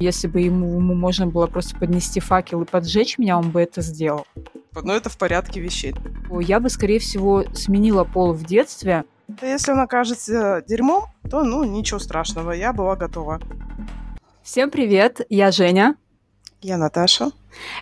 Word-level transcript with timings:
Если 0.00 0.28
бы 0.28 0.40
ему, 0.40 0.76
ему 0.76 0.94
можно 0.94 1.26
было 1.26 1.46
просто 1.46 1.76
поднести 1.76 2.20
факел 2.20 2.62
и 2.62 2.64
поджечь 2.64 3.18
меня, 3.18 3.36
он 3.36 3.50
бы 3.50 3.60
это 3.60 3.82
сделал. 3.82 4.26
Но 4.80 4.94
это 4.94 5.10
в 5.10 5.18
порядке 5.18 5.60
вещей. 5.60 5.94
Я 6.40 6.60
бы, 6.60 6.70
скорее 6.70 7.00
всего, 7.00 7.44
сменила 7.52 8.04
пол 8.04 8.32
в 8.32 8.44
детстве. 8.44 9.04
Если 9.42 9.72
он 9.72 9.80
окажется 9.80 10.62
дерьмом, 10.66 11.06
то, 11.28 11.42
ну, 11.42 11.64
ничего 11.64 11.98
страшного, 11.98 12.52
я 12.52 12.72
была 12.72 12.94
готова. 12.94 13.40
Всем 14.42 14.70
привет, 14.70 15.20
я 15.28 15.50
Женя. 15.50 15.96
Я 16.62 16.76
Наташа. 16.76 17.30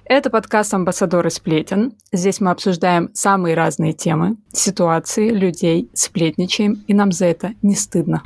Это 0.04 0.30
подкаст 0.30 0.72
«Амбассадоры 0.74 1.30
сплетен». 1.30 1.92
Здесь 2.12 2.40
мы 2.40 2.50
обсуждаем 2.50 3.10
самые 3.14 3.54
разные 3.54 3.92
темы, 3.92 4.36
ситуации, 4.52 5.30
людей, 5.30 5.90
сплетничаем, 5.94 6.84
и 6.86 6.94
нам 6.94 7.12
за 7.12 7.26
это 7.26 7.52
не 7.62 7.74
стыдно. 7.74 8.22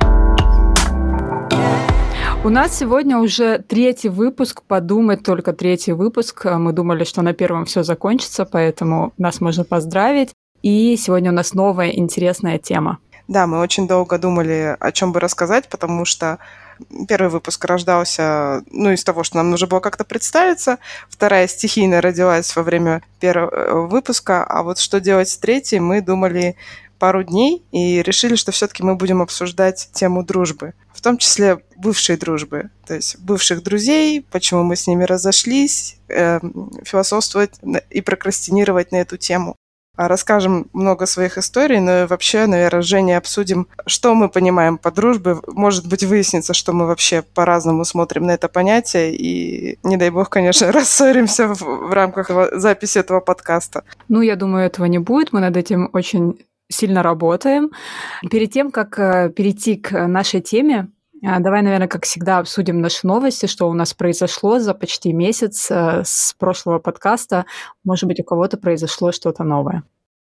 У 2.43 2.49
нас 2.49 2.75
сегодня 2.75 3.19
уже 3.19 3.59
третий 3.59 4.09
выпуск. 4.09 4.63
Подумать 4.63 5.21
только 5.23 5.53
третий 5.53 5.91
выпуск. 5.91 6.45
Мы 6.45 6.73
думали, 6.73 7.03
что 7.03 7.21
на 7.21 7.33
первом 7.33 7.65
все 7.65 7.83
закончится, 7.83 8.45
поэтому 8.45 9.13
нас 9.19 9.41
можно 9.41 9.63
поздравить. 9.63 10.31
И 10.63 10.97
сегодня 10.97 11.29
у 11.29 11.35
нас 11.35 11.53
новая 11.53 11.89
интересная 11.89 12.57
тема. 12.57 12.97
Да, 13.27 13.45
мы 13.45 13.59
очень 13.59 13.87
долго 13.87 14.17
думали, 14.17 14.75
о 14.79 14.91
чем 14.91 15.11
бы 15.11 15.19
рассказать, 15.19 15.69
потому 15.69 16.03
что 16.03 16.39
первый 17.07 17.29
выпуск 17.29 17.63
рождался, 17.63 18.63
ну, 18.71 18.89
из 18.89 19.03
того, 19.03 19.23
что 19.23 19.37
нам 19.37 19.51
нужно 19.51 19.67
было 19.67 19.79
как-то 19.79 20.03
представиться. 20.03 20.79
Вторая 21.09 21.47
стихийно 21.47 22.01
родилась 22.01 22.55
во 22.55 22.63
время 22.63 23.03
первого 23.19 23.85
выпуска. 23.85 24.43
А 24.43 24.63
вот 24.63 24.79
что 24.79 24.99
делать 24.99 25.29
с 25.29 25.37
третьей, 25.37 25.79
мы 25.79 26.01
думали 26.01 26.55
пару 27.01 27.23
дней 27.23 27.65
и 27.71 28.03
решили, 28.03 28.35
что 28.35 28.51
все-таки 28.51 28.83
мы 28.83 28.93
будем 28.93 29.23
обсуждать 29.23 29.89
тему 29.91 30.23
дружбы, 30.23 30.75
в 30.93 31.01
том 31.01 31.17
числе 31.17 31.57
бывшей 31.75 32.15
дружбы, 32.15 32.69
то 32.85 32.93
есть 32.93 33.17
бывших 33.17 33.63
друзей, 33.63 34.23
почему 34.31 34.61
мы 34.61 34.75
с 34.75 34.85
ними 34.85 35.03
разошлись, 35.03 35.97
э, 36.09 36.39
философствовать 36.83 37.59
и 37.89 38.01
прокрастинировать 38.01 38.91
на 38.91 38.97
эту 38.97 39.17
тему. 39.17 39.55
А 39.97 40.07
расскажем 40.07 40.67
много 40.73 41.07
своих 41.07 41.39
историй, 41.39 41.79
но 41.79 42.05
вообще, 42.07 42.45
наверное, 42.45 42.83
Женя, 42.83 43.17
обсудим, 43.17 43.67
что 43.87 44.13
мы 44.13 44.29
понимаем 44.29 44.77
по 44.77 44.91
дружбе. 44.91 45.37
Может 45.47 45.87
быть, 45.87 46.03
выяснится, 46.03 46.53
что 46.53 46.71
мы 46.71 46.85
вообще 46.85 47.23
по-разному 47.23 47.83
смотрим 47.83 48.27
на 48.27 48.31
это 48.31 48.47
понятие, 48.47 49.15
и, 49.15 49.79
не 49.83 49.97
дай 49.97 50.11
бог, 50.11 50.29
конечно, 50.29 50.71
рассоримся 50.71 51.47
в, 51.47 51.61
в 51.61 51.93
рамках 51.93 52.29
записи 52.53 52.99
этого 52.99 53.21
подкаста. 53.21 53.83
Ну, 54.07 54.21
я 54.21 54.35
думаю, 54.35 54.67
этого 54.67 54.85
не 54.85 54.99
будет. 54.99 55.33
Мы 55.33 55.39
над 55.39 55.57
этим 55.57 55.89
очень 55.93 56.37
сильно 56.71 57.03
работаем. 57.03 57.71
Перед 58.29 58.51
тем, 58.51 58.71
как 58.71 58.97
э, 58.99 59.29
перейти 59.29 59.75
к 59.75 60.07
нашей 60.07 60.41
теме, 60.41 60.87
э, 61.23 61.39
Давай, 61.39 61.61
наверное, 61.61 61.87
как 61.87 62.05
всегда, 62.05 62.39
обсудим 62.39 62.81
наши 62.81 63.05
новости, 63.05 63.45
что 63.45 63.69
у 63.69 63.73
нас 63.73 63.93
произошло 63.93 64.59
за 64.59 64.73
почти 64.73 65.13
месяц 65.13 65.69
э, 65.69 66.03
с 66.03 66.35
прошлого 66.39 66.79
подкаста. 66.79 67.45
Может 67.83 68.05
быть, 68.05 68.19
у 68.19 68.23
кого-то 68.23 68.57
произошло 68.57 69.11
что-то 69.11 69.43
новое. 69.43 69.83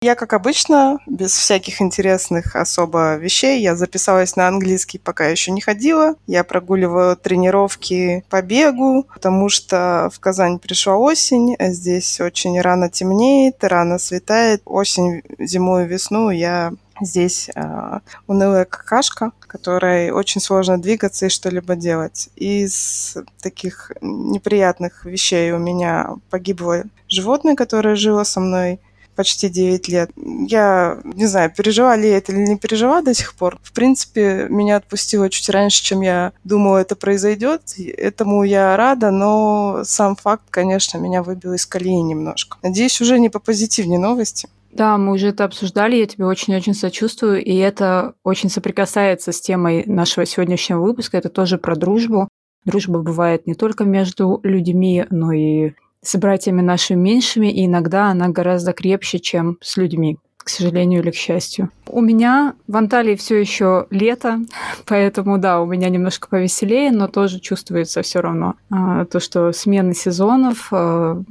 Я, 0.00 0.14
как 0.14 0.32
обычно, 0.32 1.00
без 1.08 1.32
всяких 1.32 1.82
интересных 1.82 2.54
особо 2.54 3.16
вещей, 3.16 3.60
я 3.60 3.74
записалась 3.74 4.36
на 4.36 4.46
английский, 4.46 4.98
пока 4.98 5.27
еще 5.27 5.50
не 5.50 5.60
ходила. 5.60 6.14
Я 6.28 6.44
прогуливаю 6.44 7.16
тренировки 7.16 8.24
по 8.30 8.41
бегу, 8.41 9.08
потому 9.12 9.48
что 9.48 10.08
в 10.14 10.20
Казань 10.20 10.60
пришла 10.60 10.96
осень, 10.96 11.56
а 11.58 11.70
здесь 11.70 12.20
очень 12.20 12.60
рано 12.60 12.88
темнеет, 12.88 13.64
рано 13.64 13.98
светает. 13.98 14.62
Осень, 14.66 15.22
зиму 15.41 15.80
и 15.80 15.86
весну 15.86 16.30
я 16.30 16.74
здесь 17.00 17.50
э, 17.56 17.98
унылая 18.28 18.66
какашка, 18.66 19.32
которой 19.41 20.12
очень 20.12 20.41
сложно 20.41 20.80
двигаться 20.80 21.26
и 21.26 21.28
что-либо 21.28 21.74
делать. 21.74 22.28
Из 22.36 23.16
таких 23.42 23.91
неприятных 24.00 25.04
вещей 25.04 25.50
у 25.50 25.58
меня 25.58 26.10
погибло 26.30 26.84
животное, 27.08 27.56
которое 27.56 27.96
жило 27.96 28.22
со 28.22 28.38
мной 28.38 28.78
почти 29.19 29.48
9 29.48 29.88
лет. 29.88 30.11
Я 30.16 30.98
не 31.03 31.26
знаю, 31.26 31.53
пережила 31.54 31.97
ли 31.97 32.09
я 32.09 32.19
это 32.19 32.31
или 32.31 32.38
не 32.38 32.56
пережила 32.56 33.03
до 33.03 33.15
сих 33.15 33.34
пор. 33.34 33.59
В 33.65 33.72
принципе, 33.72 34.47
меня 34.48 34.76
отпустило 34.76 35.28
чуть 35.28 35.48
раньше, 35.48 35.82
чем 35.82 36.03
я 36.03 36.32
думала, 36.44 36.78
это 36.78 36.94
произойдет. 36.94 37.62
Этому 37.97 38.44
я 38.44 38.76
рада, 38.76 39.10
но 39.10 39.81
сам 39.82 40.15
факт, 40.15 40.44
конечно, 40.50 40.98
меня 40.98 41.25
выбил 41.25 41.53
из 41.54 41.66
колеи 41.66 42.00
немножко. 42.00 42.59
Надеюсь, 42.62 43.00
уже 43.00 43.19
не 43.19 43.28
по 43.28 43.41
позитивнее 43.41 43.98
новости. 43.98 44.48
Да, 44.70 44.97
мы 44.98 45.15
уже 45.15 45.31
это 45.31 45.43
обсуждали, 45.43 45.97
я 45.97 46.06
тебе 46.06 46.26
очень-очень 46.26 46.75
сочувствую, 46.75 47.43
и 47.44 47.56
это 47.56 48.14
очень 48.22 48.50
соприкасается 48.50 49.32
с 49.32 49.41
темой 49.41 49.82
нашего 49.87 50.26
сегодняшнего 50.26 50.81
выпуска. 50.81 51.19
Это 51.19 51.28
тоже 51.28 51.59
про 51.59 51.75
дружбу. 51.75 52.28
Дружба 52.64 53.00
бывает 53.00 53.48
не 53.48 53.54
только 53.54 53.82
между 53.82 54.38
людьми, 54.44 55.06
но 55.10 55.32
и 55.32 55.72
с 56.08 56.16
братьями 56.16 56.62
нашими 56.62 56.98
меньшими, 56.98 57.48
и 57.48 57.66
иногда 57.66 58.06
она 58.06 58.28
гораздо 58.28 58.72
крепче, 58.72 59.19
чем 59.19 59.58
с 59.60 59.76
людьми, 59.76 60.16
к 60.38 60.48
сожалению 60.48 61.02
или 61.02 61.10
к 61.10 61.14
счастью. 61.14 61.70
У 61.86 62.00
меня 62.00 62.54
в 62.66 62.76
Анталии 62.78 63.14
все 63.14 63.36
еще 63.36 63.86
лето, 63.91 64.41
поэтому 64.86 65.36
да, 65.36 65.60
у 65.60 65.66
меня 65.66 65.91
немножко 65.91 66.28
повеселее, 66.28 66.92
но 66.92 67.08
тоже 67.08 67.41
чувствуется 67.41 68.00
все 68.00 68.20
равно 68.20 68.54
а, 68.70 69.04
то, 69.04 69.20
что 69.20 69.52
смены 69.52 69.92
сезонов 69.92 70.69
а, 70.72 71.22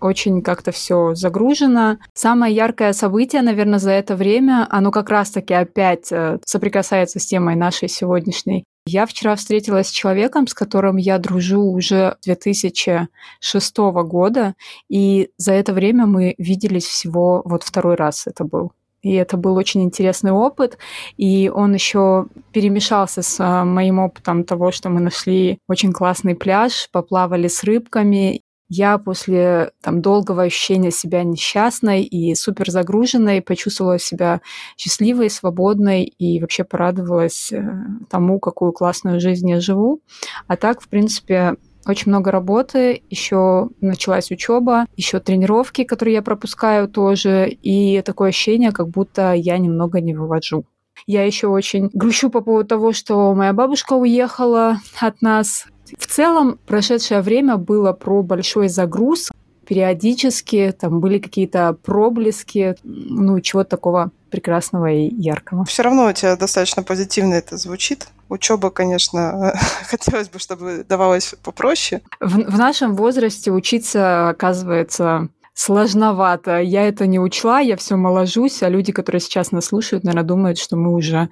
очень 0.00 0.42
как-то 0.42 0.70
все 0.70 1.14
загружено. 1.14 1.98
Самое 2.14 2.54
яркое 2.54 2.92
событие, 2.92 3.42
наверное, 3.42 3.80
за 3.80 3.90
это 3.90 4.14
время, 4.14 4.66
оно 4.70 4.92
как 4.92 5.10
раз-таки 5.10 5.52
опять 5.52 6.10
э, 6.10 6.38
соприкасается 6.46 7.18
с 7.18 7.26
темой 7.26 7.54
нашей 7.54 7.88
сегодняшней 7.88 8.64
я 8.86 9.06
вчера 9.06 9.36
встретилась 9.36 9.88
с 9.88 9.92
человеком, 9.92 10.46
с 10.46 10.54
которым 10.54 10.96
я 10.96 11.18
дружу 11.18 11.62
уже 11.62 12.16
2006 12.24 13.76
года, 13.76 14.54
и 14.88 15.30
за 15.36 15.52
это 15.52 15.72
время 15.72 16.06
мы 16.06 16.34
виделись 16.38 16.86
всего 16.86 17.42
вот 17.44 17.62
второй 17.62 17.94
раз 17.94 18.26
это 18.26 18.44
был. 18.44 18.72
И 19.02 19.14
это 19.14 19.36
был 19.36 19.56
очень 19.56 19.82
интересный 19.82 20.30
опыт. 20.32 20.76
И 21.16 21.50
он 21.52 21.72
еще 21.72 22.26
перемешался 22.52 23.22
с 23.22 23.40
а, 23.40 23.64
моим 23.64 23.98
опытом 23.98 24.44
того, 24.44 24.72
что 24.72 24.90
мы 24.90 25.00
нашли 25.00 25.58
очень 25.68 25.92
классный 25.92 26.34
пляж, 26.34 26.88
поплавали 26.92 27.48
с 27.48 27.64
рыбками 27.64 28.42
я 28.70 28.98
после 28.98 29.72
там, 29.82 30.00
долгого 30.00 30.44
ощущения 30.44 30.92
себя 30.92 31.24
несчастной 31.24 32.02
и 32.04 32.34
супер 32.36 32.70
загруженной 32.70 33.42
почувствовала 33.42 33.98
себя 33.98 34.40
счастливой, 34.78 35.28
свободной 35.28 36.04
и 36.04 36.40
вообще 36.40 36.62
порадовалась 36.62 37.52
э, 37.52 37.62
тому, 38.08 38.38
какую 38.38 38.72
классную 38.72 39.20
жизнь 39.20 39.50
я 39.50 39.60
живу. 39.60 40.00
А 40.46 40.56
так, 40.56 40.80
в 40.80 40.88
принципе, 40.88 41.56
очень 41.84 42.12
много 42.12 42.30
работы, 42.30 43.02
еще 43.10 43.70
началась 43.80 44.30
учеба, 44.30 44.86
еще 44.96 45.18
тренировки, 45.18 45.82
которые 45.82 46.14
я 46.14 46.22
пропускаю 46.22 46.88
тоже, 46.88 47.48
и 47.48 48.00
такое 48.02 48.28
ощущение, 48.28 48.70
как 48.70 48.88
будто 48.88 49.32
я 49.32 49.58
немного 49.58 50.00
не 50.00 50.14
вывожу. 50.14 50.64
Я 51.06 51.24
еще 51.24 51.48
очень 51.48 51.90
грущу 51.92 52.30
по 52.30 52.40
поводу 52.40 52.68
того, 52.68 52.92
что 52.92 53.34
моя 53.34 53.52
бабушка 53.52 53.94
уехала 53.94 54.78
от 55.00 55.22
нас, 55.22 55.66
в 55.98 56.06
целом, 56.06 56.58
прошедшее 56.66 57.20
время 57.20 57.56
было 57.56 57.92
про 57.92 58.22
большой 58.22 58.68
загруз. 58.68 59.30
Периодически 59.66 60.74
там 60.78 61.00
были 61.00 61.18
какие-то 61.18 61.76
проблески, 61.84 62.74
ну, 62.82 63.40
чего-то 63.40 63.70
такого 63.70 64.10
прекрасного 64.30 64.90
и 64.90 65.14
яркого. 65.14 65.64
Все 65.64 65.82
равно 65.82 66.06
у 66.06 66.12
тебя 66.12 66.36
достаточно 66.36 66.82
позитивно 66.82 67.34
это 67.34 67.56
звучит. 67.56 68.08
Учеба, 68.28 68.70
конечно, 68.70 69.54
хотелось 69.86 70.28
бы, 70.28 70.38
чтобы 70.38 70.84
давалось 70.88 71.34
попроще. 71.42 72.02
В, 72.20 72.36
в 72.36 72.58
нашем 72.58 72.94
возрасте 72.94 73.50
учиться, 73.50 74.30
оказывается, 74.30 75.28
сложновато. 75.54 76.60
Я 76.60 76.86
это 76.86 77.06
не 77.06 77.18
учла, 77.18 77.60
я 77.60 77.76
все 77.76 77.96
моложусь, 77.96 78.62
а 78.62 78.68
люди, 78.68 78.92
которые 78.92 79.20
сейчас 79.20 79.52
нас 79.52 79.66
слушают, 79.66 80.04
наверное, 80.04 80.26
думают, 80.26 80.58
что 80.58 80.76
мы 80.76 80.92
уже 80.92 81.28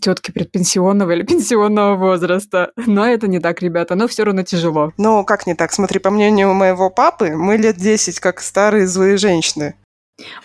тетки 0.00 0.30
предпенсионного 0.30 1.12
или 1.12 1.22
пенсионного 1.22 1.96
возраста. 1.96 2.70
Но 2.76 3.06
это 3.06 3.28
не 3.28 3.38
так, 3.38 3.62
ребята, 3.62 3.94
но 3.94 4.08
все 4.08 4.24
равно 4.24 4.42
тяжело. 4.42 4.92
Ну, 4.98 5.24
как 5.24 5.46
не 5.46 5.54
так? 5.54 5.72
Смотри, 5.72 5.98
по 5.98 6.10
мнению 6.10 6.54
моего 6.54 6.90
папы, 6.90 7.30
мы 7.30 7.56
лет 7.56 7.76
10 7.76 8.20
как 8.20 8.40
старые 8.40 8.86
злые 8.86 9.16
женщины. 9.16 9.74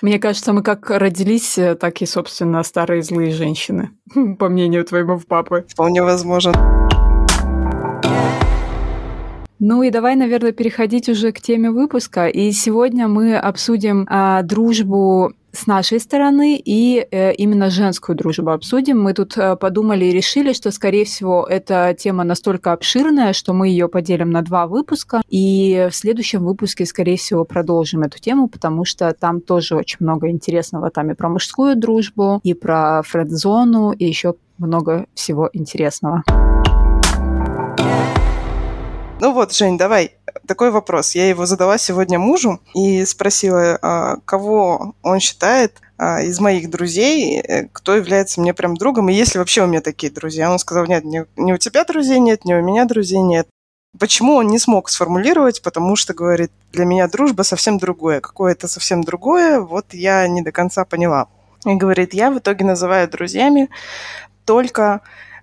Мне 0.02 0.20
кажется, 0.20 0.52
мы 0.52 0.64
как 0.64 0.90
родились, 0.90 1.58
э, 1.58 1.76
так 1.76 2.02
и, 2.02 2.06
собственно, 2.06 2.62
старые 2.64 3.04
злые 3.04 3.32
женщины, 3.32 3.92
по 4.40 4.50
мнению 4.50 4.84
твоего 4.84 5.20
папы. 5.26 5.66
Вполне 5.70 6.04
возможно. 6.04 6.81
Ну 9.64 9.84
и 9.84 9.92
давай, 9.92 10.16
наверное, 10.16 10.54
переходить 10.54 11.08
уже 11.08 11.32
к 11.32 11.40
теме 11.40 11.70
выпуска. 11.70 12.28
И 12.28 12.52
сегодня 12.52 13.08
мы 13.08 13.38
обсудим 13.38 14.08
а, 14.10 14.42
дружбу 14.42 15.34
с 15.52 15.68
нашей 15.68 16.00
стороны 16.00 16.60
и 16.66 17.06
э, 17.12 17.34
именно 17.36 17.70
женскую 17.70 18.16
дружбу 18.16 18.50
обсудим. 18.50 19.00
Мы 19.00 19.14
тут 19.14 19.38
э, 19.38 19.56
подумали 19.58 20.06
и 20.06 20.12
решили, 20.12 20.54
что, 20.54 20.72
скорее 20.72 21.06
всего, 21.06 21.46
эта 21.48 21.96
тема 21.96 22.24
настолько 22.24 22.72
обширная, 22.72 23.34
что 23.34 23.54
мы 23.54 23.68
ее 23.68 23.88
поделим 23.88 24.32
на 24.32 24.42
два 24.42 24.66
выпуска. 24.66 25.22
И 25.30 25.90
в 25.92 25.96
следующем 25.96 26.44
выпуске, 26.44 26.88
скорее 26.88 27.18
всего, 27.18 27.46
продолжим 27.46 28.02
эту 28.02 28.18
тему, 28.18 28.48
потому 28.48 28.84
что 28.84 29.14
там 29.14 29.42
тоже 29.42 29.76
очень 29.76 29.98
много 30.00 30.32
интересного. 30.32 30.90
Там 30.90 31.12
и 31.12 31.14
про 31.14 31.30
мужскую 31.30 31.76
дружбу, 31.76 32.40
и 32.42 32.56
про 32.56 33.04
френд-зону, 33.04 33.92
и 33.92 34.06
еще 34.06 34.34
много 34.58 35.06
всего 35.14 35.52
интересного. 35.54 36.24
Вот, 39.32 39.54
Жень, 39.54 39.78
давай, 39.78 40.12
такой 40.46 40.72
вопрос. 40.72 41.16
Я 41.16 41.30
его 41.30 41.46
задала 41.46 41.78
сегодня 41.78 42.20
мужу 42.20 42.60
и 42.74 43.06
спросила, 43.06 43.80
а, 43.82 44.18
кого 44.26 44.94
он 45.02 45.20
считает 45.20 45.80
а, 45.98 46.22
из 46.22 46.40
моих 46.40 46.70
друзей, 46.70 47.40
э, 47.40 47.68
кто 47.72 47.96
является 47.96 48.42
мне 48.42 48.54
прям 48.54 48.76
другом, 48.76 49.10
и 49.10 49.14
есть 49.14 49.34
ли 49.34 49.40
вообще 49.40 49.64
у 49.64 49.68
меня 49.68 49.82
такие 49.82 50.12
друзья. 50.12 50.52
Он 50.52 50.60
сказал, 50.60 50.86
нет, 50.86 51.06
ни 51.06 51.52
у 51.52 51.58
тебя 51.58 51.86
друзей 51.86 52.20
нет, 52.20 52.44
ни 52.44 52.54
у 52.54 52.62
меня 52.62 52.86
друзей 52.86 53.22
нет. 53.22 53.48
Почему 53.98 54.36
он 54.36 54.48
не 54.48 54.60
смог 54.60 54.90
сформулировать? 54.90 55.62
Потому 55.62 55.96
что, 55.96 56.14
говорит, 56.14 56.52
для 56.72 56.86
меня 56.86 57.08
дружба 57.08 57.44
совсем 57.44 57.78
другое. 57.78 58.22
Какое 58.22 58.54
это 58.54 58.68
совсем 58.68 59.04
другое, 59.04 59.60
вот 59.60 59.94
я 59.94 60.28
не 60.28 60.42
до 60.42 60.52
конца 60.52 60.86
поняла. 60.86 61.28
И 61.66 61.76
говорит, 61.76 62.14
я 62.14 62.32
в 62.32 62.40
итоге 62.40 62.66
называю 62.66 63.10
друзьями 63.10 63.70
только 64.46 65.02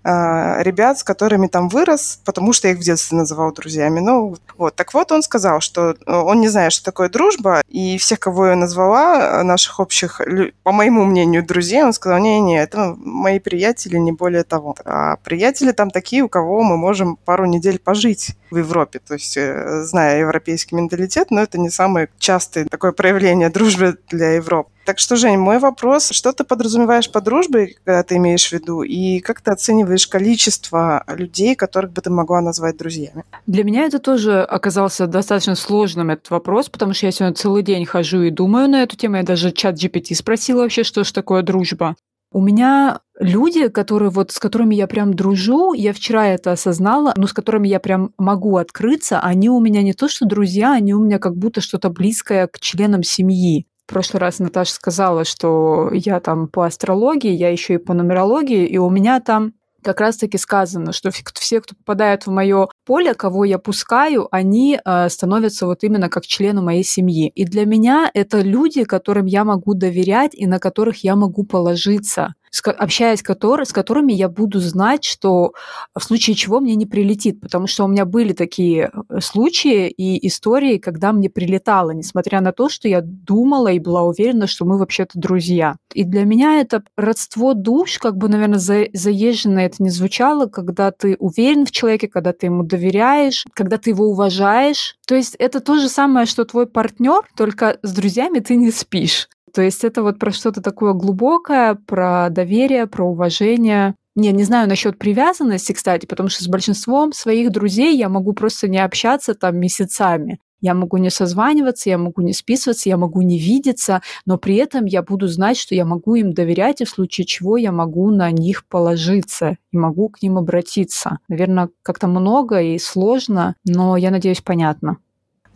ребят, 0.08 0.98
с 0.98 1.04
которыми 1.04 1.46
там 1.46 1.68
вырос, 1.68 2.20
потому 2.24 2.52
что 2.52 2.68
я 2.68 2.74
их 2.74 2.80
в 2.80 2.82
детстве 2.82 3.18
называл 3.18 3.52
друзьями. 3.52 4.00
Ну, 4.00 4.36
вот. 4.56 4.74
Так 4.74 4.94
вот, 4.94 5.12
он 5.12 5.22
сказал, 5.22 5.60
что 5.60 5.90
э, 5.90 6.12
он 6.12 6.40
не 6.40 6.48
знает, 6.48 6.72
что 6.72 6.84
такое 6.84 7.08
дружба, 7.08 7.62
и 7.68 7.98
всех, 7.98 8.20
кого 8.20 8.48
я 8.48 8.56
назвала, 8.56 9.42
наших 9.42 9.80
общих, 9.80 10.20
по 10.62 10.72
моему 10.72 11.04
мнению, 11.04 11.44
друзей, 11.44 11.82
он 11.82 11.92
сказал, 11.92 12.18
не-не, 12.18 12.60
это 12.60 12.94
мои 12.98 13.38
приятели, 13.38 13.96
не 13.96 14.12
более 14.12 14.44
того. 14.44 14.76
А 14.84 15.16
приятели 15.16 15.72
там 15.72 15.90
такие, 15.90 16.22
у 16.22 16.28
кого 16.28 16.62
мы 16.62 16.76
можем 16.76 17.16
пару 17.16 17.46
недель 17.46 17.78
пожить 17.78 18.36
в 18.50 18.56
Европе. 18.56 19.00
То 19.06 19.14
есть, 19.14 19.36
э, 19.36 19.82
зная 19.84 20.20
европейский 20.20 20.76
менталитет, 20.76 21.30
но 21.30 21.42
это 21.42 21.58
не 21.58 21.70
самое 21.70 22.08
частое 22.18 22.64
такое 22.64 22.92
проявление 22.92 23.50
дружбы 23.50 23.98
для 24.08 24.32
Европы. 24.32 24.70
Так 24.88 24.98
что, 24.98 25.16
Жень, 25.16 25.36
мой 25.36 25.58
вопрос, 25.58 26.08
что 26.12 26.32
ты 26.32 26.44
подразумеваешь 26.44 27.10
под 27.10 27.22
дружбой, 27.24 27.76
когда 27.84 28.02
ты 28.02 28.16
имеешь 28.16 28.48
в 28.48 28.52
виду, 28.54 28.80
и 28.80 29.20
как 29.20 29.42
ты 29.42 29.50
оцениваешь 29.50 30.06
количество 30.06 31.04
людей, 31.08 31.54
которых 31.56 31.92
бы 31.92 32.00
ты 32.00 32.08
могла 32.08 32.40
назвать 32.40 32.78
друзьями? 32.78 33.24
Для 33.46 33.64
меня 33.64 33.84
это 33.84 33.98
тоже 33.98 34.40
оказался 34.40 35.06
достаточно 35.06 35.56
сложным, 35.56 36.08
этот 36.08 36.30
вопрос, 36.30 36.70
потому 36.70 36.94
что 36.94 37.04
я 37.04 37.12
сегодня 37.12 37.34
целый 37.34 37.62
день 37.62 37.84
хожу 37.84 38.22
и 38.22 38.30
думаю 38.30 38.66
на 38.70 38.82
эту 38.82 38.96
тему. 38.96 39.16
Я 39.16 39.24
даже 39.24 39.52
чат 39.52 39.74
GPT 39.74 40.14
спросила 40.14 40.62
вообще, 40.62 40.84
что 40.84 41.04
же 41.04 41.12
такое 41.12 41.42
дружба. 41.42 41.94
У 42.32 42.40
меня 42.40 43.00
люди, 43.20 43.68
которые 43.68 44.08
вот 44.08 44.32
с 44.32 44.38
которыми 44.38 44.74
я 44.74 44.86
прям 44.86 45.12
дружу, 45.12 45.74
я 45.74 45.92
вчера 45.92 46.28
это 46.28 46.52
осознала, 46.52 47.12
но 47.14 47.26
с 47.26 47.34
которыми 47.34 47.68
я 47.68 47.78
прям 47.78 48.14
могу 48.16 48.56
открыться, 48.56 49.20
они 49.20 49.50
у 49.50 49.60
меня 49.60 49.82
не 49.82 49.92
то 49.92 50.08
что 50.08 50.24
друзья, 50.24 50.72
они 50.72 50.94
у 50.94 51.04
меня 51.04 51.18
как 51.18 51.36
будто 51.36 51.60
что-то 51.60 51.90
близкое 51.90 52.46
к 52.46 52.58
членам 52.58 53.02
семьи. 53.02 53.66
В 53.88 53.90
прошлый 53.90 54.20
раз 54.20 54.38
Наташа 54.38 54.74
сказала, 54.74 55.24
что 55.24 55.88
я 55.94 56.20
там 56.20 56.48
по 56.48 56.66
астрологии, 56.66 57.30
я 57.32 57.48
еще 57.48 57.74
и 57.74 57.78
по 57.78 57.94
нумерологии, 57.94 58.66
и 58.66 58.76
у 58.76 58.90
меня 58.90 59.18
там 59.18 59.54
как 59.82 60.02
раз-таки 60.02 60.36
сказано, 60.36 60.92
что 60.92 61.10
все, 61.10 61.62
кто 61.62 61.74
попадает 61.74 62.26
в 62.26 62.30
мое 62.30 62.68
поле, 62.84 63.14
кого 63.14 63.46
я 63.46 63.56
пускаю, 63.56 64.28
они 64.30 64.78
э, 64.84 65.08
становятся 65.08 65.64
вот 65.64 65.84
именно 65.84 66.10
как 66.10 66.26
члены 66.26 66.60
моей 66.60 66.84
семьи. 66.84 67.28
И 67.34 67.46
для 67.46 67.64
меня 67.64 68.10
это 68.12 68.42
люди, 68.42 68.84
которым 68.84 69.24
я 69.24 69.44
могу 69.44 69.72
доверять 69.72 70.34
и 70.34 70.46
на 70.46 70.58
которых 70.58 71.02
я 71.02 71.16
могу 71.16 71.44
положиться 71.44 72.34
общаясь 72.64 73.22
который, 73.22 73.66
с 73.66 73.72
которыми 73.72 74.12
я 74.12 74.28
буду 74.28 74.60
знать, 74.60 75.04
что 75.04 75.52
в 75.94 76.02
случае 76.02 76.36
чего 76.36 76.60
мне 76.60 76.74
не 76.74 76.86
прилетит, 76.86 77.40
потому 77.40 77.66
что 77.66 77.84
у 77.84 77.88
меня 77.88 78.04
были 78.04 78.32
такие 78.32 78.90
э, 79.10 79.20
случаи 79.20 79.88
и 79.88 80.26
истории, 80.26 80.78
когда 80.78 81.12
мне 81.12 81.30
прилетало, 81.30 81.90
несмотря 81.90 82.40
на 82.40 82.52
то, 82.52 82.68
что 82.68 82.88
я 82.88 83.00
думала 83.02 83.68
и 83.68 83.78
была 83.78 84.02
уверена, 84.02 84.46
что 84.46 84.64
мы 84.64 84.78
вообще-то 84.78 85.18
друзья. 85.18 85.76
И 85.94 86.04
для 86.04 86.24
меня 86.24 86.60
это 86.60 86.82
родство 86.96 87.54
душ, 87.54 87.98
как 87.98 88.16
бы, 88.16 88.28
наверное, 88.28 88.58
за, 88.58 88.86
заезженно 88.92 89.60
это 89.60 89.82
не 89.82 89.90
звучало, 89.90 90.46
когда 90.46 90.90
ты 90.90 91.16
уверен 91.18 91.66
в 91.66 91.70
человеке, 91.70 92.08
когда 92.08 92.32
ты 92.32 92.46
ему 92.46 92.62
доверяешь, 92.62 93.44
когда 93.54 93.78
ты 93.78 93.90
его 93.90 94.06
уважаешь. 94.06 94.96
То 95.06 95.14
есть 95.14 95.34
это 95.38 95.60
то 95.60 95.76
же 95.76 95.88
самое, 95.88 96.26
что 96.26 96.44
твой 96.44 96.66
партнер, 96.66 97.22
только 97.36 97.78
с 97.82 97.92
друзьями 97.92 98.40
ты 98.40 98.56
не 98.56 98.70
спишь. 98.70 99.28
То 99.52 99.62
есть 99.62 99.84
это 99.84 100.02
вот 100.02 100.18
про 100.18 100.30
что-то 100.30 100.60
такое 100.60 100.92
глубокое, 100.92 101.74
про 101.74 102.28
доверие, 102.30 102.86
про 102.86 103.04
уважение. 103.04 103.94
Не, 104.14 104.32
не 104.32 104.44
знаю 104.44 104.68
насчет 104.68 104.98
привязанности, 104.98 105.72
кстати, 105.72 106.06
потому 106.06 106.28
что 106.28 106.42
с 106.42 106.48
большинством 106.48 107.12
своих 107.12 107.52
друзей 107.52 107.96
я 107.96 108.08
могу 108.08 108.32
просто 108.32 108.68
не 108.68 108.78
общаться 108.78 109.34
там 109.34 109.58
месяцами. 109.58 110.40
Я 110.60 110.74
могу 110.74 110.96
не 110.96 111.10
созваниваться, 111.10 111.88
я 111.88 111.98
могу 111.98 112.20
не 112.22 112.32
списываться, 112.32 112.88
я 112.88 112.96
могу 112.96 113.22
не 113.22 113.38
видеться, 113.38 114.02
но 114.26 114.38
при 114.38 114.56
этом 114.56 114.86
я 114.86 115.02
буду 115.02 115.28
знать, 115.28 115.56
что 115.56 115.74
я 115.74 115.84
могу 115.84 116.16
им 116.16 116.32
доверять, 116.32 116.80
и 116.80 116.84
в 116.84 116.88
случае 116.88 117.26
чего 117.26 117.56
я 117.56 117.70
могу 117.70 118.10
на 118.10 118.30
них 118.32 118.66
положиться 118.66 119.56
и 119.70 119.76
могу 119.76 120.08
к 120.08 120.20
ним 120.20 120.36
обратиться. 120.36 121.18
Наверное, 121.28 121.68
как-то 121.82 122.08
много 122.08 122.60
и 122.60 122.78
сложно, 122.78 123.54
но 123.64 123.96
я 123.96 124.10
надеюсь, 124.10 124.40
понятно. 124.40 124.98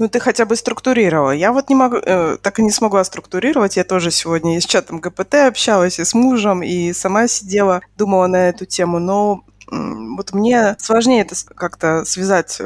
Ну, 0.03 0.09
ты 0.09 0.19
хотя 0.19 0.47
бы 0.47 0.57
структурировала. 0.57 1.31
Я 1.31 1.53
вот 1.53 1.69
не 1.69 1.77
могу, 1.77 1.99
э, 1.99 2.37
так 2.43 2.59
и 2.59 2.63
не 2.65 2.73
смогла 2.73 3.05
структурировать. 3.05 3.77
Я 3.77 3.85
тоже 3.85 4.11
сегодня 4.11 4.57
и 4.57 4.61
с 4.61 4.67
чатом 4.67 4.99
ГПТ 4.99 5.35
общалась, 5.47 6.01
и 6.01 6.05
с 6.05 6.13
мужем, 6.13 6.61
и 6.65 6.93
сама 6.93 7.29
сидела, 7.29 7.83
думала 7.97 8.27
на 8.27 8.49
эту 8.49 8.67
тему. 8.67 8.99
Но 8.99 9.45
вот 9.71 10.33
мне 10.33 10.75
сложнее 10.81 11.23
это 11.23 11.37
как-то 11.55 12.05
связать 12.05 12.57
э, 12.59 12.65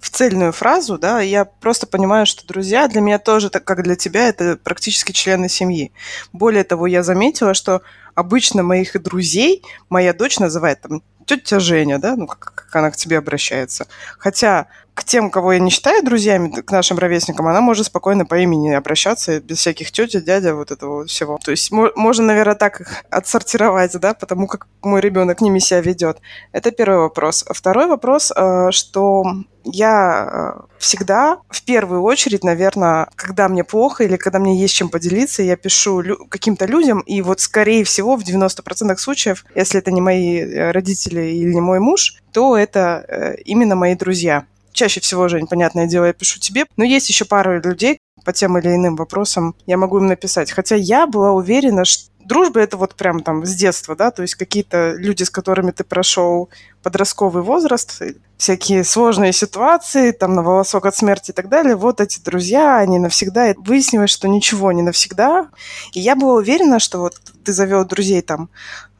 в 0.00 0.10
цельную 0.10 0.50
фразу, 0.50 0.98
да, 0.98 1.20
я 1.20 1.44
просто 1.44 1.86
понимаю, 1.86 2.26
что 2.26 2.44
друзья 2.46 2.88
для 2.88 3.00
меня 3.00 3.20
тоже, 3.20 3.48
так 3.48 3.62
как 3.62 3.84
для 3.84 3.94
тебя, 3.94 4.28
это 4.28 4.58
практически 4.60 5.12
члены 5.12 5.48
семьи. 5.48 5.92
Более 6.32 6.64
того, 6.64 6.88
я 6.88 7.04
заметила, 7.04 7.54
что 7.54 7.82
обычно 8.16 8.64
моих 8.64 9.00
друзей 9.00 9.62
моя 9.88 10.12
дочь 10.12 10.40
называет 10.40 10.80
там 10.80 11.02
тетя 11.26 11.60
Женя, 11.60 11.98
да, 11.98 12.16
ну, 12.16 12.26
как, 12.26 12.54
как 12.54 12.76
она 12.76 12.90
к 12.90 12.96
тебе 12.96 13.18
обращается. 13.18 13.86
Хотя 14.18 14.66
к 14.94 15.04
тем, 15.04 15.30
кого 15.30 15.54
я 15.54 15.58
не 15.58 15.70
считаю 15.70 16.04
друзьями, 16.04 16.50
к 16.50 16.70
нашим 16.70 16.98
ровесникам, 16.98 17.46
она 17.48 17.60
может 17.60 17.86
спокойно 17.86 18.26
по 18.26 18.38
имени 18.38 18.70
обращаться, 18.70 19.40
без 19.40 19.58
всяких 19.58 19.90
тетя, 19.90 20.20
дядя, 20.20 20.54
вот 20.54 20.70
этого 20.70 21.06
всего. 21.06 21.38
То 21.42 21.50
есть 21.50 21.70
можно, 21.72 22.26
наверное, 22.26 22.54
так 22.54 22.80
их 22.80 23.04
отсортировать, 23.10 23.98
да, 23.98 24.12
потому 24.12 24.46
как 24.46 24.66
мой 24.82 25.00
ребенок 25.00 25.40
ними 25.40 25.60
себя 25.60 25.80
ведет. 25.80 26.20
Это 26.52 26.70
первый 26.70 26.98
вопрос. 26.98 27.44
Второй 27.48 27.86
вопрос, 27.86 28.32
э, 28.36 28.70
что 28.70 29.24
я 29.64 30.54
э, 30.58 30.60
всегда, 30.78 31.38
в 31.48 31.62
первую 31.64 32.02
очередь, 32.02 32.44
наверное, 32.44 33.08
когда 33.16 33.48
мне 33.48 33.64
плохо 33.64 34.04
или 34.04 34.16
когда 34.16 34.38
мне 34.38 34.60
есть 34.60 34.74
чем 34.74 34.88
поделиться, 34.88 35.42
я 35.42 35.56
пишу 35.56 36.00
лю- 36.00 36.26
каким-то 36.28 36.66
людям, 36.66 37.00
и 37.00 37.22
вот, 37.22 37.40
скорее 37.40 37.84
всего, 37.84 38.16
в 38.16 38.22
90% 38.22 38.96
случаев, 38.96 39.44
если 39.54 39.80
это 39.80 39.90
не 39.90 40.00
мои 40.00 40.38
э, 40.38 40.70
родители 40.70 41.22
или 41.22 41.52
не 41.52 41.60
мой 41.60 41.80
муж, 41.80 42.14
то 42.32 42.56
это 42.56 43.36
именно 43.44 43.76
мои 43.76 43.94
друзья. 43.94 44.44
Чаще 44.72 45.00
всего, 45.00 45.28
Жень, 45.28 45.46
понятное 45.46 45.86
дело, 45.86 46.06
я 46.06 46.12
пишу 46.12 46.40
тебе. 46.40 46.64
Но 46.76 46.84
есть 46.84 47.08
еще 47.08 47.24
пара 47.26 47.60
людей 47.60 47.98
по 48.24 48.32
тем 48.32 48.58
или 48.58 48.74
иным 48.74 48.96
вопросам, 48.96 49.54
я 49.66 49.76
могу 49.76 49.98
им 49.98 50.06
написать. 50.06 50.50
Хотя 50.50 50.76
я 50.76 51.06
была 51.06 51.32
уверена, 51.32 51.84
что 51.84 52.10
дружба 52.24 52.60
это 52.60 52.76
вот 52.76 52.94
прям 52.94 53.20
там 53.20 53.44
с 53.44 53.54
детства, 53.54 53.96
да, 53.96 54.10
то 54.10 54.22
есть 54.22 54.34
какие-то 54.34 54.94
люди, 54.96 55.24
с 55.24 55.30
которыми 55.30 55.70
ты 55.70 55.84
прошел 55.84 56.48
подростковый 56.82 57.42
возраст, 57.42 58.00
всякие 58.36 58.84
сложные 58.84 59.32
ситуации, 59.32 60.10
там 60.10 60.34
на 60.34 60.42
волосок 60.42 60.86
от 60.86 60.96
смерти 60.96 61.30
и 61.30 61.34
так 61.34 61.48
далее, 61.48 61.76
вот 61.76 62.00
эти 62.00 62.20
друзья, 62.20 62.78
они 62.78 62.98
навсегда. 62.98 63.50
И 63.50 63.54
выяснилось, 63.56 64.10
что 64.10 64.28
ничего 64.28 64.72
не 64.72 64.82
навсегда. 64.82 65.48
И 65.92 66.00
я 66.00 66.16
была 66.16 66.34
уверена, 66.34 66.80
что 66.80 66.98
вот 66.98 67.14
ты 67.44 67.52
завел 67.52 67.84
друзей 67.84 68.22
там 68.22 68.50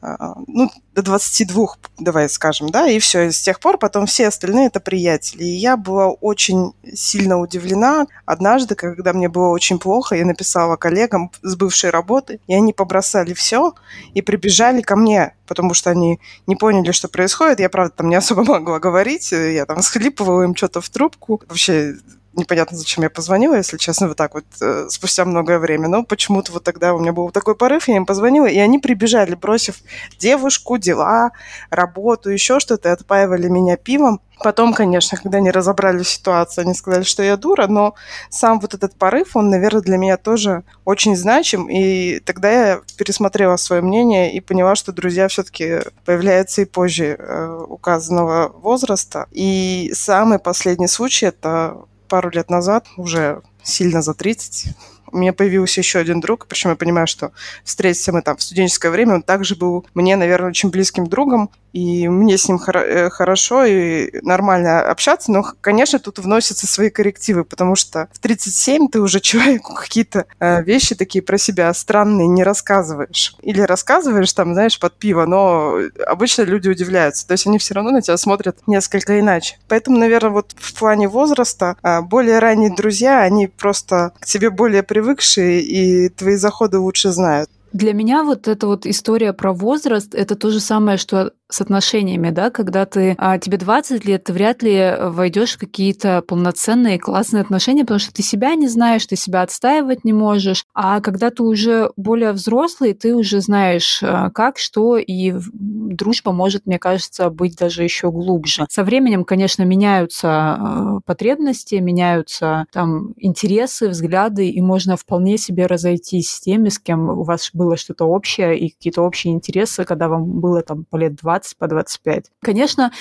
а, 0.05 0.35
ну, 0.47 0.69
до 0.93 1.01
22, 1.01 1.67
давай 1.97 2.29
скажем, 2.29 2.69
да, 2.69 2.87
и 2.89 2.99
все. 2.99 3.27
И 3.27 3.31
с 3.31 3.41
тех 3.41 3.61
пор 3.61 3.77
потом 3.77 4.05
все 4.05 4.27
остальные 4.27 4.67
это 4.67 4.81
приятели. 4.81 5.43
И 5.43 5.55
я 5.55 5.77
была 5.77 6.09
очень 6.09 6.73
сильно 6.93 7.39
удивлена. 7.39 8.07
Однажды, 8.25 8.75
когда 8.75 9.12
мне 9.13 9.29
было 9.29 9.49
очень 9.49 9.79
плохо, 9.79 10.15
я 10.15 10.25
написала 10.25 10.75
коллегам 10.75 11.31
с 11.41 11.55
бывшей 11.55 11.89
работы, 11.89 12.39
и 12.47 12.53
они 12.53 12.73
побросали 12.73 13.33
все 13.33 13.73
и 14.13 14.21
прибежали 14.21 14.81
ко 14.81 14.95
мне, 14.95 15.35
потому 15.47 15.73
что 15.73 15.89
они 15.89 16.19
не 16.47 16.55
поняли, 16.55 16.91
что 16.91 17.07
происходит. 17.07 17.59
Я, 17.59 17.69
правда, 17.69 17.93
там 17.97 18.09
не 18.09 18.15
особо 18.15 18.43
могла 18.47 18.79
говорить, 18.79 19.31
я 19.31 19.65
там 19.65 19.81
схлипывала 19.81 20.43
им 20.43 20.55
что-то 20.55 20.81
в 20.81 20.89
трубку. 20.89 21.41
Вообще 21.47 21.95
непонятно, 22.33 22.77
зачем 22.77 23.03
я 23.03 23.09
позвонила, 23.09 23.55
если 23.55 23.77
честно, 23.77 24.07
вот 24.07 24.17
так 24.17 24.33
вот, 24.33 24.45
э, 24.61 24.87
спустя 24.89 25.25
многое 25.25 25.59
время. 25.59 25.87
Но 25.87 26.03
почему-то 26.03 26.51
вот 26.51 26.63
тогда 26.63 26.93
у 26.93 26.99
меня 26.99 27.13
был 27.13 27.31
такой 27.31 27.55
порыв, 27.55 27.87
я 27.87 27.97
им 27.97 28.05
позвонила, 28.05 28.47
и 28.47 28.57
они 28.57 28.79
прибежали, 28.79 29.35
бросив 29.35 29.77
девушку, 30.17 30.77
дела, 30.77 31.31
работу, 31.69 32.29
еще 32.29 32.59
что-то, 32.59 32.89
и 32.89 32.91
отпаивали 32.91 33.47
меня 33.47 33.77
пивом. 33.77 34.21
Потом, 34.39 34.73
конечно, 34.73 35.17
когда 35.17 35.37
они 35.37 35.51
разобрали 35.51 36.03
ситуацию, 36.03 36.63
они 36.63 36.73
сказали, 36.73 37.03
что 37.03 37.23
я 37.23 37.37
дура, 37.37 37.67
но 37.67 37.93
сам 38.29 38.59
вот 38.59 38.73
этот 38.73 38.95
порыв, 38.95 39.35
он, 39.35 39.49
наверное, 39.49 39.81
для 39.81 39.97
меня 39.97 40.17
тоже 40.17 40.63
очень 40.85 41.15
значим. 41.15 41.69
И 41.69 42.19
тогда 42.19 42.51
я 42.51 42.81
пересмотрела 42.97 43.57
свое 43.57 43.81
мнение 43.81 44.33
и 44.33 44.41
поняла, 44.41 44.75
что 44.75 44.91
друзья 44.91 45.27
все-таки 45.27 45.81
появляются 46.03 46.61
и 46.61 46.65
позже 46.65 47.15
э, 47.17 47.65
указанного 47.69 48.49
возраста. 48.49 49.27
И 49.31 49.91
самый 49.93 50.39
последний 50.39 50.87
случай– 50.87 51.25
это 51.27 51.77
пару 52.13 52.29
лет 52.29 52.51
назад, 52.51 52.85
уже 52.95 53.41
сильно 53.63 54.03
за 54.03 54.13
30, 54.13 54.67
у 55.11 55.17
меня 55.17 55.33
появился 55.33 55.81
еще 55.81 55.97
один 55.97 56.19
друг, 56.19 56.45
причем 56.45 56.69
я 56.69 56.75
понимаю, 56.75 57.07
что 57.07 57.31
встретиться 57.63 58.13
мы 58.13 58.21
там 58.21 58.37
в 58.37 58.43
студенческое 58.43 58.91
время, 58.91 59.15
он 59.15 59.23
также 59.23 59.55
был 59.55 59.87
мне, 59.95 60.15
наверное, 60.15 60.49
очень 60.49 60.69
близким 60.69 61.07
другом. 61.07 61.49
И 61.73 62.07
мне 62.07 62.37
с 62.37 62.47
ним 62.47 62.59
хор- 62.59 62.77
э, 62.77 63.09
хорошо 63.09 63.65
и 63.65 64.19
нормально 64.21 64.81
общаться, 64.81 65.31
но, 65.31 65.43
конечно, 65.59 65.99
тут 65.99 66.19
вносятся 66.19 66.67
свои 66.67 66.89
коррективы, 66.89 67.43
потому 67.43 67.75
что 67.75 68.07
в 68.13 68.19
37 68.19 68.89
ты 68.89 69.01
уже 69.01 69.19
человеку 69.21 69.73
какие-то 69.73 70.25
э, 70.39 70.63
вещи 70.63 70.95
такие 70.95 71.23
про 71.23 71.37
себя 71.37 71.73
странные 71.73 72.27
не 72.27 72.43
рассказываешь. 72.43 73.35
Или 73.41 73.61
рассказываешь 73.61 74.31
там, 74.33 74.53
знаешь, 74.53 74.79
под 74.79 74.93
пиво, 74.97 75.25
но 75.25 75.77
обычно 76.05 76.43
люди 76.43 76.69
удивляются. 76.69 77.27
То 77.27 77.33
есть 77.33 77.47
они 77.47 77.57
все 77.57 77.73
равно 77.73 77.91
на 77.91 78.01
тебя 78.01 78.17
смотрят 78.17 78.57
несколько 78.67 79.19
иначе. 79.19 79.57
Поэтому, 79.67 79.97
наверное, 79.97 80.31
вот 80.31 80.55
в 80.55 80.73
плане 80.75 81.07
возраста 81.07 81.75
э, 81.81 82.01
более 82.01 82.39
ранние 82.39 82.73
друзья, 82.73 83.21
они 83.21 83.47
просто 83.47 84.13
к 84.19 84.25
тебе 84.25 84.51
более 84.51 84.83
привыкшие, 84.83 85.61
и 85.61 86.09
твои 86.09 86.35
заходы 86.35 86.77
лучше 86.77 87.09
знают. 87.11 87.49
Для 87.73 87.93
меня 87.93 88.23
вот 88.23 88.47
эта 88.47 88.67
вот 88.67 88.85
история 88.85 89.33
про 89.33 89.51
возраст, 89.51 90.13
это 90.13 90.35
то 90.35 90.51
же 90.51 90.59
самое, 90.59 90.99
что 90.99 91.33
с 91.53 91.61
отношениями, 91.61 92.29
да, 92.31 92.49
когда 92.49 92.85
ты, 92.85 93.15
а, 93.17 93.37
тебе 93.37 93.57
20 93.57 94.05
лет, 94.05 94.23
ты 94.25 94.33
вряд 94.33 94.63
ли 94.63 94.95
войдешь 94.99 95.53
в 95.55 95.59
какие-то 95.59 96.23
полноценные 96.27 96.99
классные 96.99 97.41
отношения, 97.41 97.83
потому 97.83 97.99
что 97.99 98.13
ты 98.13 98.23
себя 98.23 98.55
не 98.55 98.67
знаешь, 98.67 99.05
ты 99.05 99.15
себя 99.15 99.41
отстаивать 99.41 100.03
не 100.03 100.13
можешь. 100.13 100.65
А 100.73 100.99
когда 101.01 101.29
ты 101.29 101.43
уже 101.43 101.91
более 101.95 102.31
взрослый, 102.31 102.93
ты 102.93 103.15
уже 103.15 103.41
знаешь, 103.41 104.01
а, 104.03 104.29
как, 104.31 104.57
что, 104.57 104.97
и 104.97 105.33
дружба 105.33 106.31
может, 106.31 106.65
мне 106.65 106.79
кажется, 106.79 107.29
быть 107.29 107.57
даже 107.57 107.83
еще 107.83 108.11
глубже. 108.11 108.65
Со 108.69 108.83
временем, 108.83 109.23
конечно, 109.23 109.63
меняются 109.63 110.29
а, 110.29 110.99
потребности, 111.05 111.75
меняются 111.75 112.65
там 112.71 113.13
интересы, 113.17 113.89
взгляды, 113.89 114.49
и 114.49 114.61
можно 114.61 114.97
вполне 114.97 115.37
себе 115.37 115.67
разойтись 115.67 116.29
с 116.29 116.41
теми, 116.41 116.69
с 116.69 116.79
кем 116.79 117.09
у 117.09 117.23
вас 117.23 117.51
было 117.53 117.77
что-то 117.77 118.05
общее 118.05 118.57
и 118.57 118.69
какие-то 118.69 119.03
общие 119.03 119.33
интересы, 119.33 119.85
когда 119.85 120.07
вам 120.07 120.39
было 120.39 120.61
там 120.61 120.85
по 120.89 120.97
лет 120.97 121.15
20 121.15 121.42
20, 121.43 121.57
по 121.57 121.67
25. 121.67 122.25
Конечно, 122.41 122.91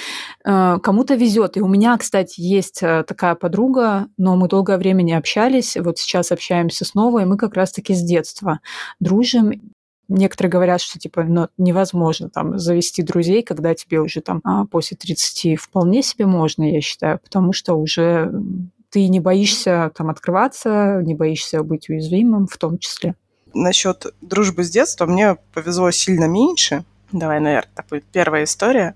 э, 0.44 0.78
кому-то 0.82 1.14
везет. 1.14 1.56
И 1.56 1.60
у 1.60 1.68
меня, 1.68 1.96
кстати, 1.96 2.40
есть 2.40 2.82
э, 2.82 3.04
такая 3.06 3.34
подруга, 3.34 4.08
но 4.16 4.36
мы 4.36 4.48
долгое 4.48 4.78
время 4.78 5.02
не 5.02 5.14
общались. 5.14 5.76
Вот 5.76 5.98
сейчас 5.98 6.32
общаемся 6.32 6.84
снова, 6.84 7.20
и 7.20 7.24
мы 7.24 7.36
как 7.36 7.54
раз-таки 7.54 7.94
с 7.94 8.02
детства 8.02 8.60
дружим. 9.00 9.52
Некоторые 10.08 10.50
говорят, 10.50 10.80
что 10.80 10.98
типа 10.98 11.22
ну, 11.22 11.48
невозможно 11.56 12.28
там 12.28 12.58
завести 12.58 13.02
друзей, 13.02 13.42
когда 13.42 13.74
тебе 13.74 14.00
уже 14.00 14.20
там 14.20 14.40
а, 14.44 14.66
после 14.66 14.96
30 14.96 15.58
вполне 15.58 16.02
себе 16.02 16.26
можно, 16.26 16.70
я 16.70 16.80
считаю, 16.80 17.18
потому 17.18 17.52
что 17.52 17.74
уже 17.74 18.30
ты 18.90 19.08
не 19.08 19.20
боишься 19.20 19.90
там 19.96 20.10
открываться, 20.10 21.00
не 21.02 21.14
боишься 21.14 21.62
быть 21.62 21.88
уязвимым 21.88 22.46
в 22.46 22.58
том 22.58 22.78
числе. 22.78 23.14
Насчет 23.54 24.06
дружбы 24.20 24.64
с 24.64 24.70
детства 24.70 25.06
мне 25.06 25.36
повезло 25.54 25.90
сильно 25.92 26.24
меньше, 26.24 26.84
Давай, 27.12 27.40
наверное, 27.40 27.84
будет 27.88 28.04
первая 28.06 28.44
история. 28.44 28.94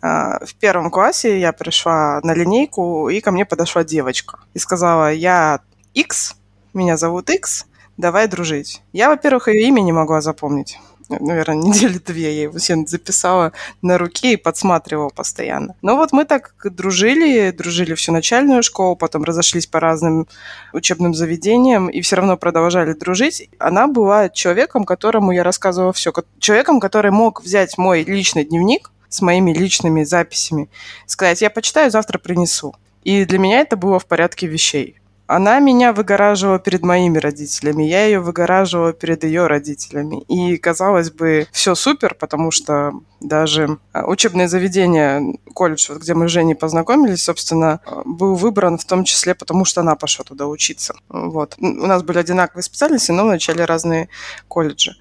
А, 0.00 0.44
в 0.44 0.54
первом 0.54 0.90
классе 0.90 1.40
я 1.40 1.52
пришла 1.52 2.20
на 2.22 2.32
линейку, 2.32 3.08
и 3.08 3.20
ко 3.20 3.32
мне 3.32 3.44
подошла 3.44 3.82
девочка. 3.84 4.38
И 4.54 4.58
сказала, 4.58 5.12
я 5.12 5.60
X, 5.94 6.36
меня 6.72 6.96
зовут 6.96 7.30
X, 7.30 7.66
давай 7.96 8.28
дружить. 8.28 8.82
Я, 8.92 9.08
во-первых, 9.08 9.48
ее 9.48 9.66
имя 9.68 9.80
не 9.80 9.92
могла 9.92 10.20
запомнить 10.20 10.78
наверное, 11.08 11.56
недели 11.68 11.98
две 11.98 12.34
я 12.34 12.42
его 12.42 12.58
себе 12.58 12.86
записала 12.86 13.52
на 13.82 13.98
руке 13.98 14.34
и 14.34 14.36
подсматривала 14.36 15.08
постоянно. 15.08 15.74
Но 15.82 15.96
вот 15.96 16.12
мы 16.12 16.24
так 16.24 16.54
дружили, 16.64 17.50
дружили 17.50 17.94
всю 17.94 18.12
начальную 18.12 18.62
школу, 18.62 18.96
потом 18.96 19.24
разошлись 19.24 19.66
по 19.66 19.80
разным 19.80 20.26
учебным 20.72 21.14
заведениям 21.14 21.88
и 21.88 22.00
все 22.00 22.16
равно 22.16 22.36
продолжали 22.36 22.92
дружить. 22.92 23.48
Она 23.58 23.86
была 23.86 24.28
человеком, 24.28 24.84
которому 24.84 25.32
я 25.32 25.44
рассказывала 25.44 25.92
все. 25.92 26.12
Человеком, 26.38 26.80
который 26.80 27.10
мог 27.10 27.42
взять 27.42 27.78
мой 27.78 28.02
личный 28.04 28.44
дневник 28.44 28.90
с 29.08 29.22
моими 29.22 29.52
личными 29.52 30.04
записями, 30.04 30.68
сказать, 31.06 31.40
я 31.40 31.50
почитаю, 31.50 31.90
завтра 31.90 32.18
принесу. 32.18 32.74
И 33.04 33.24
для 33.24 33.38
меня 33.38 33.60
это 33.60 33.76
было 33.76 33.98
в 33.98 34.06
порядке 34.06 34.46
вещей. 34.46 34.96
Она 35.28 35.60
меня 35.60 35.92
выгораживала 35.92 36.58
перед 36.58 36.82
моими 36.82 37.18
родителями, 37.18 37.82
я 37.82 38.06
ее 38.06 38.20
выгораживала 38.20 38.94
перед 38.94 39.24
ее 39.24 39.46
родителями. 39.46 40.22
И, 40.22 40.56
казалось 40.56 41.10
бы, 41.10 41.46
все 41.52 41.74
супер, 41.74 42.14
потому 42.14 42.50
что 42.50 42.92
даже 43.20 43.78
а, 43.92 44.06
учебное 44.06 44.48
заведение, 44.48 45.38
колледж, 45.52 45.90
вот 45.90 46.00
где 46.00 46.14
мы 46.14 46.28
с 46.28 46.32
Женей 46.32 46.54
познакомились, 46.54 47.24
собственно, 47.24 47.80
был 48.06 48.36
выбран 48.36 48.78
в 48.78 48.86
том 48.86 49.04
числе 49.04 49.34
потому, 49.34 49.66
что 49.66 49.82
она 49.82 49.96
пошла 49.96 50.24
туда 50.24 50.46
учиться. 50.46 50.94
Вот. 51.10 51.56
У 51.58 51.66
нас 51.66 52.02
были 52.02 52.18
одинаковые 52.18 52.62
специальности, 52.62 53.12
но 53.12 53.24
вначале 53.24 53.66
разные 53.66 54.08
колледжи. 54.48 54.96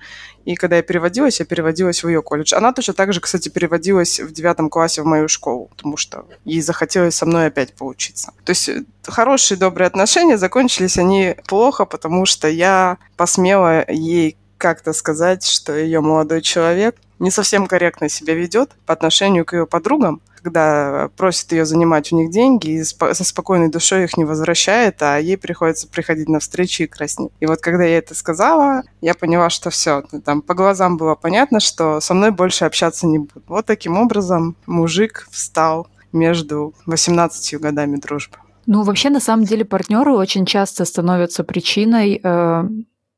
И 0.48 0.56
когда 0.56 0.77
я 0.77 0.82
переводилась, 0.82 1.42
я 1.42 1.46
переводилась 1.46 2.06
в 2.06 2.08
ее 2.08 2.22
колледж. 2.22 2.56
Она 2.56 2.72
точно 2.72 2.94
так 2.94 3.12
же, 3.12 3.20
кстати, 3.20 3.50
переводилась 3.50 4.22
в 4.22 4.32
девятом 4.32 4.70
классе 4.70 5.01
в 5.01 5.06
мою 5.06 5.27
школу, 5.27 5.66
потому 5.75 5.98
что 5.98 6.25
ей 6.46 6.62
захотелось 6.62 7.16
со 7.16 7.25
мной 7.25 7.48
опять 7.48 7.74
поучиться. 7.74 8.32
То 8.46 8.51
есть 8.51 8.70
э, 8.70 8.86
хорошие, 9.06 9.58
добрые 9.58 9.88
отношения 9.88 10.38
закончились 10.38 10.98
они 10.98 11.36
плохо, 11.50 11.84
потому 11.84 12.25
что 12.25 12.48
я 12.48 12.98
посмела 13.18 13.84
ей 13.92 14.38
как-то 14.58 14.94
сказать, 14.94 15.46
что 15.46 15.75
ее 15.75 16.00
молодой 16.00 16.42
человек 16.42 16.96
не 17.20 17.30
совсем 17.30 17.68
корректно 17.68 18.08
себя 18.08 18.34
ведет 18.34 18.72
по 18.86 18.94
отношению 18.94 19.44
к 19.44 19.51
ее 19.51 19.68
подругам, 19.68 20.22
когда 20.48 21.10
просит 21.18 21.51
ее 21.51 21.66
занимать 21.66 22.13
у 22.13 22.18
них 22.18 22.32
деньги 22.32 22.70
и 22.70 22.84
со 22.84 23.24
спокойной 23.24 23.70
душой 23.70 24.06
их 24.06 24.18
не 24.18 24.24
возвращает, 24.24 25.01
а 25.01 25.18
ей 25.18 25.38
приходится 25.38 25.88
приходить 25.88 26.30
на 26.30 26.39
встречи 26.39 26.84
и 26.84 26.88
краснеть. 26.88 27.32
И 27.42 27.46
вот 27.46 27.60
когда 27.60 27.84
я 27.84 27.98
это 27.98 28.16
сказала, 28.16 28.84
я 29.01 29.13
поняла, 29.13 29.50
что 29.50 29.70
все, 29.70 30.04
там 30.24 30.42
по 30.42 30.54
глазам 30.54 30.98
было 30.98 31.16
понятно, 31.16 31.60
что 31.60 32.00
со 32.00 32.13
мной 32.13 32.32
больше 32.32 32.66
общаться 32.66 33.08
не 33.08 33.20
будут. 33.20 33.44
Вот 33.48 33.66
таким 33.66 33.98
образом 33.98 34.56
мужик 34.66 35.27
встал 35.32 35.88
между 36.13 36.74
18 36.86 37.60
годами 37.60 37.98
дружбы. 37.98 38.38
Ну, 38.66 38.84
вообще, 38.84 39.10
на 39.10 39.20
самом 39.20 39.46
деле, 39.46 39.66
партнеры 39.66 40.13
очень 40.13 40.46
часто 40.46 40.86
становятся 40.86 41.44
причиной, 41.44 42.20
э, 42.24 42.63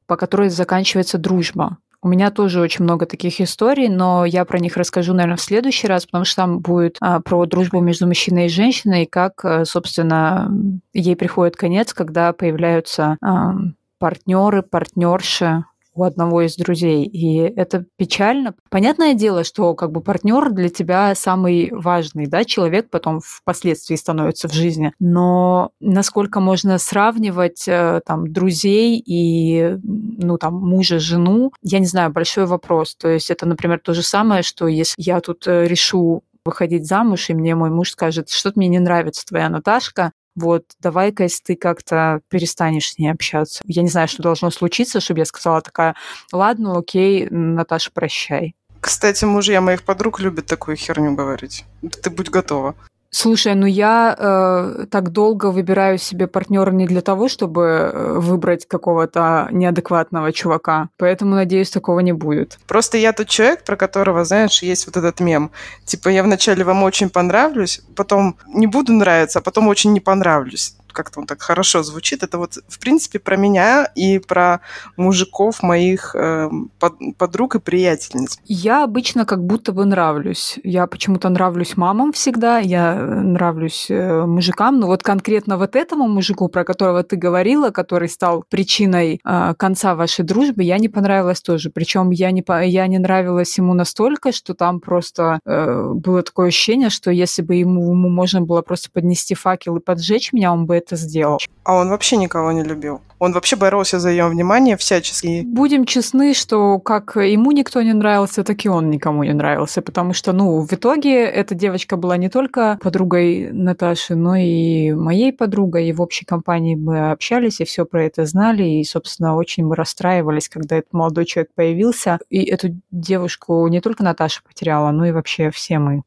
по 0.07 0.15
которой 0.15 0.49
заканчивается 0.49 1.17
дружба. 1.17 1.77
У 2.01 2.07
меня 2.07 2.31
тоже 2.31 2.61
очень 2.61 2.85
много 2.85 3.05
таких 3.05 3.41
историй, 3.41 3.89
но 3.89 4.23
я 4.23 4.45
про 4.45 4.59
них 4.59 4.77
расскажу, 4.77 5.13
наверное, 5.13 5.35
в 5.35 5.41
следующий 5.41 5.87
раз, 5.87 6.05
потому 6.05 6.23
что 6.23 6.37
там 6.37 6.59
будет 6.59 6.95
а, 7.01 7.19
про 7.19 7.45
дружбу 7.45 7.81
между 7.81 8.07
мужчиной 8.07 8.45
и 8.45 8.49
женщиной, 8.49 9.03
и 9.03 9.09
как, 9.09 9.43
э, 9.43 9.65
собственно, 9.65 10.49
ей 10.93 11.17
приходит 11.17 11.57
конец, 11.57 11.93
когда 11.93 12.31
появляются 12.31 13.17
а, 13.21 13.53
партнеры, 13.99 14.63
партнерши, 14.63 15.65
у 15.99 16.03
одного 16.03 16.41
из 16.43 16.55
друзей. 16.55 17.05
И 17.05 17.37
это 17.39 17.85
печально. 17.97 18.55
Понятное 18.69 19.13
дело, 19.13 19.43
что 19.43 19.73
как 19.75 19.91
бы 19.91 20.01
партнер 20.01 20.51
для 20.51 20.69
тебя 20.69 21.13
самый 21.15 21.69
важный, 21.71 22.27
да, 22.27 22.45
человек 22.45 22.89
потом 22.89 23.19
впоследствии 23.21 23.95
становится 23.95 24.47
в 24.47 24.53
жизни. 24.53 24.93
Но 24.99 25.71
насколько 25.79 26.39
можно 26.39 26.77
сравнивать 26.77 27.67
э, 27.67 28.01
там 28.05 28.31
друзей 28.31 29.01
и, 29.05 29.77
ну, 29.83 30.37
там, 30.37 30.55
мужа, 30.55 30.99
жену, 30.99 31.51
я 31.61 31.79
не 31.79 31.85
знаю, 31.85 32.11
большой 32.11 32.45
вопрос. 32.45 32.95
То 32.95 33.09
есть 33.09 33.29
это, 33.29 33.45
например, 33.45 33.79
то 33.79 33.93
же 33.93 34.03
самое, 34.03 34.41
что 34.43 34.67
если 34.67 34.95
я 34.97 35.19
тут 35.19 35.47
э, 35.47 35.67
решу 35.67 36.23
выходить 36.45 36.87
замуж, 36.87 37.29
и 37.29 37.33
мне 37.33 37.55
мой 37.55 37.69
муж 37.69 37.91
скажет, 37.91 38.29
что-то 38.29 38.57
мне 38.57 38.69
не 38.69 38.79
нравится 38.79 39.25
твоя 39.25 39.49
Наташка, 39.49 40.11
вот, 40.35 40.63
давай-ка, 40.79 41.23
если 41.23 41.43
ты 41.43 41.55
как-то 41.55 42.21
перестанешь 42.29 42.91
с 42.91 42.97
ней 42.97 43.09
общаться. 43.09 43.61
Я 43.65 43.81
не 43.81 43.89
знаю, 43.89 44.07
что 44.07 44.23
должно 44.23 44.51
случиться, 44.51 44.99
чтобы 44.99 45.19
я 45.19 45.25
сказала 45.25 45.61
такая, 45.61 45.95
ладно, 46.31 46.77
окей, 46.77 47.27
Наташа, 47.29 47.91
прощай. 47.93 48.55
Кстати, 48.79 49.25
мужья 49.25 49.59
моих 49.61 49.83
подруг 49.83 50.19
любят 50.19 50.45
такую 50.45 50.77
херню 50.77 51.13
говорить. 51.13 51.65
Ты 52.01 52.09
будь 52.09 52.29
готова. 52.29 52.75
Слушай, 53.11 53.55
ну 53.55 53.65
я 53.65 54.15
э, 54.17 54.85
так 54.91 55.11
долго 55.11 55.47
выбираю 55.47 55.97
себе 55.97 56.27
партнера 56.27 56.71
не 56.71 56.85
для 56.85 57.01
того, 57.01 57.27
чтобы 57.27 57.63
э, 57.63 58.13
выбрать 58.19 58.67
какого-то 58.67 59.47
неадекватного 59.51 60.31
чувака. 60.31 60.89
Поэтому, 60.97 61.35
надеюсь, 61.35 61.71
такого 61.71 62.01
не 62.01 62.13
будет. 62.13 62.59
Просто 62.67 62.97
я 62.97 63.11
тот 63.13 63.27
человек, 63.27 63.63
про 63.63 63.75
которого, 63.75 64.25
знаешь, 64.25 64.61
есть 64.61 64.85
вот 64.85 64.95
этот 64.95 65.19
мем. 65.19 65.49
Типа, 65.85 66.09
я 66.09 66.23
вначале 66.23 66.63
вам 66.63 66.83
очень 66.83 67.09
понравлюсь, 67.09 67.81
потом 67.95 68.37
не 68.47 68.67
буду 68.67 68.93
нравиться, 68.93 69.39
а 69.39 69.41
потом 69.41 69.67
очень 69.67 69.91
не 69.93 69.99
понравлюсь 69.99 70.75
как-то 70.93 71.19
он 71.19 71.25
так 71.25 71.41
хорошо 71.41 71.83
звучит. 71.83 72.23
Это 72.23 72.37
вот, 72.37 72.53
в 72.67 72.79
принципе, 72.79 73.19
про 73.19 73.37
меня 73.37 73.89
и 73.95 74.19
про 74.19 74.61
мужиков 74.97 75.63
моих 75.63 76.15
э, 76.15 76.49
под, 76.79 76.93
подруг 77.17 77.55
и 77.55 77.59
приятельниц. 77.59 78.39
Я 78.45 78.83
обычно 78.83 79.25
как 79.25 79.43
будто 79.43 79.71
бы 79.71 79.85
нравлюсь. 79.85 80.59
Я 80.63 80.87
почему-то 80.87 81.29
нравлюсь 81.29 81.77
мамам 81.77 82.11
всегда, 82.11 82.59
я 82.59 82.95
нравлюсь 82.95 83.87
э, 83.89 84.25
мужикам, 84.25 84.79
но 84.79 84.87
вот 84.87 85.03
конкретно 85.03 85.57
вот 85.57 85.75
этому 85.75 86.07
мужику, 86.07 86.47
про 86.49 86.63
которого 86.63 87.03
ты 87.03 87.15
говорила, 87.15 87.69
который 87.69 88.09
стал 88.09 88.43
причиной 88.49 89.19
э, 89.23 89.53
конца 89.57 89.95
вашей 89.95 90.25
дружбы, 90.25 90.63
я 90.63 90.77
не 90.77 90.89
понравилась 90.89 91.41
тоже. 91.41 91.69
Причем 91.69 92.11
я 92.11 92.31
не, 92.31 92.43
я 92.67 92.87
не 92.87 92.99
нравилась 92.99 93.57
ему 93.57 93.73
настолько, 93.73 94.31
что 94.31 94.53
там 94.53 94.79
просто 94.79 95.39
э, 95.45 95.91
было 95.93 96.23
такое 96.23 96.47
ощущение, 96.47 96.89
что 96.89 97.11
если 97.11 97.41
бы 97.41 97.55
ему, 97.55 97.91
ему 97.91 98.09
можно 98.09 98.41
было 98.41 98.61
просто 98.61 98.89
поднести 98.91 99.35
факел 99.35 99.77
и 99.77 99.81
поджечь 99.81 100.33
меня, 100.33 100.51
он 100.51 100.65
бы 100.65 100.75
это 100.79 100.95
сделал. 100.95 101.39
А 101.63 101.75
он 101.75 101.89
вообще 101.89 102.17
никого 102.17 102.51
не 102.51 102.63
любил. 102.63 103.01
Он 103.19 103.33
вообще 103.33 103.55
боролся 103.57 103.99
за 103.99 104.09
ее 104.09 104.27
внимание 104.27 104.77
всячески. 104.77 105.43
Будем 105.45 105.85
честны, 105.85 106.33
что 106.33 106.79
как 106.79 107.17
ему 107.17 107.51
никто 107.51 107.81
не 107.81 107.93
нравился, 107.93 108.43
так 108.43 108.65
и 108.65 108.69
он 108.69 108.89
никому 108.89 109.23
не 109.23 109.33
нравился, 109.33 109.81
потому 109.81 110.13
что, 110.13 110.31
ну, 110.31 110.61
в 110.61 110.73
итоге 110.73 111.25
эта 111.25 111.53
девочка 111.53 111.97
была 111.97 112.17
не 112.17 112.29
только 112.29 112.79
подругой 112.81 113.51
Наташи, 113.51 114.15
но 114.15 114.35
и 114.35 114.93
моей 114.93 115.33
подругой, 115.33 115.89
и 115.89 115.93
в 115.93 116.01
общей 116.01 116.25
компании 116.25 116.75
мы 116.75 117.11
общались, 117.11 117.59
и 117.59 117.65
все 117.65 117.85
про 117.85 118.05
это 118.05 118.25
знали, 118.25 118.63
и, 118.63 118.83
собственно, 118.83 119.35
очень 119.35 119.65
мы 119.65 119.75
расстраивались, 119.75 120.47
когда 120.47 120.77
этот 120.77 120.93
молодой 120.93 121.25
человек 121.25 121.51
появился, 121.53 122.19
и 122.29 122.43
эту 122.43 122.69
девушку 122.91 123.67
не 123.67 123.81
только 123.81 124.03
Наташа 124.03 124.41
потеряла, 124.47 124.91
но 124.91 125.05
и 125.05 125.11
вообще 125.11 125.51
все 125.51 125.77
мы. 125.79 126.03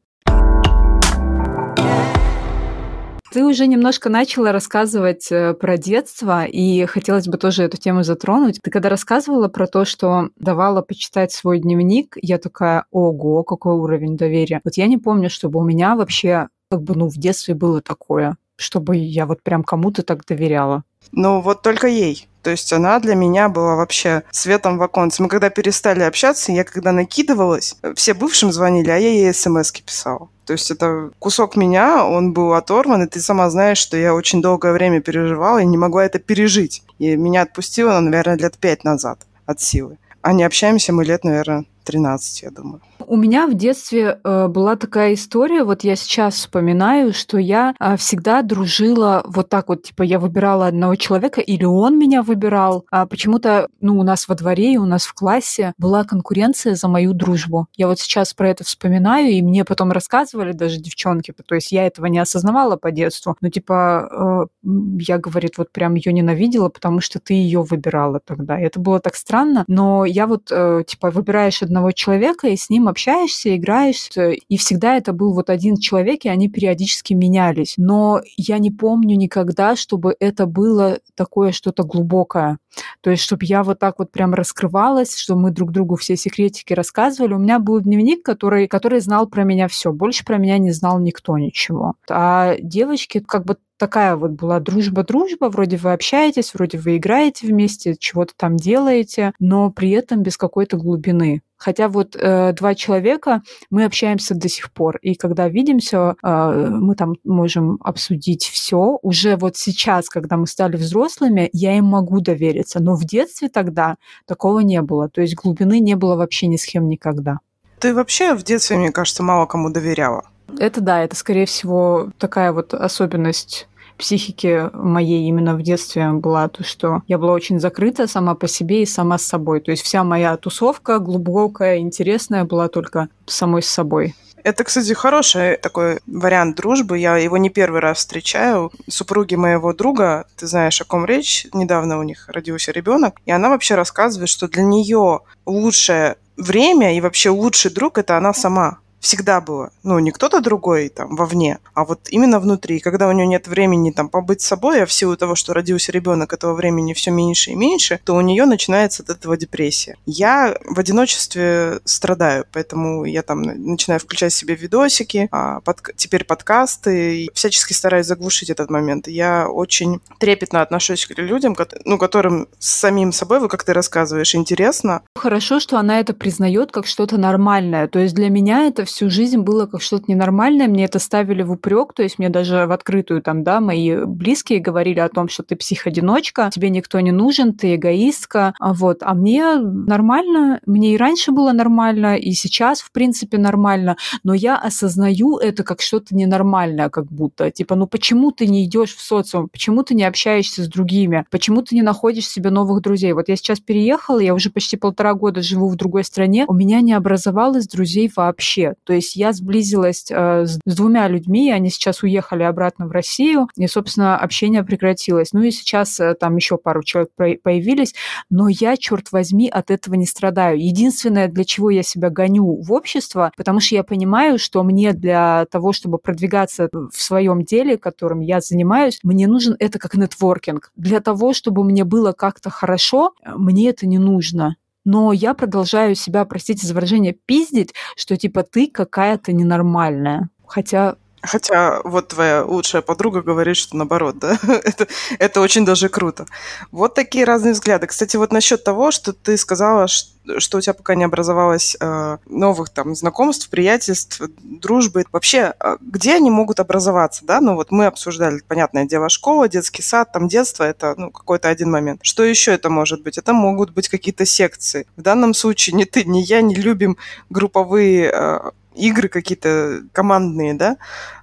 Ты 3.33 3.43
уже 3.43 3.65
немножко 3.65 4.09
начала 4.09 4.51
рассказывать 4.51 5.31
э, 5.31 5.55
про 5.55 5.75
детство, 5.75 6.45
и 6.45 6.85
хотелось 6.85 7.27
бы 7.27 7.39
тоже 7.39 7.63
эту 7.63 7.77
тему 7.77 8.03
затронуть. 8.03 8.59
Ты 8.61 8.69
когда 8.69 8.89
рассказывала 8.89 9.47
про 9.47 9.65
то, 9.65 9.85
что 9.85 10.29
давала 10.35 10.83
почитать 10.83 11.31
свой 11.31 11.57
дневник, 11.57 12.15
я 12.21 12.37
такая, 12.37 12.85
ого, 12.91 13.41
какой 13.43 13.73
уровень 13.73 14.17
доверия. 14.17 14.61
Вот 14.63 14.77
я 14.77 14.85
не 14.85 14.99
помню, 14.99 15.31
чтобы 15.31 15.59
у 15.59 15.63
меня 15.63 15.95
вообще 15.95 16.49
как 16.69 16.83
бы, 16.83 16.93
ну, 16.93 17.07
в 17.07 17.17
детстве 17.17 17.55
было 17.55 17.81
такое, 17.81 18.37
чтобы 18.55 18.97
я 18.97 19.25
вот 19.25 19.41
прям 19.41 19.63
кому-то 19.63 20.03
так 20.03 20.23
доверяла. 20.25 20.83
Ну, 21.11 21.41
вот 21.41 21.63
только 21.63 21.87
ей. 21.87 22.27
То 22.43 22.51
есть 22.51 22.71
она 22.73 22.99
для 22.99 23.15
меня 23.15 23.47
была 23.47 23.75
вообще 23.75 24.23
светом 24.31 24.77
в 24.77 24.83
оконце. 24.83 25.23
Мы 25.23 25.29
когда 25.29 25.49
перестали 25.49 26.03
общаться, 26.03 26.51
я 26.51 26.65
когда 26.65 26.91
накидывалась, 26.91 27.77
все 27.95 28.13
бывшим 28.13 28.51
звонили, 28.51 28.89
а 28.89 28.97
я 28.97 29.09
ей 29.09 29.33
смс 29.33 29.71
писала. 29.71 30.29
То 30.45 30.51
есть 30.51 30.69
это 30.69 31.11
кусок 31.19 31.55
меня, 31.55 32.05
он 32.05 32.33
был 32.33 32.53
оторван, 32.53 33.03
и 33.03 33.07
ты 33.07 33.21
сама 33.21 33.49
знаешь, 33.49 33.77
что 33.77 33.95
я 33.95 34.13
очень 34.13 34.41
долгое 34.41 34.73
время 34.73 34.99
переживала 34.99 35.59
и 35.59 35.65
не 35.65 35.77
могла 35.77 36.05
это 36.05 36.19
пережить. 36.19 36.83
И 36.99 37.15
меня 37.15 37.43
отпустило, 37.43 37.97
наверное, 38.01 38.37
лет 38.37 38.57
пять 38.57 38.83
назад 38.83 39.19
от 39.45 39.61
силы. 39.61 39.97
А 40.21 40.33
не 40.33 40.43
общаемся 40.43 40.91
мы 40.91 41.05
лет, 41.05 41.23
наверное, 41.23 41.65
13, 41.85 42.43
я 42.43 42.51
думаю. 42.51 42.81
У 43.07 43.15
меня 43.15 43.47
в 43.47 43.53
детстве 43.53 44.19
э, 44.23 44.47
была 44.47 44.75
такая 44.75 45.13
история, 45.13 45.63
вот 45.63 45.83
я 45.83 45.95
сейчас 45.95 46.35
вспоминаю, 46.35 47.13
что 47.13 47.37
я 47.37 47.75
э, 47.79 47.97
всегда 47.97 48.41
дружила 48.41 49.23
вот 49.25 49.49
так 49.49 49.69
вот, 49.69 49.83
типа 49.83 50.03
я 50.03 50.19
выбирала 50.19 50.67
одного 50.67 50.95
человека, 50.95 51.41
или 51.41 51.63
он 51.63 51.97
меня 51.97 52.21
выбирал. 52.21 52.85
А 52.91 53.05
почему-то, 53.05 53.67
ну, 53.81 53.99
у 53.99 54.03
нас 54.03 54.27
во 54.27 54.35
дворе 54.35 54.73
и 54.73 54.77
у 54.77 54.85
нас 54.85 55.05
в 55.05 55.13
классе 55.13 55.73
была 55.77 56.03
конкуренция 56.03 56.75
за 56.75 56.87
мою 56.87 57.13
дружбу. 57.13 57.67
Я 57.75 57.87
вот 57.87 57.99
сейчас 57.99 58.33
про 58.33 58.49
это 58.49 58.63
вспоминаю, 58.63 59.31
и 59.31 59.41
мне 59.41 59.65
потом 59.65 59.91
рассказывали 59.91 60.51
даже 60.51 60.77
девчонки, 60.77 61.33
то 61.45 61.55
есть 61.55 61.71
я 61.71 61.85
этого 61.87 62.05
не 62.07 62.19
осознавала 62.19 62.77
по 62.77 62.91
детству, 62.91 63.35
но 63.41 63.49
типа 63.49 64.47
э, 64.63 64.67
я, 64.99 65.17
говорит, 65.17 65.57
вот 65.57 65.71
прям 65.71 65.95
ее 65.95 66.13
ненавидела, 66.13 66.69
потому 66.69 67.01
что 67.01 67.19
ты 67.19 67.33
ее 67.33 67.61
выбирала 67.61 68.19
тогда. 68.19 68.59
И 68.59 68.63
это 68.63 68.79
было 68.79 68.99
так 68.99 69.15
странно, 69.15 69.65
но 69.67 70.05
я 70.05 70.27
вот, 70.27 70.51
э, 70.51 70.83
типа, 70.85 71.11
выбираешь 71.11 71.61
одного 71.61 71.91
человека, 71.91 72.47
и 72.47 72.55
с 72.55 72.69
ним 72.69 72.87
общаешься, 72.93 73.55
играешь, 73.55 74.09
и 74.15 74.57
всегда 74.57 74.95
это 74.95 75.11
был 75.11 75.33
вот 75.33 75.49
один 75.49 75.77
человек, 75.77 76.23
и 76.23 76.29
они 76.29 76.47
периодически 76.47 77.13
менялись. 77.13 77.73
Но 77.77 78.21
я 78.37 78.59
не 78.59 78.71
помню 78.71 79.17
никогда, 79.17 79.75
чтобы 79.75 80.15
это 80.19 80.45
было 80.45 80.99
такое 81.15 81.51
что-то 81.51 81.83
глубокое. 81.83 82.59
То 83.01 83.11
есть, 83.11 83.23
чтобы 83.23 83.45
я 83.45 83.63
вот 83.63 83.79
так 83.79 83.99
вот 83.99 84.11
прям 84.11 84.33
раскрывалась, 84.33 85.17
что 85.17 85.35
мы 85.35 85.51
друг 85.51 85.71
другу 85.71 85.95
все 85.95 86.15
секретики 86.15 86.73
рассказывали. 86.73 87.33
У 87.33 87.39
меня 87.39 87.59
был 87.59 87.81
дневник, 87.81 88.23
который, 88.23 88.67
который 88.67 88.99
знал 88.99 89.27
про 89.27 89.43
меня 89.43 89.67
все. 89.67 89.91
Больше 89.91 90.23
про 90.23 90.37
меня 90.37 90.57
не 90.57 90.71
знал 90.71 90.99
никто 90.99 91.37
ничего. 91.37 91.95
А 92.09 92.55
девочки 92.59 93.19
как 93.19 93.45
бы 93.45 93.57
такая 93.83 94.15
вот 94.15 94.31
была 94.31 94.61
дружба-дружба, 94.61 95.49
вроде 95.49 95.75
вы 95.75 95.91
общаетесь, 95.91 96.53
вроде 96.53 96.77
вы 96.77 96.95
играете 96.95 97.47
вместе, 97.47 97.97
чего-то 97.99 98.31
там 98.37 98.55
делаете, 98.55 99.33
но 99.39 99.71
при 99.71 99.89
этом 99.89 100.23
без 100.23 100.37
какой-то 100.37 100.77
глубины. 100.77 101.41
Хотя 101.57 101.89
вот 101.89 102.15
э, 102.15 102.53
два 102.53 102.75
человека, 102.75 103.41
мы 103.69 103.83
общаемся 103.83 104.35
до 104.35 104.47
сих 104.47 104.71
пор. 104.71 104.99
И 105.01 105.15
когда 105.15 105.49
видимся, 105.49 106.15
э, 106.23 106.67
мы 106.69 106.95
там 106.95 107.15
можем 107.25 107.77
обсудить 107.81 108.45
все. 108.45 108.99
Уже 109.01 109.35
вот 109.35 109.57
сейчас, 109.57 110.07
когда 110.07 110.37
мы 110.37 110.47
стали 110.47 110.77
взрослыми, 110.77 111.49
я 111.51 111.77
им 111.77 111.83
могу 111.83 112.21
довериться. 112.21 112.81
Но 112.81 112.95
в 112.95 113.03
детстве 113.03 113.49
тогда 113.49 113.97
такого 114.25 114.59
не 114.59 114.81
было. 114.81 115.09
То 115.09 115.19
есть 115.19 115.35
глубины 115.35 115.81
не 115.81 115.95
было 115.95 116.15
вообще 116.15 116.47
ни 116.47 116.55
с 116.55 116.65
кем 116.65 116.87
никогда. 116.87 117.39
Ты 117.79 117.93
вообще 117.93 118.33
в 118.33 118.43
детстве, 118.43 118.77
мне 118.77 118.93
кажется, 118.93 119.23
мало 119.23 119.45
кому 119.45 119.69
доверяла. 119.69 120.23
Это 120.59 120.81
да, 120.81 121.03
это, 121.03 121.15
скорее 121.15 121.45
всего, 121.45 122.11
такая 122.17 122.51
вот 122.51 122.73
особенность 122.73 123.67
психики 123.97 124.69
моей 124.73 125.27
именно 125.27 125.55
в 125.55 125.61
детстве 125.61 126.11
была 126.11 126.47
то, 126.47 126.63
что 126.63 127.01
я 127.07 127.17
была 127.17 127.33
очень 127.33 127.59
закрыта 127.59 128.07
сама 128.07 128.35
по 128.35 128.47
себе 128.47 128.83
и 128.83 128.85
сама 128.85 129.17
с 129.17 129.23
собой. 129.23 129.59
То 129.61 129.71
есть 129.71 129.83
вся 129.83 130.03
моя 130.03 130.35
тусовка 130.37 130.99
глубокая, 130.99 131.79
интересная 131.79 132.43
была 132.43 132.67
только 132.67 133.09
самой 133.25 133.63
с 133.63 133.67
собой. 133.67 134.15
Это, 134.43 134.65
кстати, 134.65 134.91
хороший 134.93 135.55
такой 135.55 135.99
вариант 136.05 136.57
дружбы. 136.57 136.99
Я 136.99 137.17
его 137.17 137.37
не 137.37 137.49
первый 137.49 137.79
раз 137.79 137.99
встречаю. 137.99 138.71
Супруги 138.89 139.35
моего 139.35 139.73
друга, 139.73 140.25
ты 140.35 140.47
знаешь, 140.47 140.81
о 140.81 140.85
ком 140.85 141.05
речь, 141.05 141.47
недавно 141.53 141.97
у 141.97 142.03
них 142.03 142.27
родился 142.27 142.71
ребенок, 142.71 143.15
и 143.25 143.31
она 143.31 143.49
вообще 143.49 143.75
рассказывает, 143.75 144.29
что 144.29 144.49
для 144.49 144.63
нее 144.63 145.21
лучшее 145.45 146.17
время 146.35 146.97
и 146.97 147.01
вообще 147.01 147.29
лучший 147.29 147.71
друг 147.71 147.97
это 147.97 148.17
она 148.17 148.33
сама 148.33 148.79
всегда 149.03 149.41
было. 149.41 149.71
Ну, 149.83 149.99
не 149.99 150.11
кто-то 150.11 150.39
другой 150.39 150.87
там 150.87 151.15
вовне, 151.15 151.59
а 151.73 151.83
вот 151.83 152.07
именно 152.09 152.39
внутри. 152.39 152.79
когда 152.79 153.09
у 153.09 153.11
нее 153.11 153.27
нет 153.27 153.47
времени 153.47 153.91
там 153.91 154.07
побыть 154.07 154.41
собой, 154.41 154.81
а 154.81 154.85
в 154.85 154.93
силу 154.93 155.17
того, 155.17 155.35
что 155.35 155.53
родился 155.53 155.91
ребенок, 155.91 156.31
этого 156.31 156.53
времени 156.53 156.93
все 156.93 157.11
меньше 157.11 157.51
и 157.51 157.55
меньше, 157.55 157.99
то 158.05 158.15
у 158.15 158.21
нее 158.21 158.45
начинается 158.45 159.03
от 159.03 159.09
этого 159.09 159.35
депрессия. 159.35 159.97
Я 160.05 160.57
в 160.65 160.79
одиночестве 160.79 161.81
страдаю, 161.83 162.45
поэтому 162.53 163.03
я 163.03 163.23
там 163.23 163.41
начинаю 163.41 163.99
включать 163.99 164.33
себе 164.33 164.55
видосики, 164.55 165.27
а 165.31 165.59
под, 165.59 165.81
теперь 165.97 166.23
подкасты, 166.23 167.23
и 167.23 167.31
всячески 167.33 167.73
стараюсь 167.73 168.05
заглушить 168.05 168.49
этот 168.49 168.69
момент. 168.69 169.09
Я 169.09 169.49
очень 169.49 169.99
трепетно 170.17 170.61
отношусь 170.61 171.05
к 171.05 171.17
людям, 171.17 171.57
ну, 171.83 171.97
которым 171.97 172.47
с 172.59 172.69
самим 172.69 173.11
собой, 173.11 173.41
вот 173.41 173.51
как 173.51 173.65
ты 173.65 173.73
рассказываешь, 173.73 174.33
интересно. 174.33 175.01
Хорошо, 175.17 175.59
что 175.59 175.77
она 175.77 175.99
это 175.99 176.13
признает 176.13 176.71
как 176.71 176.87
что-то 176.87 177.17
нормальное. 177.17 177.89
То 177.89 177.99
есть 177.99 178.15
для 178.15 178.29
меня 178.29 178.67
это 178.67 178.85
всю 178.93 179.09
жизнь 179.09 179.39
было 179.39 179.65
как 179.65 179.81
что-то 179.81 180.05
ненормальное, 180.07 180.67
мне 180.67 180.85
это 180.85 180.99
ставили 180.99 181.41
в 181.41 181.51
упрек, 181.51 181.93
то 181.93 182.03
есть 182.03 182.19
мне 182.19 182.29
даже 182.29 182.67
в 182.67 182.71
открытую 182.71 183.21
там, 183.21 183.43
да, 183.43 183.59
мои 183.59 184.05
близкие 184.05 184.59
говорили 184.59 184.99
о 184.99 185.09
том, 185.09 185.27
что 185.29 185.41
ты 185.43 185.55
психодиночка, 185.55 186.51
тебе 186.53 186.69
никто 186.69 186.99
не 186.99 187.11
нужен, 187.11 187.53
ты 187.53 187.75
эгоистка, 187.75 188.53
а 188.59 188.73
вот, 188.73 188.99
а 189.01 189.15
мне 189.15 189.55
нормально, 189.55 190.59
мне 190.65 190.93
и 190.93 190.97
раньше 190.97 191.31
было 191.31 191.51
нормально, 191.53 192.15
и 192.17 192.31
сейчас, 192.33 192.81
в 192.81 192.91
принципе, 192.91 193.37
нормально, 193.37 193.97
но 194.23 194.33
я 194.33 194.57
осознаю 194.57 195.37
это 195.37 195.63
как 195.63 195.81
что-то 195.81 196.15
ненормальное, 196.15 196.89
как 196.89 197.11
будто, 197.11 197.49
типа, 197.49 197.75
ну 197.75 197.87
почему 197.87 198.31
ты 198.31 198.45
не 198.45 198.65
идешь 198.65 198.95
в 198.95 199.01
социум, 199.01 199.49
почему 199.49 199.83
ты 199.83 199.95
не 199.95 200.03
общаешься 200.03 200.63
с 200.63 200.67
другими, 200.67 201.25
почему 201.31 201.63
ты 201.63 201.75
не 201.75 201.81
находишь 201.81 202.27
себе 202.27 202.51
новых 202.51 202.81
друзей? 202.83 203.13
Вот 203.13 203.27
я 203.27 203.35
сейчас 203.35 203.59
переехала, 203.59 204.19
я 204.19 204.35
уже 204.35 204.51
почти 204.51 204.77
полтора 204.77 205.15
года 205.15 205.41
живу 205.41 205.67
в 205.67 205.75
другой 205.75 206.03
стране, 206.03 206.45
у 206.47 206.53
меня 206.53 206.81
не 206.81 206.93
образовалось 206.93 207.67
друзей 207.67 208.11
вообще. 208.15 208.75
То 208.85 208.93
есть 208.93 209.15
я 209.15 209.33
сблизилась 209.33 210.05
э, 210.09 210.45
с, 210.45 210.59
двумя 210.65 211.07
людьми, 211.07 211.51
они 211.51 211.69
сейчас 211.69 212.03
уехали 212.03 212.43
обратно 212.43 212.87
в 212.87 212.91
Россию, 212.91 213.47
и, 213.55 213.67
собственно, 213.67 214.17
общение 214.17 214.63
прекратилось. 214.63 215.33
Ну 215.33 215.41
и 215.41 215.51
сейчас 215.51 215.99
э, 215.99 216.15
там 216.15 216.35
еще 216.35 216.57
пару 216.57 216.83
человек 216.83 217.11
появились, 217.15 217.93
но 218.29 218.47
я, 218.47 218.77
черт 218.77 219.11
возьми, 219.11 219.49
от 219.49 219.71
этого 219.71 219.95
не 219.95 220.05
страдаю. 220.05 220.59
Единственное, 220.63 221.27
для 221.27 221.43
чего 221.43 221.69
я 221.69 221.83
себя 221.83 222.09
гоню 222.09 222.61
в 222.61 222.71
общество, 222.71 223.31
потому 223.37 223.59
что 223.59 223.75
я 223.75 223.83
понимаю, 223.83 224.39
что 224.39 224.63
мне 224.63 224.93
для 224.93 225.45
того, 225.51 225.73
чтобы 225.73 225.97
продвигаться 225.97 226.69
в 226.71 227.01
своем 227.01 227.43
деле, 227.43 227.77
которым 227.77 228.19
я 228.19 228.41
занимаюсь, 228.41 228.99
мне 229.03 229.27
нужен 229.27 229.55
это 229.59 229.79
как 229.79 229.95
нетворкинг. 229.95 230.71
Для 230.75 230.99
того, 230.99 231.33
чтобы 231.33 231.63
мне 231.63 231.83
было 231.83 232.11
как-то 232.11 232.49
хорошо, 232.49 233.13
мне 233.25 233.69
это 233.69 233.85
не 233.87 233.97
нужно 233.97 234.55
но 234.85 235.13
я 235.13 235.33
продолжаю 235.33 235.95
себя, 235.95 236.25
простите 236.25 236.67
за 236.67 236.73
выражение, 236.73 237.15
пиздить, 237.25 237.73
что 237.95 238.17
типа 238.17 238.43
ты 238.43 238.67
какая-то 238.67 239.33
ненормальная. 239.33 240.29
Хотя 240.45 240.97
Хотя 241.23 241.79
вот 241.85 242.09
твоя 242.09 242.43
лучшая 242.43 242.81
подруга 242.81 243.21
говорит, 243.21 243.55
что 243.55 243.77
наоборот, 243.77 244.19
да, 244.19 244.37
это, 244.65 244.87
это 245.19 245.39
очень 245.39 245.65
даже 245.65 245.87
круто. 245.87 246.25
Вот 246.71 246.95
такие 246.95 247.23
разные 247.23 247.53
взгляды. 247.53 247.87
Кстати, 247.87 248.17
вот 248.17 248.33
насчет 248.33 248.63
того, 248.65 248.91
что 248.91 249.13
ты 249.13 249.37
сказала, 249.37 249.87
что, 249.87 250.57
у 250.57 250.61
тебя 250.61 250.73
пока 250.73 250.95
не 250.95 251.05
образовалось 251.05 251.77
э, 251.79 252.17
новых 252.25 252.69
там 252.69 252.93
знакомств, 252.93 253.49
приятельств, 253.49 254.21
дружбы. 254.41 255.05
Вообще, 255.13 255.53
э, 255.57 255.77
где 255.79 256.15
они 256.15 256.29
могут 256.29 256.59
образоваться, 256.59 257.25
да? 257.25 257.39
Ну 257.39 257.55
вот 257.55 257.71
мы 257.71 257.85
обсуждали, 257.85 258.41
понятное 258.45 258.85
дело, 258.85 259.07
школа, 259.07 259.47
детский 259.47 259.81
сад, 259.81 260.11
там 260.11 260.27
детство, 260.27 260.63
это 260.63 260.93
ну, 260.97 261.09
какой-то 261.09 261.47
один 261.47 261.71
момент. 261.71 262.01
Что 262.03 262.23
еще 262.23 262.51
это 262.51 262.69
может 262.69 263.01
быть? 263.01 263.17
Это 263.17 263.31
могут 263.31 263.71
быть 263.71 263.87
какие-то 263.87 264.25
секции. 264.25 264.87
В 264.97 265.01
данном 265.01 265.33
случае 265.33 265.75
ни 265.75 265.85
ты, 265.85 266.03
ни 266.03 266.19
я 266.19 266.41
не 266.41 266.55
любим 266.55 266.97
групповые 267.29 268.11
э, 268.13 268.51
игры 268.75 269.09
какие-то 269.09 269.83
командные, 269.91 270.53
да, 270.53 270.77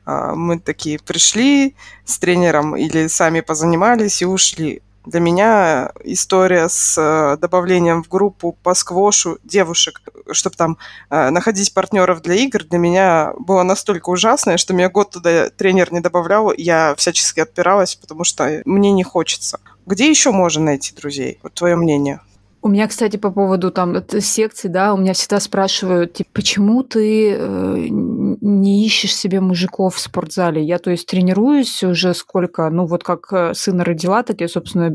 а, 0.04 0.34
мы 0.34 0.58
такие 0.58 0.98
пришли 0.98 1.74
с 2.04 2.18
тренером 2.18 2.76
или 2.76 3.06
сами 3.06 3.40
позанимались 3.40 4.22
и 4.22 4.26
ушли. 4.26 4.82
Для 5.06 5.20
меня 5.20 5.92
история 6.04 6.68
с 6.68 6.96
э, 6.98 7.38
добавлением 7.40 8.04
в 8.04 8.08
группу 8.08 8.52
по 8.62 8.74
сквошу 8.74 9.38
девушек, 9.42 10.02
чтобы 10.30 10.56
там 10.56 10.76
э, 11.08 11.30
находить 11.30 11.72
партнеров 11.72 12.20
для 12.20 12.34
игр, 12.34 12.64
для 12.64 12.78
меня 12.78 13.32
было 13.38 13.62
настолько 13.62 14.10
ужасное, 14.10 14.58
что 14.58 14.74
меня 14.74 14.90
год 14.90 15.10
туда 15.10 15.48
тренер 15.48 15.90
не 15.90 16.00
добавлял, 16.00 16.52
я 16.52 16.94
всячески 16.96 17.40
отпиралась, 17.40 17.96
потому 17.96 18.24
что 18.24 18.60
мне 18.66 18.92
не 18.92 19.02
хочется. 19.02 19.58
Где 19.86 20.10
еще 20.10 20.32
можно 20.32 20.66
найти 20.66 20.94
друзей? 20.94 21.38
Вот 21.42 21.54
твое 21.54 21.76
мнение. 21.76 22.20
У 22.62 22.68
меня, 22.68 22.88
кстати, 22.88 23.16
по 23.16 23.30
поводу 23.30 23.70
там 23.70 23.96
секций, 24.20 24.68
да, 24.68 24.92
у 24.92 24.98
меня 24.98 25.14
всегда 25.14 25.40
спрашивают, 25.40 26.12
типа, 26.12 26.28
почему 26.34 26.82
ты 26.82 27.32
э, 27.32 27.86
не 27.88 28.84
ищешь 28.84 29.16
себе 29.16 29.40
мужиков 29.40 29.94
в 29.94 29.98
спортзале? 29.98 30.62
Я, 30.62 30.78
то 30.78 30.90
есть, 30.90 31.06
тренируюсь 31.06 31.82
уже 31.82 32.12
сколько, 32.12 32.68
ну, 32.68 32.84
вот 32.84 33.02
как 33.02 33.32
э, 33.32 33.54
сына 33.54 33.82
родила, 33.82 34.22
так 34.22 34.42
я, 34.42 34.48
собственно, 34.48 34.90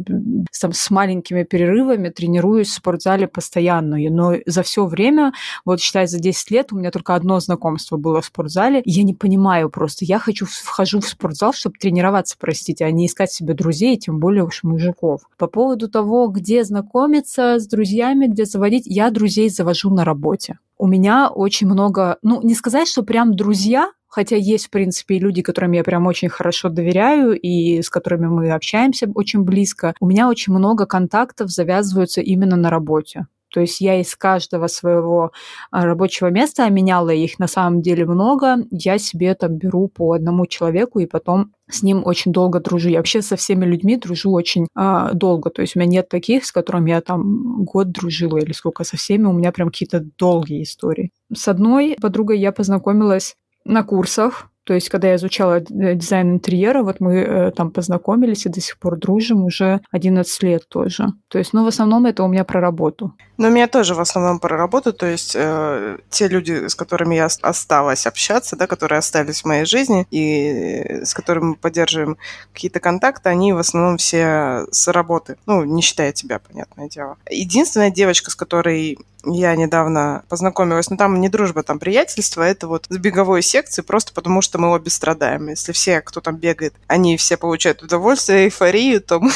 там, 0.62 0.74
с 0.74 0.92
маленькими 0.92 1.44
перерывами 1.44 2.10
тренируюсь 2.10 2.70
в 2.70 2.74
спортзале 2.74 3.28
постоянно. 3.28 3.98
Но 4.12 4.36
за 4.46 4.62
все 4.62 4.86
время, 4.86 5.34
вот 5.66 5.82
считай, 5.82 6.06
за 6.06 6.20
10 6.20 6.52
лет 6.52 6.72
у 6.72 6.78
меня 6.78 6.92
только 6.92 7.16
одно 7.16 7.40
знакомство 7.40 7.98
было 7.98 8.22
в 8.22 8.26
спортзале. 8.26 8.84
Я 8.86 9.02
не 9.02 9.16
понимаю 9.16 9.72
просто. 9.72 10.06
Я 10.06 10.20
хочу, 10.20 10.46
вхожу 10.46 11.00
в 11.00 11.08
спортзал, 11.08 11.52
чтобы 11.54 11.78
тренироваться, 11.80 12.36
простите, 12.40 12.86
а 12.86 12.92
не 12.92 13.08
искать 13.08 13.32
себе 13.32 13.56
друзей, 13.56 13.98
тем 13.98 14.20
более 14.20 14.44
уж 14.44 14.62
мужиков. 14.62 15.22
По 15.38 15.48
поводу 15.48 15.90
того, 15.90 16.28
где 16.28 16.64
знакомиться, 16.64 17.55
с 17.60 17.68
друзьями, 17.68 18.28
где 18.28 18.46
заводить. 18.46 18.84
Я 18.86 19.10
друзей 19.12 19.50
завожу 19.50 19.90
на 19.90 20.06
работе. 20.06 20.60
У 20.78 20.88
меня 20.88 21.30
очень 21.30 21.68
много, 21.68 22.18
ну, 22.22 22.42
не 22.42 22.54
сказать, 22.54 22.88
что 22.88 23.04
прям 23.04 23.36
друзья, 23.36 23.92
хотя 24.08 24.36
есть, 24.36 24.68
в 24.68 24.70
принципе, 24.70 25.16
и 25.16 25.20
люди, 25.20 25.42
которым 25.42 25.72
я 25.74 25.84
прям 25.84 26.06
очень 26.08 26.30
хорошо 26.30 26.70
доверяю 26.70 27.40
и 27.40 27.82
с 27.82 27.90
которыми 27.90 28.28
мы 28.28 28.52
общаемся 28.52 29.10
очень 29.14 29.44
близко. 29.44 29.94
У 30.00 30.08
меня 30.08 30.30
очень 30.30 30.54
много 30.54 30.86
контактов 30.86 31.50
завязываются 31.50 32.22
именно 32.22 32.56
на 32.56 32.70
работе. 32.70 33.28
То 33.50 33.62
есть 33.62 33.82
я 33.82 34.00
из 34.00 34.16
каждого 34.16 34.68
своего 34.68 35.32
а, 35.72 35.86
рабочего 35.86 36.28
места, 36.28 36.66
а 36.66 36.70
меняла 36.70 37.12
их 37.12 37.40
на 37.40 37.48
самом 37.48 37.82
деле 37.82 38.06
много, 38.06 38.58
я 38.72 38.98
себе 38.98 39.34
там 39.36 39.58
беру 39.58 39.88
по 39.88 40.14
одному 40.14 40.46
человеку 40.46 41.00
и 41.00 41.06
потом 41.06 41.54
с 41.70 41.82
ним 41.84 42.04
очень 42.06 42.32
долго 42.32 42.60
дружу. 42.60 42.90
Я 42.90 42.98
вообще 42.98 43.22
со 43.22 43.36
всеми 43.36 43.66
людьми 43.66 43.98
дружу 43.98 44.32
очень 44.32 44.68
э, 44.78 45.10
долго. 45.14 45.50
То 45.50 45.62
есть 45.62 45.76
у 45.76 45.80
меня 45.80 45.90
нет 45.90 46.10
таких, 46.10 46.46
с 46.46 46.52
которыми 46.52 46.92
я 46.92 47.02
там 47.02 47.64
год 47.64 47.92
дружила 47.92 48.38
или 48.38 48.52
сколько. 48.52 48.84
Со 48.84 48.98
всеми 48.98 49.26
у 49.26 49.34
меня 49.34 49.52
прям 49.52 49.70
какие-то 49.70 50.02
долгие 50.18 50.64
истории. 50.64 51.12
С 51.34 51.48
одной 51.48 51.98
подругой 52.00 52.40
я 52.40 52.52
познакомилась 52.52 53.36
на 53.64 53.84
курсах. 53.84 54.50
То 54.66 54.74
есть, 54.74 54.90
когда 54.90 55.10
я 55.10 55.16
изучала 55.16 55.60
э, 55.60 55.64
дизайн 55.96 56.34
интерьера, 56.34 56.82
вот 56.82 57.00
мы 57.00 57.18
э, 57.18 57.52
там 57.52 57.72
познакомились 57.72 58.46
и 58.46 58.50
до 58.50 58.60
сих 58.60 58.80
пор 58.80 58.98
дружим 58.98 59.46
уже 59.46 59.82
11 59.92 60.44
лет 60.44 60.68
тоже. 60.68 61.10
То 61.28 61.38
есть, 61.38 61.54
ну, 61.54 61.64
в 61.64 61.68
основном 61.68 62.06
это 62.08 62.24
у 62.24 62.28
меня 62.28 62.44
про 62.44 62.60
работу. 62.60 63.14
Ну, 63.38 63.48
у 63.48 63.52
меня 63.52 63.68
тоже 63.68 63.94
в 63.94 64.00
основном 64.00 64.40
про 64.40 64.58
работу, 64.58 64.92
то 64.92 65.06
есть 65.06 65.36
э, 65.36 65.98
те 66.10 66.28
люди, 66.28 66.68
с 66.68 66.74
которыми 66.74 67.16
я 67.16 67.26
осталась 67.26 68.08
общаться, 68.08 68.56
да, 68.56 68.66
которые 68.66 69.00
остались 69.00 69.42
в 69.42 69.46
моей 69.46 69.66
жизни 69.66 70.08
и 70.10 71.02
с 71.04 71.14
которыми 71.14 71.50
мы 71.50 71.56
поддерживаем 71.56 72.18
какие-то 72.54 72.80
контакты, 72.80 73.30
они 73.30 73.54
в 73.54 73.60
основном 73.60 73.98
все 73.98 74.66
с 74.72 74.88
работы. 74.88 75.38
Ну, 75.46 75.64
не 75.64 75.82
считая 75.82 76.12
тебя, 76.12 76.40
понятное 76.40 76.90
дело. 76.90 77.18
Единственная 77.30 77.92
девочка, 77.92 78.32
с 78.32 78.36
которой 78.36 78.98
я 79.26 79.56
недавно 79.56 80.24
познакомилась, 80.30 80.90
но 80.90 80.98
там 80.98 81.20
не 81.20 81.30
дружба, 81.30 81.64
там 81.64 81.80
приятельство, 81.80 82.44
это 82.44 82.68
вот 82.68 82.86
с 82.90 82.98
беговой 82.98 83.42
секции, 83.42 83.82
просто 83.82 84.14
потому 84.14 84.42
что 84.42 84.58
мы 84.58 84.72
обе 84.72 84.90
страдаем. 84.90 85.48
Если 85.48 85.72
все, 85.72 86.02
кто 86.02 86.22
там 86.22 86.38
бегает, 86.38 86.74
они 86.88 87.18
все 87.18 87.38
получают 87.38 87.82
удовольствие, 87.82 88.46
эйфорию, 88.46 89.02
то 89.02 89.20
мы 89.20 89.32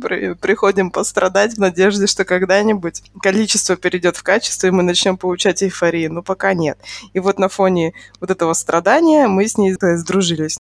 приходим 0.36 0.90
пострадать 0.90 1.54
в 1.54 1.58
надежде, 1.58 2.06
что 2.06 2.24
когда-нибудь 2.24 3.02
количество 3.22 3.76
перейдет 3.76 4.16
в 4.16 4.22
качество, 4.22 4.66
и 4.66 4.70
мы 4.70 4.82
начнем 4.82 5.16
получать 5.16 5.62
эйфорию. 5.62 6.12
Но 6.12 6.22
пока 6.22 6.54
нет. 6.54 6.78
И 7.12 7.20
вот 7.20 7.38
на 7.38 7.48
фоне 7.48 7.92
вот 8.20 8.30
этого 8.30 8.52
страдания 8.54 9.26
мы 9.28 9.46
с 9.46 9.56
ней 9.58 9.76
сдружились. 9.96 10.58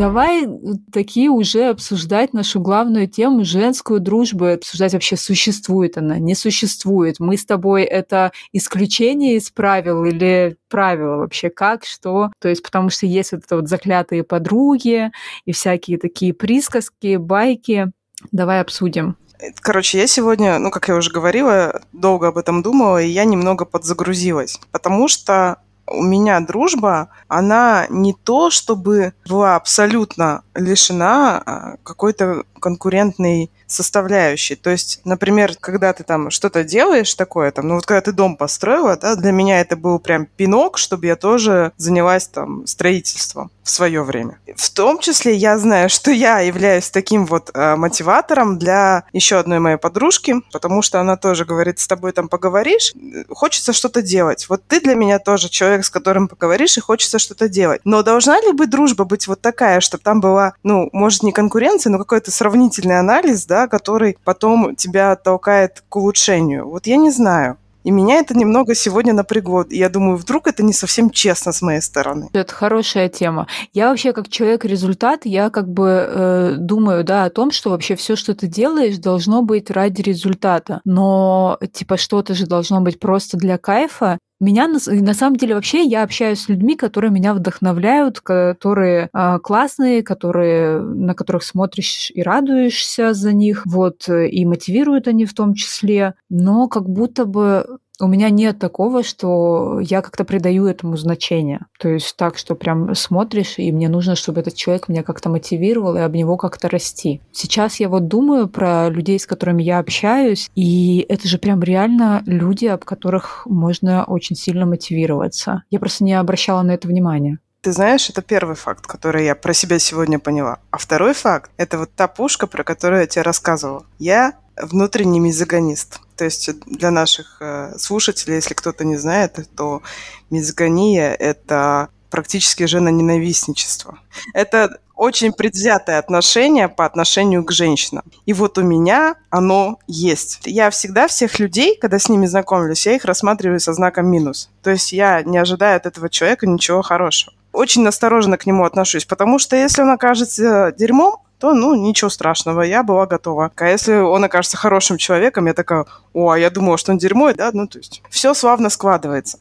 Давай 0.00 0.48
такие 0.90 1.28
уже 1.28 1.68
обсуждать 1.68 2.32
нашу 2.32 2.58
главную 2.58 3.06
тему 3.06 3.44
женскую 3.44 4.00
дружбу, 4.00 4.46
обсуждать 4.46 4.94
вообще, 4.94 5.14
существует 5.14 5.98
она, 5.98 6.18
не 6.18 6.34
существует. 6.34 7.16
Мы 7.18 7.36
с 7.36 7.44
тобой 7.44 7.82
это 7.82 8.32
исключение 8.54 9.36
из 9.36 9.50
правил 9.50 10.06
или 10.06 10.56
правила 10.70 11.16
вообще, 11.16 11.50
как, 11.50 11.84
что. 11.84 12.32
То 12.40 12.48
есть 12.48 12.62
потому 12.62 12.88
что 12.88 13.04
есть 13.04 13.32
вот 13.32 13.42
это 13.44 13.56
вот 13.56 13.68
заклятые 13.68 14.24
подруги 14.24 15.10
и 15.44 15.52
всякие 15.52 15.98
такие 15.98 16.32
присказки, 16.32 17.16
байки. 17.16 17.92
Давай 18.32 18.62
обсудим. 18.62 19.18
Короче, 19.60 19.98
я 19.98 20.06
сегодня, 20.06 20.58
ну, 20.58 20.70
как 20.70 20.88
я 20.88 20.96
уже 20.96 21.10
говорила, 21.10 21.82
долго 21.92 22.28
об 22.28 22.38
этом 22.38 22.62
думала, 22.62 23.02
и 23.02 23.08
я 23.08 23.26
немного 23.26 23.66
подзагрузилась. 23.66 24.60
Потому 24.72 25.08
что 25.08 25.58
у 25.90 26.02
меня 26.02 26.40
дружба, 26.40 27.08
она 27.28 27.86
не 27.90 28.14
то, 28.14 28.50
чтобы 28.50 29.12
была 29.28 29.56
абсолютно 29.56 30.42
лишена 30.60 31.42
а, 31.44 31.76
какой-то 31.82 32.44
конкурентной 32.60 33.50
составляющей. 33.66 34.56
То 34.56 34.70
есть, 34.70 35.00
например, 35.04 35.54
когда 35.60 35.92
ты 35.92 36.04
там 36.04 36.30
что-то 36.30 36.64
делаешь 36.64 37.14
такое, 37.14 37.50
там, 37.50 37.68
ну 37.68 37.74
вот 37.76 37.86
когда 37.86 38.00
ты 38.00 38.12
дом 38.12 38.36
построила, 38.36 38.96
да, 38.96 39.16
для 39.16 39.32
меня 39.32 39.60
это 39.60 39.76
был 39.76 39.98
прям 39.98 40.26
пинок, 40.26 40.78
чтобы 40.78 41.06
я 41.06 41.16
тоже 41.16 41.72
занялась 41.76 42.26
там 42.26 42.66
строительством 42.66 43.50
в 43.62 43.70
свое 43.70 44.02
время. 44.02 44.38
В 44.56 44.70
том 44.70 44.98
числе 44.98 45.34
я 45.34 45.58
знаю, 45.58 45.88
что 45.88 46.10
я 46.10 46.40
являюсь 46.40 46.90
таким 46.90 47.26
вот 47.26 47.50
э, 47.54 47.76
мотиватором 47.76 48.58
для 48.58 49.04
еще 49.12 49.36
одной 49.36 49.60
моей 49.60 49.76
подружки, 49.76 50.34
потому 50.52 50.82
что 50.82 51.00
она 51.00 51.16
тоже 51.16 51.44
говорит, 51.44 51.78
с 51.78 51.86
тобой 51.86 52.12
там 52.12 52.28
поговоришь, 52.28 52.92
хочется 53.28 53.72
что-то 53.72 54.02
делать. 54.02 54.48
Вот 54.48 54.62
ты 54.66 54.80
для 54.80 54.94
меня 54.94 55.18
тоже 55.18 55.48
человек, 55.48 55.84
с 55.84 55.90
которым 55.90 56.26
поговоришь, 56.28 56.76
и 56.76 56.80
хочется 56.80 57.18
что-то 57.18 57.48
делать. 57.48 57.80
Но 57.84 58.02
должна 58.02 58.40
ли 58.40 58.52
быть 58.52 58.70
дружба 58.70 59.04
быть 59.04 59.28
вот 59.28 59.40
такая, 59.40 59.80
чтобы 59.80 60.02
там 60.02 60.20
была, 60.20 60.49
ну, 60.62 60.88
может, 60.92 61.22
не 61.22 61.32
конкуренция, 61.32 61.90
но 61.90 61.98
какой-то 61.98 62.30
сравнительный 62.30 62.98
анализ, 62.98 63.46
да, 63.46 63.68
который 63.68 64.18
потом 64.24 64.76
тебя 64.76 65.16
толкает 65.16 65.82
к 65.88 65.96
улучшению? 65.96 66.68
Вот 66.68 66.86
я 66.86 66.96
не 66.96 67.10
знаю. 67.10 67.56
И 67.82 67.90
меня 67.90 68.16
это 68.16 68.36
немного 68.36 68.74
сегодня 68.74 69.12
напрягло. 69.12 69.64
Я 69.70 69.88
думаю, 69.88 70.16
вдруг 70.16 70.46
это 70.46 70.62
не 70.62 70.72
совсем 70.72 71.10
честно 71.10 71.52
с 71.52 71.62
моей 71.62 71.80
стороны. 71.80 72.28
Это 72.32 72.52
хорошая 72.52 73.08
тема. 73.08 73.46
Я 73.72 73.88
вообще 73.88 74.12
как 74.12 74.28
человек-результат, 74.28 75.24
я 75.24 75.50
как 75.50 75.68
бы 75.68 76.06
э, 76.08 76.54
думаю, 76.58 77.04
да, 77.04 77.24
о 77.24 77.30
том, 77.30 77.50
что 77.50 77.70
вообще 77.70 77.96
все, 77.96 78.16
что 78.16 78.34
ты 78.34 78.46
делаешь, 78.46 78.98
должно 78.98 79.42
быть 79.42 79.70
ради 79.70 80.02
результата. 80.02 80.80
Но 80.84 81.58
типа 81.72 81.96
что-то 81.96 82.34
же 82.34 82.46
должно 82.46 82.80
быть 82.80 83.00
просто 83.00 83.38
для 83.38 83.56
кайфа. 83.56 84.18
Меня 84.40 84.68
на, 84.68 84.78
на 84.86 85.12
самом 85.12 85.36
деле 85.36 85.54
вообще 85.54 85.84
я 85.84 86.02
общаюсь 86.02 86.40
с 86.40 86.48
людьми, 86.48 86.74
которые 86.74 87.10
меня 87.10 87.34
вдохновляют, 87.34 88.20
которые 88.20 89.10
э, 89.12 89.38
классные, 89.42 90.02
которые 90.02 90.80
на 90.80 91.14
которых 91.14 91.42
смотришь 91.42 92.10
и 92.14 92.22
радуешься 92.22 93.12
за 93.12 93.34
них, 93.34 93.66
вот 93.66 94.08
и 94.08 94.46
мотивируют 94.46 95.08
они 95.08 95.26
в 95.26 95.34
том 95.34 95.52
числе, 95.52 96.14
но 96.30 96.68
как 96.68 96.88
будто 96.88 97.26
бы 97.26 97.78
у 98.00 98.08
меня 98.08 98.30
нет 98.30 98.58
такого, 98.58 99.02
что 99.02 99.80
я 99.80 100.02
как-то 100.02 100.24
придаю 100.24 100.66
этому 100.66 100.96
значение. 100.96 101.60
То 101.78 101.88
есть 101.88 102.16
так, 102.16 102.38
что 102.38 102.54
прям 102.54 102.94
смотришь, 102.94 103.54
и 103.58 103.70
мне 103.72 103.88
нужно, 103.88 104.16
чтобы 104.16 104.40
этот 104.40 104.54
человек 104.54 104.88
меня 104.88 105.02
как-то 105.02 105.28
мотивировал 105.28 105.96
и 105.96 106.00
об 106.00 106.14
него 106.14 106.36
как-то 106.36 106.68
расти. 106.68 107.20
Сейчас 107.32 107.80
я 107.80 107.88
вот 107.88 108.08
думаю 108.08 108.48
про 108.48 108.88
людей, 108.88 109.18
с 109.18 109.26
которыми 109.26 109.62
я 109.62 109.78
общаюсь, 109.78 110.50
и 110.54 111.04
это 111.08 111.28
же 111.28 111.38
прям 111.38 111.62
реально 111.62 112.22
люди, 112.26 112.66
об 112.66 112.84
которых 112.84 113.46
можно 113.46 114.04
очень 114.04 114.36
сильно 114.36 114.66
мотивироваться. 114.66 115.64
Я 115.70 115.78
просто 115.78 116.04
не 116.04 116.14
обращала 116.14 116.62
на 116.62 116.72
это 116.72 116.88
внимания. 116.88 117.38
Ты 117.62 117.72
знаешь, 117.72 118.08
это 118.08 118.22
первый 118.22 118.56
факт, 118.56 118.86
который 118.86 119.26
я 119.26 119.34
про 119.34 119.52
себя 119.52 119.78
сегодня 119.78 120.18
поняла. 120.18 120.60
А 120.70 120.78
второй 120.78 121.12
факт– 121.12 121.50
это 121.58 121.76
вот 121.76 121.90
та 121.94 122.08
пушка, 122.08 122.46
про 122.46 122.64
которую 122.64 123.02
я 123.02 123.06
тебе 123.06 123.20
рассказывала. 123.22 123.84
Я 123.98 124.32
внутренний 124.62 125.20
мизогонист. 125.20 126.00
То 126.16 126.24
есть 126.24 126.50
для 126.66 126.90
наших 126.90 127.38
э, 127.40 127.74
слушателей, 127.78 128.36
если 128.36 128.54
кто-то 128.54 128.84
не 128.84 128.96
знает, 128.96 129.38
то 129.56 129.82
мизогония– 130.30 131.14
это 131.18 131.88
практически 132.10 132.66
женоненавистничество. 132.66 133.98
Это 134.34 134.78
очень 135.00 135.32
предвзятое 135.32 135.98
отношение 135.98 136.68
по 136.68 136.84
отношению 136.84 137.42
к 137.42 137.52
женщинам. 137.52 138.04
И 138.26 138.34
вот 138.34 138.58
у 138.58 138.62
меня 138.62 139.14
оно 139.30 139.78
есть. 139.86 140.40
Я 140.44 140.68
всегда 140.68 141.08
всех 141.08 141.38
людей, 141.38 141.78
когда 141.80 141.98
с 141.98 142.10
ними 142.10 142.26
знакомлюсь, 142.26 142.84
я 142.84 142.96
их 142.96 143.06
рассматриваю 143.06 143.60
со 143.60 143.72
знаком 143.72 144.08
минус. 144.08 144.50
То 144.62 144.70
есть 144.70 144.92
я 144.92 145.22
не 145.22 145.38
ожидаю 145.38 145.78
от 145.78 145.86
этого 145.86 146.10
человека 146.10 146.46
ничего 146.46 146.82
хорошего. 146.82 147.32
Очень 147.52 147.86
осторожно 147.86 148.36
к 148.36 148.44
нему 148.44 148.64
отношусь, 148.66 149.06
потому 149.06 149.38
что 149.38 149.56
если 149.56 149.80
он 149.80 149.90
окажется 149.90 150.74
дерьмом, 150.76 151.16
то, 151.40 151.54
ну, 151.54 151.74
ничего 151.74 152.10
страшного, 152.10 152.60
я 152.60 152.82
была 152.82 153.06
готова. 153.06 153.50
А 153.56 153.68
если 153.68 153.94
он 153.94 154.22
окажется 154.22 154.58
хорошим 154.58 154.98
человеком, 154.98 155.46
я 155.46 155.54
такая, 155.54 155.86
о, 156.12 156.30
а 156.30 156.38
я 156.38 156.50
думала, 156.50 156.76
что 156.76 156.92
он 156.92 156.98
дерьмо, 156.98 157.32
да, 157.32 157.50
ну, 157.52 157.66
то 157.66 157.78
есть 157.78 158.02
все 158.10 158.34
славно 158.34 158.68
складывается. 158.68 159.38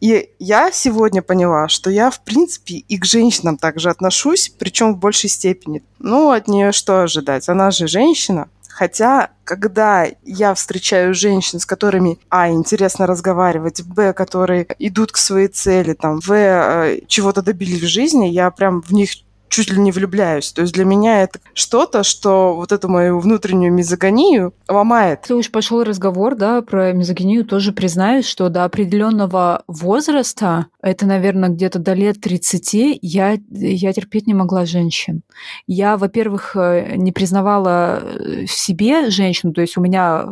И 0.00 0.30
я 0.38 0.70
сегодня 0.70 1.22
поняла, 1.22 1.68
что 1.68 1.88
я, 1.88 2.10
в 2.10 2.20
принципе, 2.20 2.74
и 2.74 2.98
к 2.98 3.06
женщинам 3.06 3.56
также 3.56 3.88
отношусь, 3.88 4.52
причем 4.58 4.94
в 4.94 4.98
большей 4.98 5.30
степени. 5.30 5.82
Ну, 5.98 6.30
от 6.30 6.48
нее 6.48 6.72
что 6.72 7.02
ожидать? 7.02 7.48
Она 7.48 7.70
же 7.70 7.88
женщина, 7.88 8.48
Хотя, 8.78 9.30
когда 9.42 10.06
я 10.22 10.54
встречаю 10.54 11.12
женщин, 11.12 11.58
с 11.58 11.66
которыми, 11.66 12.20
а, 12.28 12.48
интересно 12.48 13.08
разговаривать, 13.08 13.82
б, 13.82 14.12
которые 14.12 14.68
идут 14.78 15.10
к 15.10 15.16
своей 15.16 15.48
цели, 15.48 15.94
там, 15.94 16.20
в, 16.20 16.30
э, 16.30 17.00
чего-то 17.08 17.42
добились 17.42 17.82
в 17.82 17.88
жизни, 17.88 18.26
я 18.28 18.52
прям 18.52 18.80
в 18.82 18.92
них 18.92 19.10
чуть 19.48 19.70
ли 19.70 19.78
не 19.78 19.92
влюбляюсь. 19.92 20.52
То 20.52 20.62
есть 20.62 20.74
для 20.74 20.84
меня 20.84 21.22
это 21.22 21.38
что-то, 21.54 22.02
что 22.02 22.54
вот 22.54 22.72
эту 22.72 22.88
мою 22.88 23.18
внутреннюю 23.18 23.72
мизогонию 23.72 24.54
ломает. 24.68 25.20
Если 25.22 25.34
уж 25.34 25.50
пошел 25.50 25.82
разговор, 25.82 26.34
да, 26.34 26.62
про 26.62 26.92
мизогонию, 26.92 27.44
тоже 27.44 27.72
признаюсь, 27.72 28.26
что 28.26 28.48
до 28.48 28.64
определенного 28.64 29.62
возраста, 29.66 30.66
это, 30.82 31.06
наверное, 31.06 31.48
где-то 31.48 31.78
до 31.78 31.94
лет 31.94 32.20
30, 32.20 32.98
я, 33.02 33.38
я 33.50 33.92
терпеть 33.92 34.26
не 34.26 34.34
могла 34.34 34.64
женщин. 34.64 35.22
Я, 35.66 35.96
во-первых, 35.96 36.56
э, 36.56 36.96
не 36.96 37.12
признавала 37.12 38.00
э, 38.00 38.46
в 38.46 38.50
себе 38.50 39.10
женщину, 39.10 39.52
то 39.52 39.60
есть 39.60 39.76
у 39.76 39.80
меня, 39.80 40.26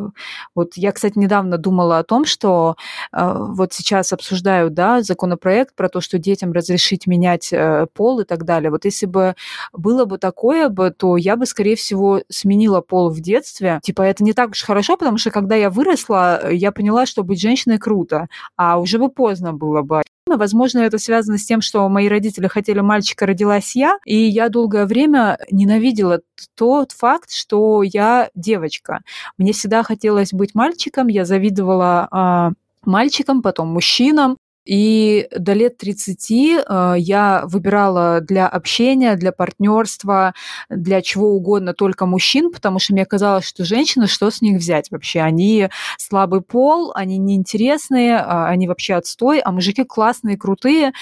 вот 0.55 0.73
я, 0.77 0.93
кстати, 0.93 1.19
недавно 1.19 1.59
думала 1.59 1.99
о 1.99 2.05
том, 2.05 2.25
что 2.25 2.77
э, 3.13 3.35
вот 3.37 3.73
сейчас 3.73 4.13
обсуждают, 4.13 4.75
да, 4.75 5.03
законопроект 5.03 5.75
про 5.75 5.89
то, 5.89 6.01
что 6.01 6.19
детям 6.19 6.53
разрешить 6.53 7.07
менять 7.07 7.53
пол 7.95 8.21
и 8.21 8.25
так 8.25 8.45
далее. 8.45 8.71
Вот 8.71 8.85
если 8.85 9.06
бы 9.07 9.35
было 9.73 10.05
бы 10.05 10.19
такое 10.19 10.69
бы, 10.69 10.91
то 10.91 11.17
я 11.17 11.37
бы, 11.37 11.47
скорее 11.47 11.77
всего, 11.77 12.23
сменила 12.29 12.81
пол 12.81 13.11
в 13.11 13.21
детстве. 13.21 13.81
Типа, 13.83 14.03
это 14.03 14.23
не 14.25 14.33
так 14.33 14.51
уж 14.51 14.63
хорошо, 14.63 14.97
потому 14.97 15.19
что 15.19 15.31
когда 15.31 15.57
я 15.57 15.71
выросла, 15.71 16.51
я 16.51 16.73
поняла, 16.73 17.07
что 17.07 17.23
быть 17.23 17.41
женщиной 17.41 17.79
круто, 17.79 18.29
а 18.57 18.79
уже 18.79 18.99
бы 18.99 19.09
поздно 19.09 19.53
было 19.53 19.83
бы. 19.83 20.03
Возможно, 20.29 20.81
это 20.81 20.99
связано 20.99 21.39
с 21.39 21.45
тем, 21.45 21.61
что 21.61 21.89
мои 21.89 22.09
родители 22.09 22.49
хотели 22.49 22.81
мальчика, 22.81 23.27
родилась 23.27 23.77
я, 23.77 23.99
и 24.05 24.17
я 24.17 24.49
долгое 24.49 24.85
время 24.85 25.39
ненавидела 25.53 26.21
тот 26.57 26.91
факт, 26.91 27.31
что 27.31 27.85
я 27.85 28.31
девочка. 28.35 29.03
Мне 29.39 29.53
всегда 29.53 29.85
хотелось 29.85 30.33
быть 30.33 30.55
мальчиком, 30.57 31.07
я 31.07 31.25
завидовала 31.25 32.09
э, 32.11 32.55
мальчикам, 32.85 33.41
потом 33.41 33.69
мужчинам, 33.69 34.37
и 34.67 35.29
до 35.37 35.53
лет 35.53 35.79
30 35.79 36.31
э, 36.31 36.95
я 36.99 37.43
выбирала 37.47 38.21
для 38.21 38.49
общения, 38.49 39.15
для 39.15 39.33
партнерства, 39.33 40.35
для 40.69 41.01
чего 41.03 41.31
угодно 41.31 41.73
только 41.73 42.05
мужчин, 42.05 42.51
потому 42.51 42.79
что 42.79 42.93
мне 42.93 43.07
казалось, 43.07 43.47
что 43.47 43.65
женщины, 43.65 44.09
что 44.09 44.31
с 44.31 44.43
них 44.43 44.59
взять 44.59 44.91
вообще? 44.91 45.21
Они 45.21 45.69
слабый 45.99 46.41
пол, 46.41 46.93
они 46.95 47.17
неинтересные, 47.19 48.17
а, 48.19 48.49
они 48.49 48.67
вообще 48.67 48.95
отстой, 48.95 49.39
а 49.39 49.53
мужики 49.53 49.85
классные, 49.85 50.37
крутые. 50.37 50.93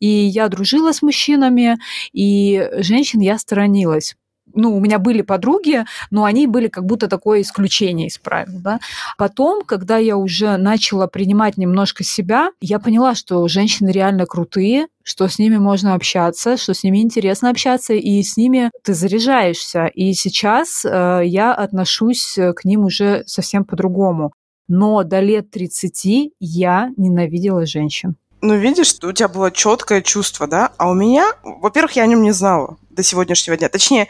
И 0.00 0.06
я 0.06 0.48
дружила 0.48 0.92
с 0.92 1.00
мужчинами, 1.02 1.78
и 2.12 2.68
женщин 2.80 3.20
я 3.20 3.38
сторонилась 3.38 4.16
ну, 4.54 4.76
у 4.76 4.80
меня 4.80 4.98
были 4.98 5.22
подруги, 5.22 5.84
но 6.10 6.24
они 6.24 6.46
были 6.46 6.68
как 6.68 6.84
будто 6.84 7.08
такое 7.08 7.42
исключение 7.42 8.08
из 8.08 8.18
правил, 8.18 8.58
да. 8.60 8.80
Потом, 9.18 9.64
когда 9.64 9.98
я 9.98 10.16
уже 10.16 10.56
начала 10.56 11.06
принимать 11.06 11.56
немножко 11.56 12.04
себя, 12.04 12.50
я 12.60 12.78
поняла, 12.78 13.14
что 13.14 13.46
женщины 13.48 13.90
реально 13.90 14.26
крутые, 14.26 14.86
что 15.02 15.28
с 15.28 15.38
ними 15.38 15.56
можно 15.58 15.94
общаться, 15.94 16.56
что 16.56 16.74
с 16.74 16.82
ними 16.82 16.98
интересно 17.02 17.50
общаться, 17.50 17.94
и 17.94 18.22
с 18.22 18.36
ними 18.36 18.70
ты 18.82 18.94
заряжаешься. 18.94 19.86
И 19.86 20.12
сейчас 20.14 20.84
э, 20.84 21.22
я 21.24 21.52
отношусь 21.52 22.38
к 22.56 22.64
ним 22.64 22.84
уже 22.84 23.22
совсем 23.26 23.64
по-другому. 23.64 24.32
Но 24.66 25.02
до 25.02 25.20
лет 25.20 25.50
30 25.50 26.32
я 26.40 26.90
ненавидела 26.96 27.66
женщин. 27.66 28.16
Ну, 28.40 28.56
видишь, 28.56 28.94
у 29.02 29.12
тебя 29.12 29.28
было 29.28 29.50
четкое 29.50 30.02
чувство, 30.02 30.46
да? 30.46 30.70
А 30.76 30.90
у 30.90 30.94
меня, 30.94 31.32
во-первых, 31.42 31.92
я 31.92 32.02
о 32.02 32.06
нем 32.06 32.22
не 32.22 32.32
знала 32.32 32.76
до 32.90 33.02
сегодняшнего 33.02 33.56
дня. 33.56 33.70
Точнее, 33.70 34.08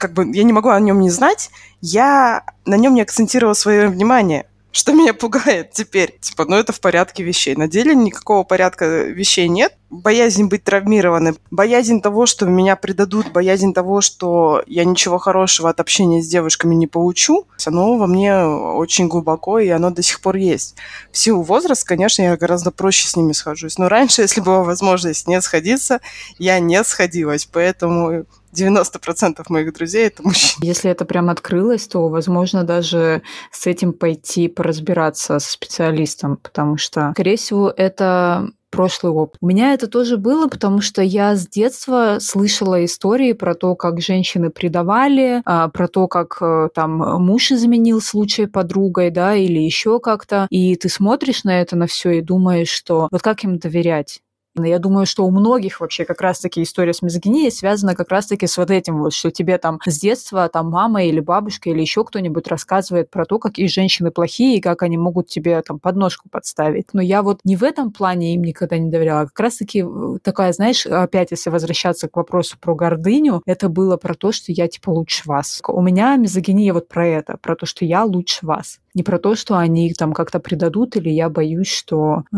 как 0.00 0.14
бы 0.14 0.28
я 0.34 0.42
не 0.42 0.52
могу 0.52 0.70
о 0.70 0.80
нем 0.80 0.98
не 1.00 1.10
знать, 1.10 1.50
я 1.82 2.42
на 2.64 2.76
нем 2.76 2.94
не 2.94 3.02
акцентировала 3.02 3.54
свое 3.54 3.88
внимание. 3.88 4.46
Что 4.72 4.92
меня 4.92 5.12
пугает 5.12 5.72
теперь? 5.72 6.16
Типа, 6.20 6.44
ну 6.44 6.56
это 6.56 6.72
в 6.72 6.80
порядке 6.80 7.24
вещей. 7.24 7.56
На 7.56 7.66
деле 7.66 7.94
никакого 7.94 8.44
порядка 8.44 9.02
вещей 9.02 9.48
нет. 9.48 9.74
Боязнь 9.90 10.46
быть 10.46 10.62
травмированным, 10.62 11.36
боязнь 11.50 12.00
того, 12.00 12.26
что 12.26 12.46
меня 12.46 12.76
предадут, 12.76 13.32
боязнь 13.32 13.74
того, 13.74 14.00
что 14.00 14.62
я 14.68 14.84
ничего 14.84 15.18
хорошего 15.18 15.68
от 15.68 15.80
общения 15.80 16.22
с 16.22 16.28
девушками 16.28 16.76
не 16.76 16.86
получу, 16.86 17.48
оно 17.66 17.96
во 17.96 18.06
мне 18.06 18.44
очень 18.44 19.08
глубоко, 19.08 19.58
и 19.58 19.68
оно 19.68 19.90
до 19.90 20.00
сих 20.00 20.20
пор 20.20 20.36
есть. 20.36 20.76
В 21.10 21.18
силу 21.18 21.42
возраста, 21.42 21.84
конечно, 21.84 22.22
я 22.22 22.36
гораздо 22.36 22.70
проще 22.70 23.08
с 23.08 23.16
ними 23.16 23.32
схожусь. 23.32 23.78
Но 23.78 23.88
раньше, 23.88 24.22
если 24.22 24.40
была 24.40 24.62
возможность 24.62 25.26
не 25.26 25.42
сходиться, 25.42 26.00
я 26.38 26.60
не 26.60 26.84
сходилась. 26.84 27.48
Поэтому 27.50 28.26
90% 28.52 29.42
моих 29.48 29.72
друзей 29.72 30.06
это 30.06 30.22
мужчины. 30.22 30.64
Если 30.64 30.90
это 30.90 31.04
прям 31.04 31.30
открылось, 31.30 31.86
то, 31.86 32.08
возможно, 32.08 32.64
даже 32.64 33.22
с 33.50 33.66
этим 33.66 33.92
пойти 33.92 34.48
поразбираться 34.48 35.38
со 35.38 35.52
специалистом, 35.52 36.36
потому 36.36 36.76
что, 36.76 37.12
скорее 37.14 37.36
всего, 37.36 37.72
это 37.74 38.50
прошлый 38.70 39.12
опыт. 39.12 39.36
У 39.40 39.46
меня 39.46 39.74
это 39.74 39.88
тоже 39.88 40.16
было, 40.16 40.46
потому 40.46 40.80
что 40.80 41.02
я 41.02 41.34
с 41.36 41.46
детства 41.46 42.18
слышала 42.20 42.84
истории 42.84 43.32
про 43.32 43.54
то, 43.54 43.74
как 43.74 44.00
женщины 44.00 44.50
предавали, 44.50 45.42
а, 45.44 45.68
про 45.68 45.88
то, 45.88 46.08
как 46.08 46.38
э, 46.40 46.68
там 46.74 46.98
муж 47.22 47.50
изменил 47.52 48.00
случай 48.00 48.46
подругой, 48.46 49.10
да, 49.10 49.34
или 49.34 49.58
еще 49.58 50.00
как-то. 50.00 50.46
И 50.50 50.76
ты 50.76 50.88
смотришь 50.88 51.44
на 51.44 51.60
это, 51.60 51.76
на 51.76 51.86
все 51.86 52.10
и 52.12 52.20
думаешь, 52.22 52.70
что 52.70 53.08
вот 53.10 53.22
как 53.22 53.44
им 53.44 53.58
доверять? 53.58 54.22
Я 54.56 54.80
думаю, 54.80 55.06
что 55.06 55.24
у 55.24 55.30
многих 55.30 55.80
вообще 55.80 56.04
как 56.04 56.20
раз-таки 56.20 56.62
история 56.62 56.92
с 56.92 57.02
мизогинией 57.02 57.52
связана 57.52 57.94
как 57.94 58.10
раз-таки 58.10 58.48
с 58.48 58.56
вот 58.56 58.70
этим 58.70 58.98
вот, 58.98 59.12
что 59.12 59.30
тебе 59.30 59.58
там 59.58 59.78
с 59.86 59.98
детства 59.98 60.48
там 60.48 60.70
мама 60.70 61.04
или 61.04 61.20
бабушка 61.20 61.70
или 61.70 61.80
еще 61.80 62.04
кто-нибудь 62.04 62.48
рассказывает 62.48 63.10
про 63.10 63.26
то, 63.26 63.38
какие 63.38 63.68
женщины 63.68 64.10
плохие 64.10 64.56
и 64.56 64.60
как 64.60 64.82
они 64.82 64.98
могут 64.98 65.28
тебе 65.28 65.62
там 65.62 65.78
подножку 65.78 66.28
подставить. 66.28 66.86
Но 66.92 67.00
я 67.00 67.22
вот 67.22 67.40
не 67.44 67.56
в 67.56 67.62
этом 67.62 67.92
плане 67.92 68.34
им 68.34 68.42
никогда 68.42 68.76
не 68.76 68.90
доверяла. 68.90 69.26
Как 69.26 69.38
раз-таки 69.38 69.84
э, 69.86 70.18
такая, 70.22 70.52
знаешь, 70.52 70.84
опять 70.84 71.30
если 71.30 71.50
возвращаться 71.50 72.08
к 72.08 72.16
вопросу 72.16 72.56
про 72.60 72.74
гордыню, 72.74 73.42
это 73.46 73.68
было 73.68 73.96
про 73.96 74.14
то, 74.14 74.32
что 74.32 74.50
я 74.50 74.66
типа 74.66 74.90
лучше 74.90 75.22
вас. 75.26 75.60
У 75.68 75.80
меня 75.80 76.16
мизогиния 76.16 76.74
вот 76.74 76.88
про 76.88 77.06
это, 77.06 77.36
про 77.36 77.54
то, 77.54 77.66
что 77.66 77.84
я 77.84 78.04
лучше 78.04 78.44
вас. 78.44 78.80
Не 78.94 79.02
про 79.02 79.18
то, 79.18 79.34
что 79.36 79.56
они 79.56 79.92
там 79.94 80.12
как-то 80.12 80.40
предадут, 80.40 80.96
или 80.96 81.10
я 81.10 81.28
боюсь, 81.28 81.68
что 81.68 82.24
э, 82.32 82.36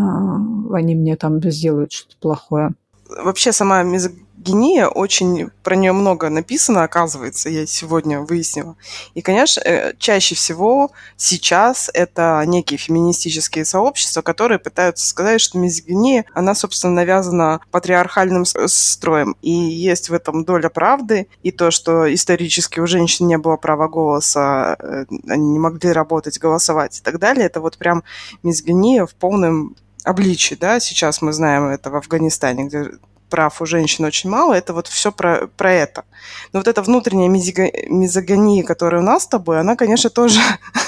они 0.75 0.95
мне 0.95 1.17
там 1.17 1.41
сделают 1.43 1.93
что-то 1.93 2.17
плохое. 2.21 2.71
Вообще 3.09 3.53
сама 3.53 3.83
мизогиния 3.83 4.27
гения 4.43 4.89
очень, 4.89 5.51
про 5.63 5.77
нее 5.77 5.93
много 5.93 6.29
написано, 6.29 6.83
оказывается, 6.83 7.49
я 7.49 7.67
сегодня 7.67 8.21
выяснила. 8.21 8.77
И, 9.15 9.23
конечно, 9.23 9.61
э, 9.61 9.95
чаще 9.99 10.35
всего 10.35 10.91
сейчас 11.17 11.91
это 11.95 12.43
некие 12.47 12.79
феминистические 12.79 13.65
сообщества, 13.65 14.23
которые 14.23 14.59
пытаются 14.59 15.07
сказать, 15.07 15.41
что 15.41 15.59
мизогиния, 15.59 16.25
она, 16.35 16.55
собственно, 16.55 16.95
навязана 16.95 17.61
патриархальным 17.71 18.45
строем. 18.45 19.37
И 19.43 19.51
есть 19.51 20.09
в 20.09 20.15
этом 20.15 20.45
доля 20.45 20.69
правды. 20.69 21.29
И 21.43 21.53
то, 21.53 21.71
что 21.71 22.13
исторически 22.13 22.81
у 22.81 22.87
женщин 22.87 23.27
не 23.27 23.39
было 23.39 23.57
права 23.57 23.89
голоса, 23.89 24.77
э, 24.79 25.05
они 25.29 25.51
не 25.51 25.59
могли 25.59 25.93
работать, 25.93 26.39
голосовать 26.39 26.99
и 26.99 27.03
так 27.03 27.19
далее, 27.19 27.47
это 27.47 27.61
вот 27.61 27.79
прям 27.79 28.03
мизогиния 28.43 29.07
в 29.07 29.15
полном 29.15 29.77
обличии, 30.05 30.55
да, 30.55 30.81
сейчас 30.81 31.23
мы 31.23 31.33
знаем 31.33 31.69
это 31.69 31.91
в 31.91 31.97
Афганистане, 31.97 32.65
где 32.65 32.91
прав 33.33 33.63
у 33.63 33.67
женщин 33.67 34.05
очень 34.05 34.29
мало, 34.29 34.53
это 34.53 34.75
вот 34.75 34.89
все 34.89 35.11
про, 35.11 35.49
про 35.57 35.73
это. 35.73 36.05
Но 36.53 36.61
вот 36.61 36.69
эта 36.69 36.83
внутренняя 36.83 37.31
мизогония, 37.31 38.63
которая 38.63 39.01
у 39.01 39.05
нас 39.05 39.23
с 39.23 39.27
тобой, 39.27 39.59
она, 39.59 39.75
конечно, 39.75 40.11
тоже 40.11 40.39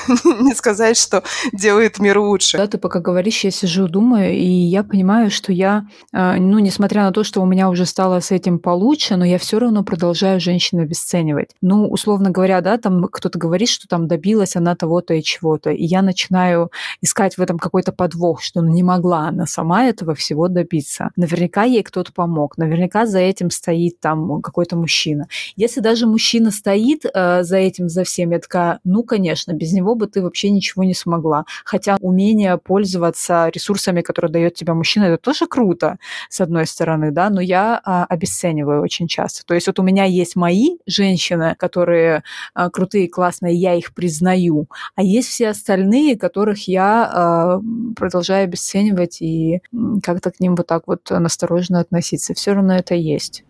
не 0.40 0.54
сказать, 0.54 0.98
что 0.98 1.22
делает 1.54 1.98
мир 1.98 2.18
лучше. 2.18 2.58
Да, 2.58 2.66
ты 2.66 2.76
пока 2.76 3.00
говоришь, 3.00 3.44
я 3.44 3.50
сижу, 3.50 3.88
думаю, 3.88 4.34
и 4.34 4.44
я 4.44 4.84
понимаю, 4.84 5.30
что 5.30 5.54
я, 5.54 5.86
э, 6.12 6.34
ну, 6.34 6.58
несмотря 6.58 7.04
на 7.04 7.12
то, 7.12 7.24
что 7.24 7.40
у 7.40 7.46
меня 7.46 7.70
уже 7.70 7.86
стало 7.86 8.20
с 8.20 8.30
этим 8.30 8.58
получше, 8.58 9.16
но 9.16 9.24
я 9.24 9.38
все 9.38 9.58
равно 9.58 9.82
продолжаю 9.82 10.38
женщину 10.38 10.82
обесценивать. 10.82 11.48
Ну, 11.62 11.88
условно 11.88 12.30
говоря, 12.30 12.60
да, 12.60 12.76
там 12.76 13.08
кто-то 13.10 13.38
говорит, 13.38 13.70
что 13.70 13.88
там 13.88 14.06
добилась 14.06 14.54
она 14.54 14.76
того-то 14.76 15.14
и 15.14 15.22
чего-то, 15.22 15.70
и 15.70 15.82
я 15.82 16.02
начинаю 16.02 16.70
искать 17.00 17.38
в 17.38 17.40
этом 17.40 17.58
какой-то 17.58 17.92
подвох, 17.92 18.42
что 18.42 18.60
ну, 18.60 18.68
не 18.68 18.82
могла 18.82 19.28
она 19.28 19.46
сама 19.46 19.86
этого 19.86 20.14
всего 20.14 20.48
добиться. 20.48 21.10
Наверняка 21.16 21.64
ей 21.64 21.82
кто-то 21.82 22.12
помог 22.12 22.33
помог. 22.34 22.58
Наверняка 22.58 23.06
за 23.06 23.20
этим 23.20 23.50
стоит 23.50 24.00
там 24.00 24.42
какой-то 24.42 24.76
мужчина. 24.76 25.26
Если 25.56 25.80
даже 25.80 26.06
мужчина 26.06 26.50
стоит 26.50 27.04
э, 27.04 27.42
за 27.42 27.56
этим, 27.56 27.88
за 27.88 28.02
всем, 28.02 28.30
я 28.30 28.38
такая, 28.38 28.80
ну, 28.84 29.02
конечно, 29.02 29.52
без 29.52 29.72
него 29.72 29.94
бы 29.94 30.06
ты 30.06 30.22
вообще 30.22 30.50
ничего 30.50 30.84
не 30.84 30.94
смогла. 30.94 31.44
Хотя 31.64 31.96
умение 32.00 32.58
пользоваться 32.58 33.50
ресурсами, 33.54 34.00
которые 34.02 34.32
дает 34.32 34.54
тебе 34.54 34.72
мужчина, 34.72 35.04
это 35.04 35.18
тоже 35.18 35.46
круто, 35.46 35.98
с 36.28 36.40
одной 36.40 36.66
стороны, 36.66 37.10
да, 37.12 37.30
но 37.30 37.40
я 37.40 37.80
а, 37.84 38.04
обесцениваю 38.04 38.82
очень 38.82 39.06
часто. 39.08 39.44
То 39.46 39.54
есть 39.54 39.66
вот 39.66 39.78
у 39.78 39.82
меня 39.82 40.04
есть 40.04 40.36
мои 40.36 40.78
женщины, 40.86 41.54
которые 41.58 42.22
а, 42.54 42.70
крутые, 42.70 43.08
классные, 43.08 43.54
я 43.54 43.74
их 43.74 43.94
признаю, 43.94 44.66
а 44.96 45.02
есть 45.02 45.28
все 45.28 45.48
остальные, 45.48 46.16
которых 46.16 46.68
я 46.68 47.10
а, 47.12 47.60
продолжаю 47.96 48.44
обесценивать 48.44 49.22
и 49.22 49.60
как-то 50.02 50.30
к 50.30 50.40
ним 50.40 50.56
вот 50.56 50.66
так 50.66 50.82
вот 50.86 51.10
настороженно 51.10 51.80
относиться. 51.80 52.23
Все 52.32 52.54
равно 52.54 52.76
это 52.76 52.94
есть. 52.94 53.44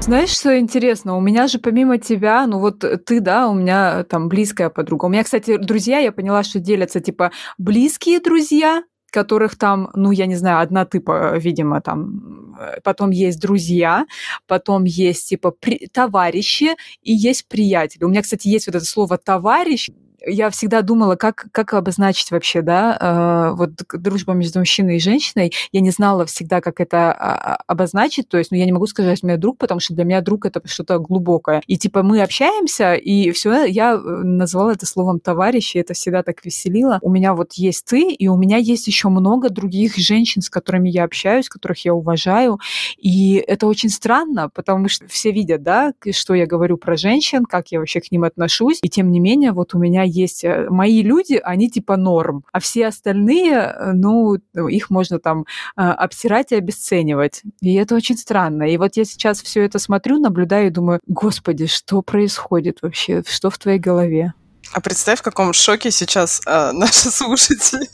Знаешь, 0.00 0.30
что 0.30 0.58
интересно? 0.58 1.16
У 1.16 1.20
меня 1.20 1.48
же 1.48 1.58
помимо 1.58 1.98
тебя, 1.98 2.46
ну 2.46 2.60
вот 2.60 2.78
ты, 3.04 3.20
да, 3.20 3.48
у 3.48 3.54
меня 3.54 4.04
там 4.04 4.28
близкая 4.28 4.70
подруга. 4.70 5.04
У 5.04 5.08
меня, 5.10 5.22
кстати, 5.22 5.58
друзья, 5.58 5.98
я 5.98 6.12
поняла, 6.12 6.42
что 6.42 6.58
делятся 6.58 7.00
типа 7.00 7.30
близкие 7.58 8.18
друзья, 8.18 8.82
которых 9.10 9.56
там, 9.58 9.90
ну, 9.94 10.10
я 10.10 10.26
не 10.26 10.36
знаю, 10.36 10.60
одна 10.60 10.86
типа, 10.86 11.36
видимо, 11.36 11.80
там, 11.80 12.56
э, 12.58 12.80
потом 12.82 13.10
есть 13.10 13.40
друзья, 13.40 14.06
потом 14.46 14.84
есть, 14.84 15.28
типа, 15.28 15.50
при... 15.50 15.88
товарищи 15.92 16.76
и 17.02 17.12
есть 17.12 17.46
приятели. 17.48 18.04
У 18.04 18.08
меня, 18.08 18.22
кстати, 18.22 18.48
есть 18.48 18.66
вот 18.66 18.76
это 18.76 18.84
слово 18.84 19.18
«товарищ», 19.18 19.90
я 20.26 20.50
всегда 20.50 20.82
думала, 20.82 21.16
как, 21.16 21.46
как 21.52 21.74
обозначить 21.74 22.30
вообще, 22.30 22.62
да, 22.62 22.96
э, 23.00 23.56
вот 23.56 23.70
дружба 23.92 24.32
между 24.32 24.58
мужчиной 24.58 24.96
и 24.96 25.00
женщиной. 25.00 25.52
Я 25.72 25.80
не 25.80 25.90
знала 25.90 26.26
всегда, 26.26 26.60
как 26.60 26.80
это 26.80 27.12
а, 27.12 27.56
обозначить, 27.66 28.28
то 28.28 28.38
есть, 28.38 28.50
ну, 28.50 28.56
я 28.56 28.64
не 28.64 28.72
могу 28.72 28.86
сказать, 28.86 29.18
что 29.18 29.26
у 29.26 29.36
друг, 29.36 29.58
потому 29.58 29.80
что 29.80 29.94
для 29.94 30.04
меня 30.04 30.20
друг 30.20 30.46
это 30.46 30.60
что-то 30.66 30.98
глубокое. 30.98 31.62
И 31.66 31.76
типа 31.76 32.02
мы 32.02 32.22
общаемся, 32.22 32.94
и 32.94 33.30
все, 33.30 33.64
я 33.64 33.94
э, 33.94 33.98
назвала 33.98 34.72
это 34.72 34.86
словом 34.86 35.20
товарищ, 35.20 35.76
и 35.76 35.78
это 35.78 35.94
всегда 35.94 36.22
так 36.22 36.44
веселило. 36.44 36.98
У 37.02 37.10
меня 37.10 37.34
вот 37.34 37.54
есть 37.54 37.84
ты, 37.86 38.10
и 38.10 38.28
у 38.28 38.36
меня 38.36 38.56
есть 38.56 38.86
еще 38.86 39.08
много 39.08 39.50
других 39.50 39.96
женщин, 39.96 40.42
с 40.42 40.50
которыми 40.50 40.88
я 40.88 41.04
общаюсь, 41.04 41.48
которых 41.48 41.84
я 41.84 41.94
уважаю, 41.94 42.58
и 42.96 43.34
это 43.46 43.66
очень 43.66 43.90
странно, 43.90 44.50
потому 44.52 44.88
что 44.88 45.06
все 45.08 45.30
видят, 45.30 45.62
да, 45.62 45.92
что 46.12 46.34
я 46.34 46.46
говорю 46.46 46.76
про 46.76 46.96
женщин, 46.96 47.44
как 47.44 47.68
я 47.68 47.78
вообще 47.78 48.00
к 48.00 48.10
ним 48.10 48.24
отношусь, 48.24 48.78
и 48.82 48.88
тем 48.88 49.10
не 49.10 49.20
менее 49.20 49.52
вот 49.52 49.74
у 49.74 49.78
меня 49.78 50.07
есть 50.08 50.44
э, 50.44 50.66
мои 50.70 51.02
люди, 51.02 51.40
они 51.42 51.70
типа 51.70 51.96
норм, 51.96 52.44
а 52.52 52.60
все 52.60 52.86
остальные, 52.86 53.52
э, 53.52 53.92
ну, 53.92 54.36
их 54.68 54.90
можно 54.90 55.18
там 55.18 55.44
э, 55.76 55.82
обсирать 55.82 56.52
и 56.52 56.56
обесценивать. 56.56 57.42
И 57.60 57.74
это 57.74 57.94
очень 57.94 58.16
странно. 58.16 58.64
И 58.64 58.76
вот 58.76 58.96
я 58.96 59.04
сейчас 59.04 59.42
все 59.42 59.64
это 59.64 59.78
смотрю, 59.78 60.18
наблюдаю 60.18 60.68
и 60.68 60.70
думаю, 60.70 61.00
господи, 61.06 61.66
что 61.66 62.02
происходит 62.02 62.78
вообще? 62.82 63.22
Что 63.26 63.50
в 63.50 63.58
твоей 63.58 63.78
голове? 63.78 64.34
А 64.72 64.80
представь, 64.80 65.20
в 65.20 65.22
каком 65.22 65.52
шоке 65.52 65.90
сейчас 65.90 66.40
а, 66.46 66.72
наши 66.72 67.10
слушатели. 67.10 67.88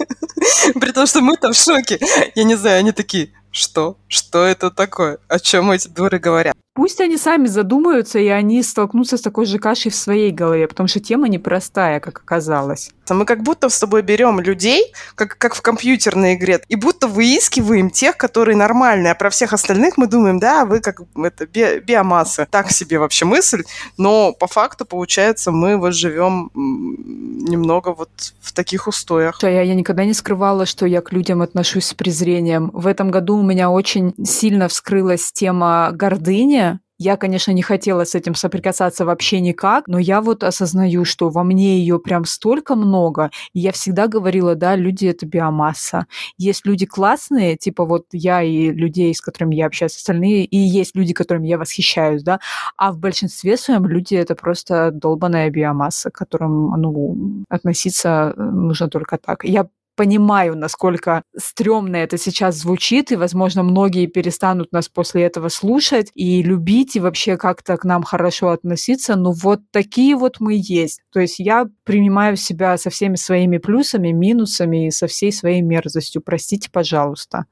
При 0.79 0.93
том, 0.93 1.07
что 1.07 1.21
мы 1.21 1.37
там 1.37 1.53
в 1.53 1.57
шоке. 1.57 1.99
Я 2.35 2.45
не 2.45 2.57
знаю, 2.57 2.81
они 2.81 2.93
такие, 2.93 3.31
что? 3.51 3.97
Что 4.09 4.45
это 4.45 4.71
такое? 4.71 5.19
О 5.29 5.39
чем 5.39 5.71
эти 5.71 5.89
дуры 5.89 6.19
говорят? 6.19 6.55
Пусть 6.75 7.01
они 7.01 7.17
сами 7.17 7.47
задумаются, 7.47 8.19
и 8.19 8.27
они 8.27 8.61
столкнутся 8.65 9.17
с 9.17 9.21
такой 9.21 9.47
же 9.47 9.61
кашей 9.61 9.93
в 9.93 9.95
своей 9.95 10.33
голове, 10.33 10.67
потому 10.67 10.89
что 10.89 10.99
тема 10.99 11.29
непростая, 11.29 12.01
как 12.01 12.19
оказалось. 12.19 12.91
Мы 13.09 13.25
как 13.27 13.45
будто 13.45 13.69
с 13.69 13.79
тобой 13.79 14.03
берем 14.03 14.41
людей, 14.41 14.93
как, 15.15 15.39
как 15.39 15.55
в 15.55 15.63
компьютерной 15.63 16.35
игре, 16.35 16.61
и 16.69 16.75
будто 16.75 17.07
выискиваем 17.07 17.91
тех, 17.91 18.17
которые 18.17 18.57
нормальные, 18.57 19.13
а 19.13 19.15
про 19.15 19.31
всех 19.31 19.53
остальных 19.53 19.97
мы 19.99 20.09
думаем, 20.09 20.41
да, 20.41 20.65
вы 20.65 20.81
как 20.81 21.01
это 21.17 21.47
би 21.47 21.79
биомасса. 21.79 22.49
Так 22.51 22.73
себе 22.73 22.99
вообще 22.99 23.25
мысль, 23.25 23.63
но 23.97 24.33
по 24.33 24.49
факту, 24.49 24.85
получается, 24.85 25.53
мы 25.53 25.77
вот 25.77 25.95
живем 25.95 26.51
немного 26.55 27.95
вот 27.95 28.11
в 28.41 28.53
таких 28.53 28.89
устоях. 28.89 29.41
Я, 29.43 29.63
я 29.63 29.75
никогда 29.75 30.05
не 30.05 30.15
скрывала, 30.15 30.67
что 30.67 30.87
я 30.87 31.03
к 31.03 31.13
людям 31.13 31.43
отношусь 31.43 31.87
с 31.87 31.95
презрением. 31.95 32.71
В 32.73 32.89
этом 32.89 33.13
году 33.13 33.37
у 33.37 33.43
меня 33.43 33.71
очень 33.71 34.15
сильно 34.25 34.67
вскрылась 34.67 35.31
тема 35.33 35.91
гордыни, 35.93 36.64
я, 36.99 37.17
конечно, 37.17 37.51
не 37.53 37.63
хотела 37.63 38.05
с 38.05 38.15
этим 38.15 38.35
соприкасаться 38.35 39.05
вообще 39.05 39.41
никак, 39.41 39.89
но 39.89 39.99
я 39.99 40.21
вот 40.21 40.45
осознаю, 40.45 41.05
что 41.05 41.31
во 41.31 41.43
мне 41.45 41.79
ее 41.79 41.99
прям 41.99 42.25
столько 42.25 42.77
много. 42.77 43.31
И 43.53 43.61
я 43.61 43.73
всегда 43.73 44.07
говорила, 44.07 44.55
да, 44.55 44.77
люди— 44.77 45.07
это 45.09 45.27
биомасса. 45.27 46.07
Есть 46.39 46.67
люди 46.67 46.87
классные, 46.87 47.57
типа 47.57 47.85
вот 47.85 48.07
я 48.13 48.43
и 48.43 48.71
людей, 48.71 49.15
с 49.15 49.21
которыми 49.21 49.57
я 49.57 49.67
общаюсь, 49.67 49.97
остальные, 49.97 50.45
и 50.45 50.57
есть 50.57 50.95
люди, 50.97 51.13
которыми 51.13 51.49
я 51.49 51.59
восхищаюсь, 51.59 52.23
да, 52.23 52.41
а 52.77 52.93
в 52.93 52.99
большинстве 52.99 53.57
своем 53.57 53.87
люди— 53.87 54.15
это 54.17 54.35
просто 54.35 54.91
долбанная 54.93 55.51
биомасса, 55.51 56.11
к 56.11 56.15
которым, 56.15 56.71
ну, 56.81 57.45
относиться 57.49 58.35
нужно 58.37 58.89
только 58.89 59.19
так. 59.19 59.45
Я 59.45 59.69
понимаю, 59.97 60.57
насколько 60.57 61.23
стрёмно 61.37 61.97
это 61.97 62.19
сейчас 62.19 62.57
звучит, 62.57 63.13
и, 63.13 63.17
возможно, 63.17 63.63
многие 63.63 64.07
перестанут 64.07 64.73
нас 64.73 64.89
после 64.89 65.23
этого 65.25 65.49
слушать 65.49 66.11
и 66.15 66.43
любить, 66.43 66.97
и 66.97 67.01
вообще 67.01 67.37
как-то 67.37 67.77
к 67.77 67.85
нам 67.85 68.03
хорошо 68.03 68.51
относиться, 68.51 69.17
но 69.17 69.33
вот 69.33 69.61
такие 69.71 70.17
вот 70.17 70.41
мы 70.41 70.55
есть. 70.57 71.01
То 71.13 71.21
есть 71.21 71.39
я 71.39 71.67
принимаю 71.85 72.37
себя 72.37 72.77
со 72.79 72.91
всеми 72.91 73.17
своими 73.17 73.59
плюсами, 73.59 74.09
минусами 74.13 74.87
и 74.89 74.91
со 74.91 75.07
всей 75.07 75.33
своей 75.33 75.63
мерзостью. 75.63 76.23
Простите, 76.23 76.71
пожалуйста. 76.71 77.47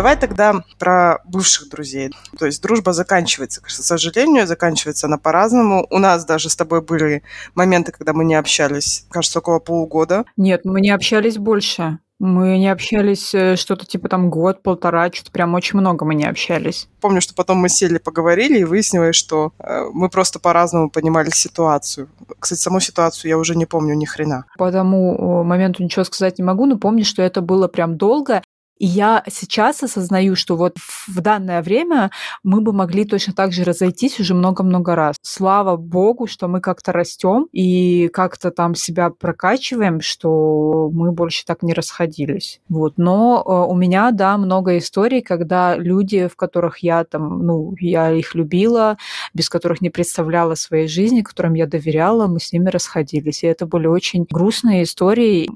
Давай 0.00 0.16
тогда 0.16 0.64
про 0.78 1.18
бывших 1.26 1.68
друзей. 1.68 2.10
То 2.38 2.46
есть 2.46 2.62
дружба 2.62 2.94
заканчивается, 2.94 3.60
к 3.60 3.68
сожалению, 3.68 4.46
заканчивается 4.46 5.08
она 5.08 5.18
по-разному. 5.18 5.86
У 5.90 5.98
нас 5.98 6.24
даже 6.24 6.48
с 6.48 6.56
тобой 6.56 6.80
были 6.80 7.22
моменты, 7.54 7.92
когда 7.92 8.14
мы 8.14 8.24
не 8.24 8.34
общались, 8.34 9.04
кажется, 9.10 9.40
около 9.40 9.58
полугода. 9.58 10.24
Нет, 10.38 10.62
мы 10.64 10.80
не 10.80 10.88
общались 10.88 11.36
больше. 11.36 11.98
Мы 12.18 12.58
не 12.58 12.68
общались 12.68 13.34
э, 13.34 13.56
что-то 13.56 13.84
типа 13.84 14.08
там 14.08 14.30
год, 14.30 14.62
полтора, 14.62 15.10
что-то 15.12 15.32
прям 15.32 15.54
очень 15.54 15.78
много 15.78 16.06
мы 16.06 16.14
не 16.14 16.24
общались. 16.24 16.88
Помню, 17.00 17.20
что 17.20 17.34
потом 17.34 17.58
мы 17.58 17.68
сели, 17.68 17.96
поговорили, 17.98 18.58
и 18.58 18.64
выяснилось, 18.64 19.16
что 19.16 19.52
э, 19.58 19.84
мы 19.92 20.08
просто 20.08 20.38
по-разному 20.38 20.90
понимали 20.90 21.30
ситуацию. 21.30 22.08
Кстати, 22.38 22.60
саму 22.60 22.80
ситуацию 22.80 23.30
я 23.30 23.38
уже 23.38 23.54
не 23.54 23.64
помню 23.66 23.94
ни 23.94 24.04
хрена. 24.04 24.44
По 24.58 24.70
тому 24.70 25.44
моменту 25.44 25.82
ничего 25.82 26.04
сказать 26.04 26.38
не 26.38 26.44
могу, 26.44 26.66
но 26.66 26.78
помню, 26.78 27.04
что 27.04 27.22
это 27.22 27.40
было 27.40 27.68
прям 27.68 27.96
долго, 27.96 28.42
и 28.80 28.86
я 28.86 29.22
сейчас 29.28 29.82
осознаю, 29.82 30.34
что 30.36 30.56
вот 30.56 30.78
в 30.78 31.20
данное 31.20 31.62
время 31.62 32.10
мы 32.42 32.62
бы 32.62 32.72
могли 32.72 33.04
точно 33.04 33.34
так 33.34 33.52
же 33.52 33.62
разойтись 33.62 34.18
уже 34.18 34.34
много-много 34.34 34.94
раз. 34.94 35.16
Слава 35.20 35.76
богу, 35.76 36.26
что 36.26 36.48
мы 36.48 36.62
как-то 36.62 36.90
растем 36.90 37.46
и 37.52 38.08
как-то 38.08 38.50
там 38.50 38.74
себя 38.74 39.10
прокачиваем, 39.10 40.00
что 40.00 40.88
мы 40.94 41.12
больше 41.12 41.44
так 41.44 41.62
не 41.62 41.74
расходились. 41.74 42.62
Вот. 42.70 42.94
Но 42.96 43.44
э, 43.46 43.70
у 43.70 43.76
меня, 43.76 44.12
да, 44.12 44.38
много 44.38 44.78
историй, 44.78 45.20
когда 45.20 45.76
люди, 45.76 46.26
в 46.26 46.36
которых 46.36 46.78
я 46.78 47.04
там, 47.04 47.44
ну, 47.44 47.74
я 47.78 48.10
их 48.10 48.34
любила, 48.34 48.96
без 49.34 49.50
которых 49.50 49.82
не 49.82 49.90
представляла 49.90 50.54
своей 50.54 50.88
жизни, 50.88 51.20
которым 51.20 51.52
я 51.52 51.66
доверяла, 51.66 52.28
мы 52.28 52.40
с 52.40 52.50
ними 52.50 52.70
расходились. 52.70 53.44
И 53.44 53.46
это 53.46 53.66
были 53.66 53.88
очень 53.88 54.26
грустные 54.30 54.84
истории. 54.84 55.50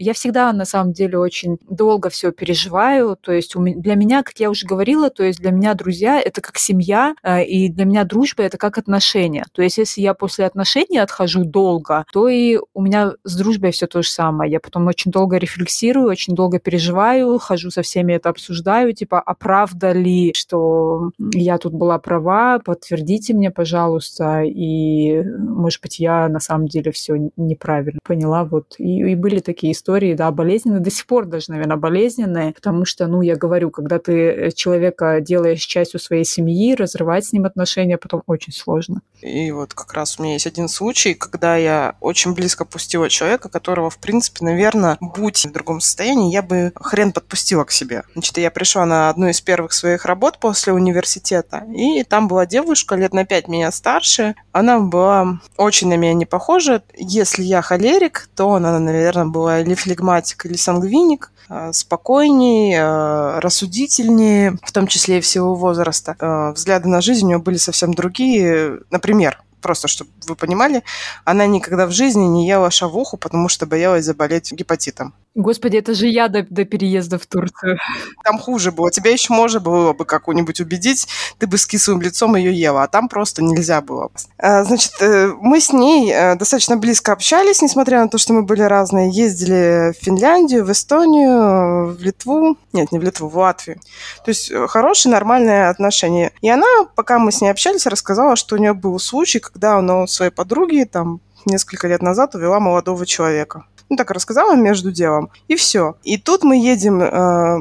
Я 0.00 0.12
всегда, 0.12 0.52
на 0.52 0.64
самом 0.64 0.92
деле, 0.92 1.18
очень 1.18 1.58
долго 1.68 2.08
все 2.08 2.30
переживаю. 2.30 3.16
То 3.20 3.32
есть 3.32 3.54
для 3.56 3.96
меня, 3.96 4.22
как 4.22 4.38
я 4.38 4.48
уже 4.48 4.64
говорила, 4.64 5.10
то 5.10 5.24
есть 5.24 5.40
для 5.40 5.50
меня 5.50 5.74
друзья— 5.74 6.20
это 6.24 6.40
как 6.40 6.56
семья, 6.56 7.14
э, 7.24 7.44
и 7.44 7.68
для 7.68 7.84
меня 7.84 8.04
дружба— 8.04 8.42
это 8.44 8.58
как 8.58 8.78
отношения. 8.78 9.44
То 9.52 9.60
есть 9.60 9.76
если 9.76 10.00
я 10.00 10.14
после 10.14 10.46
отношений 10.46 10.98
отхожу 10.98 11.44
долго, 11.44 12.04
то 12.12 12.28
и 12.28 12.58
у 12.74 12.80
меня 12.80 13.14
с 13.24 13.36
дружбой 13.36 13.72
все 13.72 13.88
то 13.88 14.02
же 14.02 14.08
самое. 14.08 14.52
Я 14.52 14.60
потом 14.60 14.86
очень 14.86 15.10
долго 15.10 15.36
рефлексирую, 15.36 16.08
очень 16.08 16.36
долго 16.36 16.60
переживаю, 16.60 17.38
хожу 17.40 17.70
со 17.70 17.82
всеми 17.82 18.12
это 18.12 18.28
обсуждаю, 18.28 18.92
типа, 18.92 19.20
а 19.20 19.34
правда 19.34 19.90
ли, 19.90 20.32
что 20.34 21.10
я 21.34 21.58
тут 21.58 21.72
была 21.72 21.98
права, 21.98 22.60
подтвердите 22.60 23.34
мне, 23.34 23.50
пожалуйста, 23.50 24.42
и, 24.42 25.22
может 25.24 25.82
быть, 25.82 25.98
я 25.98 26.28
на 26.28 26.38
самом 26.38 26.68
деле 26.68 26.92
все 26.92 27.30
неправильно 27.36 27.98
поняла. 28.04 28.44
Вот. 28.44 28.76
И, 28.78 29.00
и 29.00 29.14
были 29.16 29.40
такие 29.40 29.72
истории, 29.72 29.87
да, 29.88 30.30
болезненные, 30.30 30.80
до 30.80 30.90
сих 30.90 31.06
пор 31.06 31.26
даже, 31.26 31.46
наверное, 31.48 31.76
болезненные, 31.76 32.52
потому 32.52 32.84
что, 32.84 33.06
ну, 33.06 33.22
я 33.22 33.36
говорю, 33.36 33.70
когда 33.70 33.98
ты 33.98 34.12
э, 34.12 34.50
человека 34.52 35.20
делаешь 35.20 35.62
частью 35.62 35.98
своей 35.98 36.24
семьи, 36.24 36.74
разрывать 36.74 37.24
с 37.24 37.32
ним 37.32 37.46
отношения 37.46 37.96
потом 37.96 38.22
очень 38.26 38.52
сложно. 38.52 39.00
И 39.22 39.50
вот 39.50 39.72
как 39.72 39.94
раз 39.94 40.18
у 40.18 40.22
меня 40.22 40.34
есть 40.34 40.46
один 40.46 40.68
случай, 40.68 41.14
когда 41.14 41.56
я 41.56 41.96
очень 42.00 42.34
близко 42.34 42.64
пустила 42.64 43.08
человека, 43.08 43.48
которого, 43.48 43.88
в 43.88 43.98
принципе, 43.98 44.44
наверное, 44.44 44.98
будь 45.00 45.44
в 45.44 45.52
другом 45.52 45.80
состоянии, 45.80 46.32
я 46.32 46.42
бы 46.42 46.72
хрен 46.76 47.12
подпустила 47.12 47.64
к 47.64 47.72
себе. 47.72 48.02
Значит, 48.12 48.38
я 48.38 48.50
пришла 48.50 48.84
на 48.84 49.08
одну 49.08 49.28
из 49.28 49.40
первых 49.40 49.72
своих 49.72 50.04
работ 50.04 50.38
после 50.38 50.72
университета, 50.72 51.64
и 51.74 52.04
там 52.04 52.28
была 52.28 52.44
девушка 52.44 52.94
лет 52.94 53.14
на 53.14 53.24
пять 53.24 53.48
меня 53.48 53.72
старше. 53.72 54.34
Она 54.52 54.80
была 54.80 55.40
очень 55.56 55.88
на 55.88 55.96
меня 55.96 56.14
не 56.14 56.26
похожа. 56.26 56.82
Если 56.94 57.42
я 57.42 57.62
холерик, 57.62 58.28
то 58.36 58.52
она, 58.52 58.78
наверное, 58.78 59.26
была 59.26 59.60
или 59.60 59.77
флегматик 59.78 60.46
или 60.46 60.56
сангвиник, 60.56 61.32
э, 61.48 61.72
спокойней, 61.72 62.74
э, 62.74 63.38
рассудительнее, 63.40 64.58
в 64.62 64.72
том 64.72 64.86
числе 64.86 65.18
и 65.18 65.20
всего 65.20 65.54
возраста. 65.54 66.16
Э, 66.20 66.52
взгляды 66.52 66.88
на 66.88 67.00
жизнь 67.00 67.24
у 67.24 67.28
нее 67.28 67.38
были 67.38 67.56
совсем 67.56 67.94
другие. 67.94 68.80
Например, 68.90 69.42
просто 69.60 69.88
чтобы 69.88 70.10
вы 70.26 70.36
понимали, 70.36 70.82
она 71.24 71.46
никогда 71.46 71.86
в 71.86 71.92
жизни 71.92 72.24
не 72.24 72.46
ела 72.46 72.70
шавуху, 72.70 73.16
потому 73.16 73.48
что 73.48 73.66
боялась 73.66 74.04
заболеть 74.04 74.52
гепатитом. 74.52 75.14
Господи, 75.34 75.76
это 75.76 75.94
же 75.94 76.08
я 76.08 76.28
до, 76.28 76.42
до 76.42 76.64
переезда 76.64 77.18
в 77.18 77.26
Турцию. 77.26 77.78
Там 78.24 78.38
хуже 78.38 78.72
было. 78.72 78.90
Тебя 78.90 79.12
еще 79.12 79.32
можно 79.32 79.60
было 79.60 79.92
бы 79.92 80.04
как-нибудь 80.04 80.60
убедить, 80.60 81.06
ты 81.38 81.46
бы 81.46 81.58
с 81.58 81.66
кислым 81.66 82.00
лицом 82.02 82.34
ее 82.34 82.52
ела, 82.52 82.82
а 82.82 82.88
там 82.88 83.08
просто 83.08 83.42
нельзя 83.42 83.80
было. 83.80 84.10
А, 84.38 84.64
значит, 84.64 84.92
э, 85.00 85.32
мы 85.40 85.60
с 85.60 85.72
ней 85.72 86.12
э, 86.12 86.34
достаточно 86.34 86.76
близко 86.76 87.12
общались, 87.12 87.62
несмотря 87.62 88.02
на 88.02 88.08
то, 88.08 88.18
что 88.18 88.32
мы 88.32 88.42
были 88.42 88.62
разные. 88.62 89.10
Ездили 89.10 89.92
в 89.92 90.04
Финляндию, 90.04 90.64
в 90.64 90.72
Эстонию, 90.72 91.94
в 91.94 92.00
Литву. 92.00 92.56
Нет, 92.72 92.90
не 92.90 92.98
в 92.98 93.02
Литву, 93.02 93.28
в 93.28 93.36
Латвию. 93.36 93.78
То 94.24 94.30
есть 94.30 94.50
э, 94.50 94.66
хорошие, 94.66 95.12
нормальные 95.12 95.68
отношения. 95.68 96.32
И 96.40 96.50
она, 96.50 96.66
пока 96.96 97.18
мы 97.18 97.30
с 97.30 97.40
ней 97.40 97.50
общались, 97.50 97.86
рассказала, 97.86 98.34
что 98.34 98.56
у 98.56 98.58
нее 98.58 98.72
был 98.72 98.98
случай, 98.98 99.38
когда 99.38 99.76
она 99.76 100.02
у 100.02 100.06
своей 100.06 100.32
подруги 100.32 100.88
там 100.90 101.20
несколько 101.46 101.86
лет 101.86 102.02
назад 102.02 102.34
увела 102.34 102.58
молодого 102.58 103.06
человека 103.06 103.64
ну, 103.88 103.96
так 103.96 104.10
рассказала 104.10 104.54
между 104.54 104.92
делом, 104.92 105.30
и 105.48 105.56
все. 105.56 105.96
И 106.02 106.18
тут 106.18 106.42
мы 106.44 106.56
едем 106.56 107.00
э, 107.00 107.58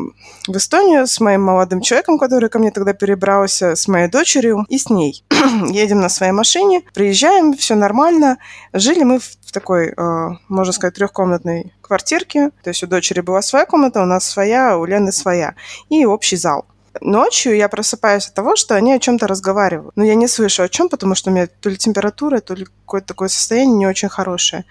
в 0.48 0.58
Эстонию 0.58 1.08
с 1.08 1.20
моим 1.20 1.44
молодым 1.44 1.82
человеком, 1.82 2.18
который 2.18 2.50
ко 2.50 2.60
мне 2.60 2.72
тогда 2.72 2.94
перебрался, 2.94 3.76
с 3.76 3.88
моей 3.88 4.08
дочерью 4.08 4.66
и 4.70 4.78
с 4.78 4.90
ней. 4.90 5.24
едем 5.70 6.02
на 6.02 6.10
своей 6.10 6.32
машине, 6.32 6.84
приезжаем, 6.94 7.54
все 7.54 7.76
нормально. 7.76 8.38
Жили 8.74 9.04
мы 9.04 9.20
в 9.20 9.52
такой, 9.52 9.94
э, 9.96 10.30
можно 10.48 10.74
сказать, 10.74 10.96
трехкомнатной 10.96 11.74
квартирке. 11.82 12.52
То 12.64 12.70
есть 12.70 12.84
у 12.84 12.88
дочери 12.88 13.22
была 13.22 13.42
своя 13.42 13.66
комната, 13.66 14.02
у 14.02 14.06
нас 14.06 14.26
своя, 14.26 14.78
у 14.78 14.86
Лены 14.86 15.12
своя. 15.12 15.56
И 15.90 16.06
общий 16.06 16.36
зал. 16.36 16.66
Ночью 17.02 17.56
я 17.56 17.70
просыпаюсь 17.70 18.28
от 18.28 18.34
того, 18.34 18.56
что 18.56 18.76
они 18.76 18.94
о 18.94 19.00
чем-то 19.00 19.28
разговаривают. 19.28 19.96
Но 19.96 20.04
я 20.04 20.16
не 20.16 20.28
слышу 20.28 20.64
о 20.64 20.70
чем, 20.70 20.90
потому 20.90 21.16
что 21.16 21.30
у 21.30 21.34
меня 21.34 21.48
то 21.48 21.70
ли 21.70 21.78
температура, 21.78 22.40
то 22.40 22.54
ли 22.54 22.66
какое-то 22.66 23.08
такое 23.08 23.28
состояние 23.30 23.78
не 23.78 23.88
очень 23.88 24.10
хорошее. 24.10 24.66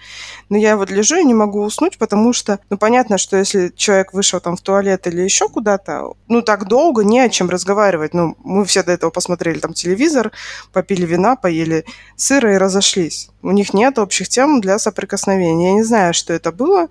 Но 0.48 0.56
я 0.56 0.76
вот 0.76 0.90
лежу 0.90 1.16
и 1.16 1.24
не 1.24 1.34
могу 1.34 1.62
уснуть, 1.62 1.98
потому 1.98 2.32
что, 2.32 2.58
ну, 2.70 2.78
понятно, 2.78 3.18
что 3.18 3.36
если 3.36 3.72
человек 3.76 4.12
вышел 4.12 4.40
там 4.40 4.56
в 4.56 4.60
туалет 4.60 5.06
или 5.06 5.20
еще 5.20 5.48
куда-то, 5.48 6.14
ну, 6.28 6.42
так 6.42 6.66
долго 6.66 7.04
не 7.04 7.20
о 7.20 7.28
чем 7.28 7.50
разговаривать. 7.50 8.14
Ну, 8.14 8.36
мы 8.42 8.64
все 8.64 8.82
до 8.82 8.92
этого 8.92 9.10
посмотрели 9.10 9.58
там 9.58 9.74
телевизор, 9.74 10.32
попили 10.72 11.06
вина, 11.06 11.36
поели 11.36 11.84
сыра 12.16 12.54
и 12.54 12.58
разошлись. 12.58 13.28
У 13.42 13.50
них 13.50 13.74
нет 13.74 13.98
общих 13.98 14.28
тем 14.28 14.60
для 14.60 14.78
соприкосновения. 14.78 15.68
Я 15.68 15.74
не 15.74 15.82
знаю, 15.82 16.14
что 16.14 16.32
это 16.32 16.52
было. 16.52 16.88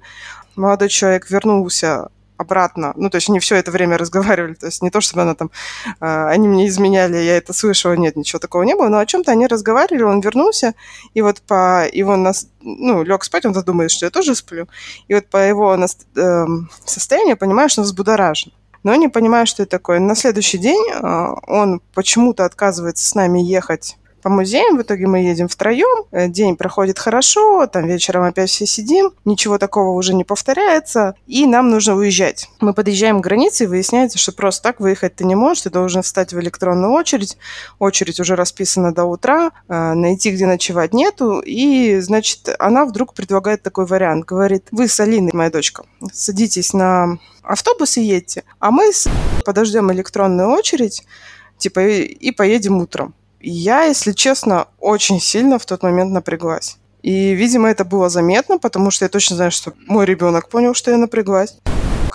Молодой 0.56 0.90
человек 0.90 1.30
вернулся 1.30 2.10
обратно. 2.38 2.94
Ну, 2.96 3.10
то 3.10 3.16
есть 3.16 3.30
не 3.30 3.40
все 3.40 3.56
это 3.56 3.72
время 3.72 3.98
разговаривали. 3.98 4.54
То 4.54 4.68
есть 4.68 4.82
не 4.82 4.90
то, 4.90 5.02
чтобы 5.02 5.22
она 5.24 5.36
там, 5.36 5.52
э, 6.00 6.28
они 6.28 6.48
мне 6.48 6.68
изменяли, 6.68 7.18
я 7.18 7.38
это 7.38 7.54
слышала, 7.54 7.94
нет, 7.94 8.16
ничего 8.16 8.40
такого 8.40 8.64
не 8.64 8.76
было. 8.76 8.90
Но 8.90 9.00
о 9.00 9.06
чем-то 9.06 9.32
они 9.32 9.48
разговаривали, 9.48 10.04
он 10.04 10.22
вернулся, 10.22 10.74
и 11.14 11.22
вот 11.22 11.42
по 11.42 11.88
его 11.92 12.16
нас, 12.16 12.48
ну, 12.62 13.04
лег 13.04 13.24
спать, 13.24 13.46
он 13.46 13.54
думает, 13.54 13.92
что 13.92 14.06
я 14.06 14.10
тоже 14.10 14.36
сплю. 14.36 14.68
И 15.08 15.14
вот 15.14 15.28
по 15.28 15.38
его 15.38 15.76
нас, 15.78 15.98
э, 16.16 16.46
состоянию 16.86 17.38
понимаешь, 17.38 17.72
что 17.72 17.82
он 17.82 17.86
взбудоражен. 17.86 18.52
Но 18.84 18.94
не 18.96 19.08
понимаю, 19.08 19.48
что 19.48 19.64
это 19.64 19.72
такое. 19.72 20.00
На 20.00 20.16
следующий 20.16 20.58
день 20.58 20.84
э, 20.92 21.28
он 21.48 21.82
почему-то 21.94 22.46
отказывается 22.46 23.08
с 23.08 23.16
нами 23.16 23.40
ехать 23.40 23.98
по 24.26 24.32
музеям. 24.32 24.76
В 24.76 24.82
итоге 24.82 25.06
мы 25.06 25.20
едем 25.20 25.48
втроем. 25.48 26.08
Э, 26.12 26.28
день 26.28 26.56
проходит 26.56 26.98
хорошо, 26.98 27.68
там 27.68 27.86
вечером 27.86 28.24
опять 28.24 28.50
все 28.50 28.66
сидим. 28.66 29.12
Ничего 29.24 29.60
такого 29.60 29.96
уже 29.96 30.16
не 30.16 30.24
повторяется. 30.24 31.14
И 31.28 31.46
нам 31.46 31.70
нужно 31.70 31.94
уезжать. 31.94 32.50
Мы 32.60 32.74
подъезжаем 32.74 33.22
к 33.22 33.24
границе 33.24 33.66
и 33.66 33.68
выясняется, 33.68 34.18
что 34.18 34.32
просто 34.32 34.64
так 34.64 34.80
выехать 34.80 35.16
ты 35.16 35.26
не 35.26 35.36
можешь. 35.36 35.62
Ты 35.62 35.70
должен 35.70 36.02
встать 36.02 36.34
в 36.34 36.40
электронную 36.40 36.92
очередь. 36.92 37.38
Очередь 37.78 38.20
уже 38.20 38.36
расписана 38.36 38.92
до 38.92 39.06
утра. 39.06 39.52
Э, 39.68 39.94
найти, 39.94 40.32
где 40.32 40.48
ночевать 40.48 40.92
нету. 40.92 41.40
И, 41.46 42.00
значит, 42.00 42.50
она 42.58 42.86
вдруг 42.86 43.14
предлагает 43.14 43.62
такой 43.62 43.86
вариант. 43.86 44.26
Говорит, 44.26 44.70
вы 44.72 44.88
с 44.88 45.00
Алиной, 45.00 45.34
моя 45.34 45.52
дочка, 45.52 45.86
садитесь 46.12 46.74
на 46.74 47.20
автобус 47.44 47.98
и 47.98 48.02
едьте, 48.02 48.44
а 48.58 48.72
мы 48.72 48.92
подождем 49.46 49.92
электронную 49.92 50.50
очередь, 50.50 51.04
типа, 51.60 51.82
и 51.82 52.32
поедем 52.32 52.78
утром. 52.78 53.14
Я, 53.40 53.84
если 53.84 54.12
честно, 54.12 54.68
очень 54.80 55.20
сильно 55.20 55.60
в 55.60 55.66
тот 55.66 55.84
момент 55.84 56.12
напряглась. 56.12 56.78
И, 57.04 57.34
видимо, 57.34 57.70
это 57.70 57.86
было 57.86 58.10
заметно, 58.10 58.58
потому 58.58 58.90
что 58.90 59.06
я 59.06 59.10
точно 59.10 59.36
знаю, 59.36 59.52
что 59.52 59.74
мой 59.88 60.06
ребенок 60.06 60.50
понял, 60.50 60.74
что 60.74 60.92
я 60.92 60.98
напряглась 60.98 61.56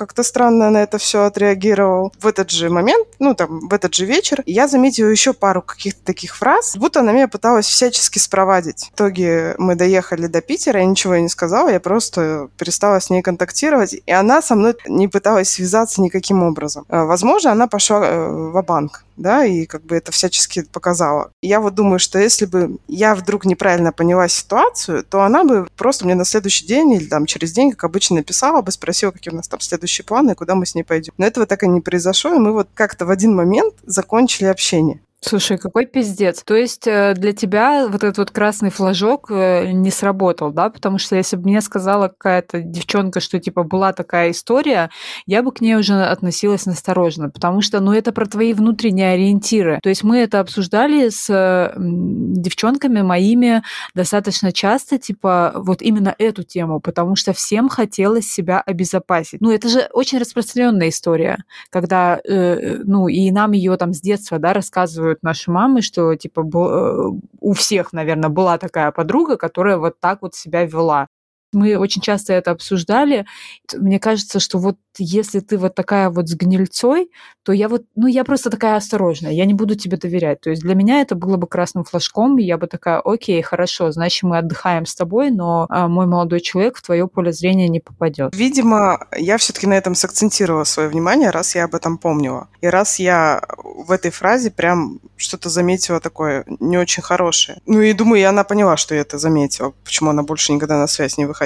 как-то 0.00 0.22
странно 0.22 0.70
на 0.70 0.82
это 0.82 0.96
все 0.96 1.24
отреагировал. 1.24 2.10
В 2.18 2.26
этот 2.26 2.50
же 2.50 2.70
момент, 2.70 3.06
ну 3.18 3.34
там, 3.34 3.68
в 3.68 3.74
этот 3.74 3.94
же 3.94 4.06
вечер, 4.06 4.42
я 4.46 4.66
заметила 4.66 5.08
еще 5.08 5.34
пару 5.34 5.60
каких-то 5.60 6.02
таких 6.02 6.36
фраз, 6.36 6.74
будто 6.78 7.00
она 7.00 7.12
меня 7.12 7.28
пыталась 7.28 7.66
всячески 7.66 8.18
спровадить. 8.18 8.88
В 8.92 8.94
итоге 8.94 9.54
мы 9.58 9.74
доехали 9.74 10.26
до 10.26 10.40
Питера, 10.40 10.80
я 10.80 10.86
ничего 10.86 11.16
не 11.16 11.28
сказала, 11.28 11.68
я 11.68 11.80
просто 11.80 12.48
перестала 12.56 12.98
с 12.98 13.10
ней 13.10 13.20
контактировать, 13.20 13.92
и 13.92 14.10
она 14.10 14.40
со 14.40 14.54
мной 14.54 14.74
не 14.86 15.06
пыталась 15.06 15.50
связаться 15.50 16.00
никаким 16.00 16.42
образом. 16.44 16.86
Э, 16.88 17.04
возможно, 17.04 17.52
она 17.52 17.66
пошла 17.66 18.00
э, 18.02 18.28
в 18.30 18.62
банк 18.62 19.04
да, 19.20 19.44
и 19.44 19.66
как 19.66 19.84
бы 19.84 19.96
это 19.96 20.12
всячески 20.12 20.62
показала. 20.62 21.30
Я 21.42 21.60
вот 21.60 21.74
думаю, 21.74 21.98
что 21.98 22.18
если 22.18 22.46
бы 22.46 22.78
я 22.88 23.14
вдруг 23.14 23.44
неправильно 23.44 23.92
поняла 23.92 24.28
ситуацию, 24.28 25.04
то 25.04 25.22
она 25.22 25.44
бы 25.44 25.68
просто 25.76 26.04
мне 26.04 26.14
на 26.14 26.24
следующий 26.24 26.66
день 26.66 26.92
или 26.92 27.04
там 27.04 27.26
через 27.26 27.52
день, 27.52 27.70
как 27.70 27.84
обычно, 27.84 28.16
написала 28.16 28.62
бы, 28.62 28.72
спросила, 28.72 29.10
какие 29.10 29.32
у 29.32 29.36
нас 29.36 29.48
там 29.48 29.60
следующие 29.60 30.04
планы 30.04 30.32
и 30.32 30.34
куда 30.34 30.54
мы 30.54 30.66
с 30.66 30.74
ней 30.74 30.82
пойдем. 30.82 31.12
Но 31.18 31.26
этого 31.26 31.46
так 31.46 31.62
и 31.62 31.68
не 31.68 31.80
произошло, 31.80 32.34
и 32.34 32.38
мы 32.38 32.52
вот 32.52 32.68
как-то 32.74 33.06
в 33.06 33.10
один 33.10 33.34
момент 33.34 33.74
закончили 33.84 34.46
общение. 34.46 35.00
Слушай, 35.22 35.58
какой 35.58 35.84
пиздец. 35.84 36.42
То 36.42 36.56
есть 36.56 36.86
э, 36.86 37.12
для 37.14 37.34
тебя 37.34 37.86
вот 37.88 38.02
этот 38.02 38.16
вот 38.16 38.30
красный 38.30 38.70
флажок 38.70 39.30
э, 39.30 39.70
не 39.70 39.90
сработал, 39.90 40.50
да? 40.50 40.70
Потому 40.70 40.96
что 40.96 41.14
если 41.14 41.36
бы 41.36 41.50
мне 41.50 41.60
сказала 41.60 42.08
какая-то 42.08 42.62
девчонка, 42.62 43.20
что 43.20 43.38
типа 43.38 43.62
была 43.62 43.92
такая 43.92 44.30
история, 44.30 44.88
я 45.26 45.42
бы 45.42 45.52
к 45.52 45.60
ней 45.60 45.74
уже 45.76 46.02
относилась 46.02 46.64
настороженно, 46.64 47.28
потому 47.28 47.60
что, 47.60 47.80
ну, 47.80 47.92
это 47.92 48.12
про 48.12 48.24
твои 48.24 48.54
внутренние 48.54 49.12
ориентиры. 49.12 49.78
То 49.82 49.90
есть 49.90 50.04
мы 50.04 50.16
это 50.20 50.40
обсуждали 50.40 51.10
с 51.10 51.74
девчонками 51.76 53.02
моими 53.02 53.62
достаточно 53.94 54.52
часто, 54.52 54.98
типа 54.98 55.52
вот 55.54 55.82
именно 55.82 56.14
эту 56.16 56.44
тему, 56.44 56.80
потому 56.80 57.14
что 57.14 57.34
всем 57.34 57.68
хотелось 57.68 58.26
себя 58.26 58.62
обезопасить. 58.62 59.42
Ну, 59.42 59.50
это 59.50 59.68
же 59.68 59.86
очень 59.92 60.18
распространенная 60.18 60.88
история, 60.88 61.44
когда, 61.68 62.18
э, 62.24 62.78
ну, 62.84 63.08
и 63.08 63.30
нам 63.30 63.52
ее 63.52 63.76
там 63.76 63.92
с 63.92 64.00
детства, 64.00 64.38
да, 64.38 64.54
рассказывают 64.54 65.09
рассказывают 65.10 65.22
наши 65.22 65.50
мамы, 65.50 65.82
что 65.82 66.14
типа 66.14 66.40
э, 66.40 67.10
у 67.40 67.52
всех, 67.52 67.92
наверное, 67.92 68.30
была 68.30 68.58
такая 68.58 68.92
подруга, 68.92 69.36
которая 69.36 69.76
вот 69.76 70.00
так 70.00 70.22
вот 70.22 70.34
себя 70.34 70.64
вела. 70.64 71.08
Мы 71.52 71.76
очень 71.76 72.02
часто 72.02 72.32
это 72.32 72.52
обсуждали. 72.52 73.26
Мне 73.74 73.98
кажется, 73.98 74.40
что 74.40 74.58
вот 74.58 74.76
если 74.98 75.40
ты 75.40 75.56
вот 75.56 75.74
такая 75.74 76.10
вот 76.10 76.28
с 76.28 76.34
гнильцой, 76.34 77.10
то 77.44 77.52
я 77.52 77.68
вот, 77.68 77.84
ну, 77.94 78.06
я 78.06 78.24
просто 78.24 78.50
такая 78.50 78.76
осторожная, 78.76 79.32
я 79.32 79.44
не 79.44 79.54
буду 79.54 79.74
тебе 79.74 79.96
доверять. 79.96 80.40
То 80.40 80.50
есть 80.50 80.62
для 80.62 80.74
меня 80.74 81.00
это 81.00 81.14
было 81.14 81.36
бы 81.36 81.46
красным 81.46 81.84
флажком, 81.84 82.38
и 82.38 82.42
я 82.42 82.58
бы 82.58 82.66
такая, 82.66 83.00
окей, 83.00 83.40
хорошо, 83.42 83.92
значит, 83.92 84.22
мы 84.24 84.38
отдыхаем 84.38 84.86
с 84.86 84.94
тобой, 84.94 85.30
но 85.30 85.66
а, 85.68 85.88
мой 85.88 86.06
молодой 86.06 86.40
человек 86.40 86.76
в 86.76 86.82
твое 86.82 87.06
поле 87.06 87.32
зрения 87.32 87.68
не 87.68 87.80
попадет. 87.80 88.34
Видимо, 88.34 89.06
я 89.16 89.38
все-таки 89.38 89.66
на 89.66 89.74
этом 89.74 89.94
сакцентировала 89.94 90.64
свое 90.64 90.88
внимание, 90.88 91.30
раз 91.30 91.54
я 91.54 91.64
об 91.64 91.74
этом 91.74 91.98
помнила. 91.98 92.48
И 92.60 92.66
раз 92.66 92.98
я 92.98 93.42
в 93.62 93.90
этой 93.92 94.10
фразе 94.10 94.50
прям 94.50 95.00
что-то 95.16 95.48
заметила 95.48 96.00
такое 96.00 96.44
не 96.60 96.78
очень 96.78 97.02
хорошее. 97.02 97.58
Ну 97.66 97.80
и 97.80 97.92
думаю, 97.92 98.20
и 98.20 98.24
она 98.24 98.44
поняла, 98.44 98.76
что 98.76 98.94
я 98.94 99.02
это 99.02 99.18
заметила, 99.18 99.72
почему 99.84 100.10
она 100.10 100.22
больше 100.22 100.52
никогда 100.52 100.78
на 100.78 100.86
связь 100.86 101.16
не 101.16 101.26
выходила. 101.26 101.39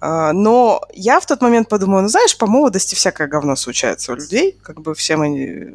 А, 0.00 0.32
но 0.32 0.82
я 0.92 1.20
в 1.20 1.26
тот 1.26 1.40
момент 1.40 1.68
подумала, 1.68 2.02
ну 2.02 2.08
знаешь, 2.08 2.36
по 2.36 2.46
молодости 2.46 2.94
всякое 2.94 3.28
говно 3.28 3.56
случается 3.56 4.12
у 4.12 4.16
людей, 4.16 4.58
как 4.62 4.80
бы 4.80 4.94
все 4.94 5.16
мы 5.16 5.38
э, 5.38 5.70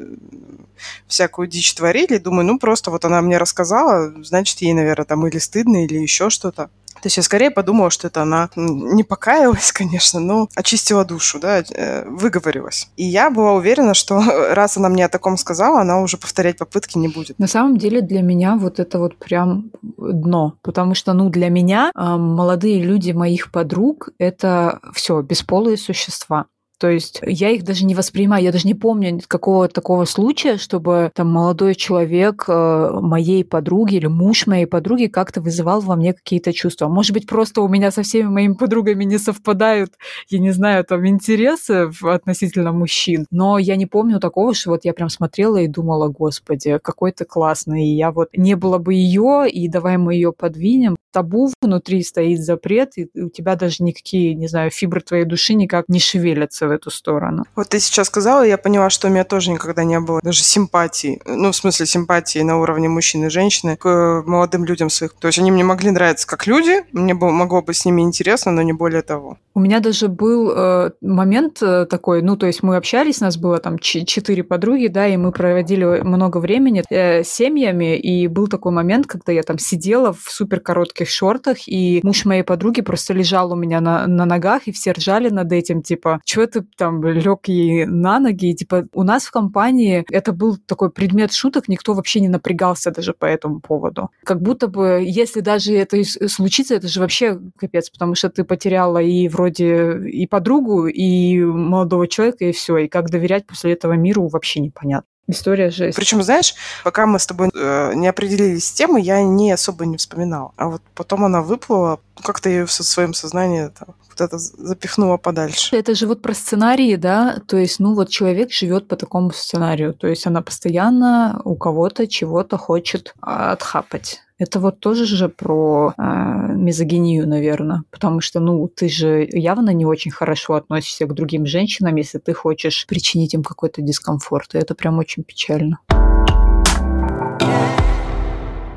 всякую 1.06 1.48
дичь 1.48 1.74
творили. 1.74 2.18
Думаю, 2.18 2.46
ну 2.46 2.58
просто 2.58 2.90
вот 2.90 3.04
она 3.04 3.20
мне 3.22 3.38
рассказала, 3.38 4.12
значит, 4.24 4.60
ей, 4.62 4.72
наверное, 4.72 5.06
там 5.06 5.26
или 5.26 5.38
стыдно, 5.38 5.84
или 5.84 5.98
еще 5.98 6.30
что-то. 6.30 6.70
То 7.02 7.06
есть 7.06 7.16
я 7.16 7.22
скорее 7.22 7.50
подумала, 7.50 7.90
что 7.90 8.06
это 8.06 8.22
она 8.22 8.48
не 8.56 9.02
покаялась, 9.02 9.72
конечно, 9.80 10.20
но 10.20 10.48
очистила 10.54 11.04
душу, 11.04 11.40
да, 11.40 11.58
э, 11.58 12.08
выговорилась. 12.08 12.88
И 12.96 13.04
я 13.04 13.30
была 13.30 13.52
уверена, 13.52 13.94
что 13.94 14.22
раз 14.54 14.76
она 14.76 14.88
мне 14.88 15.04
о 15.04 15.08
таком 15.08 15.36
сказала, 15.36 15.80
она 15.80 16.00
уже 16.00 16.16
повторять 16.16 16.58
попытки 16.58 16.98
не 16.98 17.08
будет. 17.08 17.38
На 17.38 17.48
самом 17.48 17.76
деле 17.76 18.00
для 18.00 18.22
меня 18.22 18.56
вот 18.56 18.78
это 18.78 18.98
вот 18.98 19.16
прям 19.16 19.70
дно, 19.82 20.54
потому 20.62 20.94
что, 20.94 21.12
ну, 21.12 21.28
для 21.28 21.48
меня 21.48 21.90
молодые 21.94 22.82
люди 22.82 23.12
моих 23.12 23.50
подруг— 23.50 24.10
это 24.18 24.80
все 24.94 25.20
бесполые 25.22 25.76
существа. 25.76 26.46
То 26.82 26.90
есть 26.90 27.20
я 27.24 27.50
их 27.50 27.62
даже 27.62 27.84
не 27.84 27.94
воспринимаю, 27.94 28.42
я 28.42 28.50
даже 28.50 28.66
не 28.66 28.74
помню 28.74 29.20
какого 29.28 29.68
такого 29.68 30.04
случая, 30.04 30.56
чтобы 30.56 31.12
там 31.14 31.28
молодой 31.28 31.76
человек 31.76 32.46
э, 32.48 32.90
моей 33.00 33.44
подруги 33.44 33.94
или 33.94 34.08
муж 34.08 34.48
моей 34.48 34.66
подруги 34.66 35.06
как-то 35.06 35.40
вызывал 35.40 35.80
во 35.80 35.94
мне 35.94 36.12
какие-то 36.12 36.52
чувства. 36.52 36.88
Может 36.88 37.12
быть, 37.12 37.28
просто 37.28 37.60
у 37.60 37.68
меня 37.68 37.92
со 37.92 38.02
всеми 38.02 38.26
моими 38.26 38.54
подругами 38.54 39.04
не 39.04 39.18
совпадают, 39.18 39.92
я 40.28 40.40
не 40.40 40.50
знаю, 40.50 40.84
там 40.84 41.06
интересы 41.06 41.92
относительно 42.02 42.72
мужчин, 42.72 43.26
но 43.30 43.58
я 43.58 43.76
не 43.76 43.86
помню 43.86 44.18
такого, 44.18 44.52
что 44.52 44.70
вот 44.70 44.84
я 44.84 44.92
прям 44.92 45.08
смотрела 45.08 45.58
и 45.58 45.68
думала, 45.68 46.08
господи, 46.08 46.80
какой 46.82 47.12
ты 47.12 47.24
классный, 47.24 47.84
и 47.84 47.94
я 47.94 48.10
вот 48.10 48.30
не 48.36 48.56
было 48.56 48.78
бы 48.78 48.94
ее, 48.94 49.48
и 49.48 49.68
давай 49.68 49.98
мы 49.98 50.14
ее 50.14 50.32
подвинем. 50.32 50.96
Табу 51.12 51.50
внутри 51.60 52.02
стоит 52.02 52.40
запрет, 52.40 52.92
и 52.96 53.08
у 53.14 53.28
тебя 53.28 53.54
даже 53.54 53.82
никакие, 53.82 54.34
не 54.34 54.48
знаю, 54.48 54.70
фибры 54.70 55.00
твоей 55.00 55.24
души 55.24 55.54
никак 55.54 55.84
не 55.88 56.00
шевелятся 56.00 56.66
в 56.68 56.70
эту 56.70 56.90
сторону. 56.90 57.44
Вот 57.54 57.68
ты 57.68 57.80
сейчас 57.80 58.06
сказала, 58.06 58.42
я 58.42 58.58
поняла, 58.58 58.90
что 58.90 59.08
у 59.08 59.10
меня 59.10 59.24
тоже 59.24 59.50
никогда 59.50 59.84
не 59.84 60.00
было 60.00 60.20
даже 60.22 60.42
симпатии, 60.42 61.20
ну, 61.26 61.52
в 61.52 61.56
смысле 61.56 61.86
симпатии 61.86 62.40
на 62.40 62.58
уровне 62.58 62.88
мужчины 62.88 63.26
и 63.26 63.30
женщины 63.30 63.76
к 63.76 64.22
молодым 64.26 64.64
людям 64.64 64.90
своих. 64.90 65.12
То 65.14 65.28
есть 65.28 65.38
они 65.38 65.50
мне 65.50 65.64
могли 65.64 65.90
нравиться 65.90 66.26
как 66.26 66.46
люди, 66.46 66.84
мне 66.92 67.14
было, 67.14 67.30
могло 67.30 67.62
быть 67.62 67.76
с 67.76 67.84
ними 67.84 68.02
интересно, 68.02 68.52
но 68.52 68.62
не 68.62 68.72
более 68.72 69.02
того. 69.02 69.38
У 69.54 69.60
меня 69.60 69.80
даже 69.80 70.08
был 70.08 70.50
э, 70.50 70.92
момент 71.02 71.62
э, 71.62 71.84
такой, 71.84 72.22
ну, 72.22 72.36
то 72.36 72.46
есть 72.46 72.62
мы 72.62 72.76
общались, 72.76 73.20
нас 73.20 73.36
было 73.36 73.58
там 73.58 73.78
четыре 73.78 74.42
подруги, 74.42 74.86
да, 74.86 75.06
и 75.06 75.16
мы 75.18 75.30
проводили 75.30 76.00
много 76.02 76.38
времени 76.38 76.82
э, 76.88 77.22
с 77.22 77.28
семьями, 77.28 77.98
и 77.98 78.28
был 78.28 78.48
такой 78.48 78.72
момент, 78.72 79.06
когда 79.06 79.32
я 79.32 79.42
там 79.42 79.58
сидела 79.58 80.14
в 80.14 80.30
супер 80.30 80.60
коротких 80.60 81.01
шортах, 81.10 81.68
и 81.68 82.00
муж 82.02 82.24
моей 82.24 82.42
подруги 82.42 82.80
просто 82.80 83.14
лежал 83.14 83.52
у 83.52 83.56
меня 83.56 83.80
на, 83.80 84.06
на 84.06 84.24
ногах, 84.24 84.66
и 84.66 84.72
все 84.72 84.92
ржали 84.92 85.28
над 85.28 85.52
этим, 85.52 85.82
типа, 85.82 86.20
что 86.24 86.46
ты 86.46 86.62
там 86.76 87.04
лег 87.04 87.48
ей 87.48 87.86
на 87.86 88.18
ноги, 88.18 88.50
и, 88.50 88.54
типа, 88.54 88.86
у 88.92 89.02
нас 89.02 89.24
в 89.24 89.30
компании 89.30 90.04
это 90.10 90.32
был 90.32 90.56
такой 90.56 90.90
предмет 90.90 91.32
шуток, 91.32 91.68
никто 91.68 91.94
вообще 91.94 92.20
не 92.20 92.28
напрягался 92.28 92.90
даже 92.90 93.14
по 93.14 93.26
этому 93.26 93.60
поводу. 93.60 94.10
Как 94.24 94.40
будто 94.40 94.68
бы, 94.68 95.02
если 95.04 95.40
даже 95.40 95.74
это 95.74 96.02
случится, 96.04 96.74
это 96.74 96.88
же 96.88 97.00
вообще 97.00 97.38
капец, 97.58 97.90
потому 97.90 98.14
что 98.14 98.28
ты 98.28 98.44
потеряла 98.44 98.98
и 98.98 99.28
вроде 99.28 100.08
и 100.08 100.26
подругу, 100.26 100.86
и 100.86 101.40
молодого 101.40 102.08
человека, 102.08 102.44
и 102.44 102.52
все, 102.52 102.76
и 102.78 102.88
как 102.88 103.10
доверять 103.10 103.46
после 103.46 103.72
этого 103.72 103.92
миру 103.94 104.28
вообще 104.28 104.60
непонятно. 104.60 105.11
История 105.28 105.70
жесть. 105.70 105.96
Причем, 105.96 106.22
знаешь, 106.22 106.54
пока 106.82 107.06
мы 107.06 107.18
с 107.18 107.26
тобой 107.26 107.50
э, 107.54 107.92
не 107.94 108.08
определились 108.08 108.66
с 108.66 108.72
темой, 108.72 109.02
я 109.02 109.22
не 109.22 109.52
особо 109.52 109.86
не 109.86 109.96
вспоминал. 109.96 110.52
А 110.56 110.68
вот 110.68 110.82
потом 110.94 111.24
она 111.24 111.42
выплыла, 111.42 112.00
как-то 112.22 112.48
ее 112.48 112.66
в 112.66 112.72
своем 112.72 113.14
сознании 113.14 113.68
там, 113.68 113.94
это 114.20 114.38
запихнула 114.38 115.16
подальше. 115.16 115.76
Это 115.76 115.94
же 115.94 116.06
вот 116.06 116.22
про 116.22 116.34
сценарии, 116.34 116.96
да? 116.96 117.38
То 117.46 117.56
есть, 117.56 117.80
ну 117.80 117.94
вот 117.94 118.08
человек 118.08 118.52
живет 118.52 118.88
по 118.88 118.96
такому 118.96 119.30
сценарию. 119.32 119.94
То 119.94 120.08
есть 120.08 120.26
она 120.26 120.42
постоянно 120.42 121.40
у 121.44 121.54
кого-то 121.54 122.06
чего-то 122.06 122.58
хочет 122.58 123.14
а, 123.20 123.52
отхапать. 123.52 124.20
Это 124.38 124.58
вот 124.58 124.80
тоже 124.80 125.06
же 125.06 125.28
про 125.28 125.94
э, 125.96 126.02
мизогинию, 126.02 127.28
наверное. 127.28 127.84
Потому 127.90 128.20
что, 128.20 128.40
ну, 128.40 128.66
ты 128.66 128.88
же 128.88 129.24
явно 129.30 129.70
не 129.70 129.86
очень 129.86 130.10
хорошо 130.10 130.54
относишься 130.54 131.06
к 131.06 131.14
другим 131.14 131.46
женщинам, 131.46 131.94
если 131.94 132.18
ты 132.18 132.32
хочешь 132.32 132.86
причинить 132.88 133.34
им 133.34 133.44
какой-то 133.44 133.82
дискомфорт. 133.82 134.54
И 134.54 134.58
это 134.58 134.74
прям 134.74 134.98
очень 134.98 135.22
печально. 135.22 135.78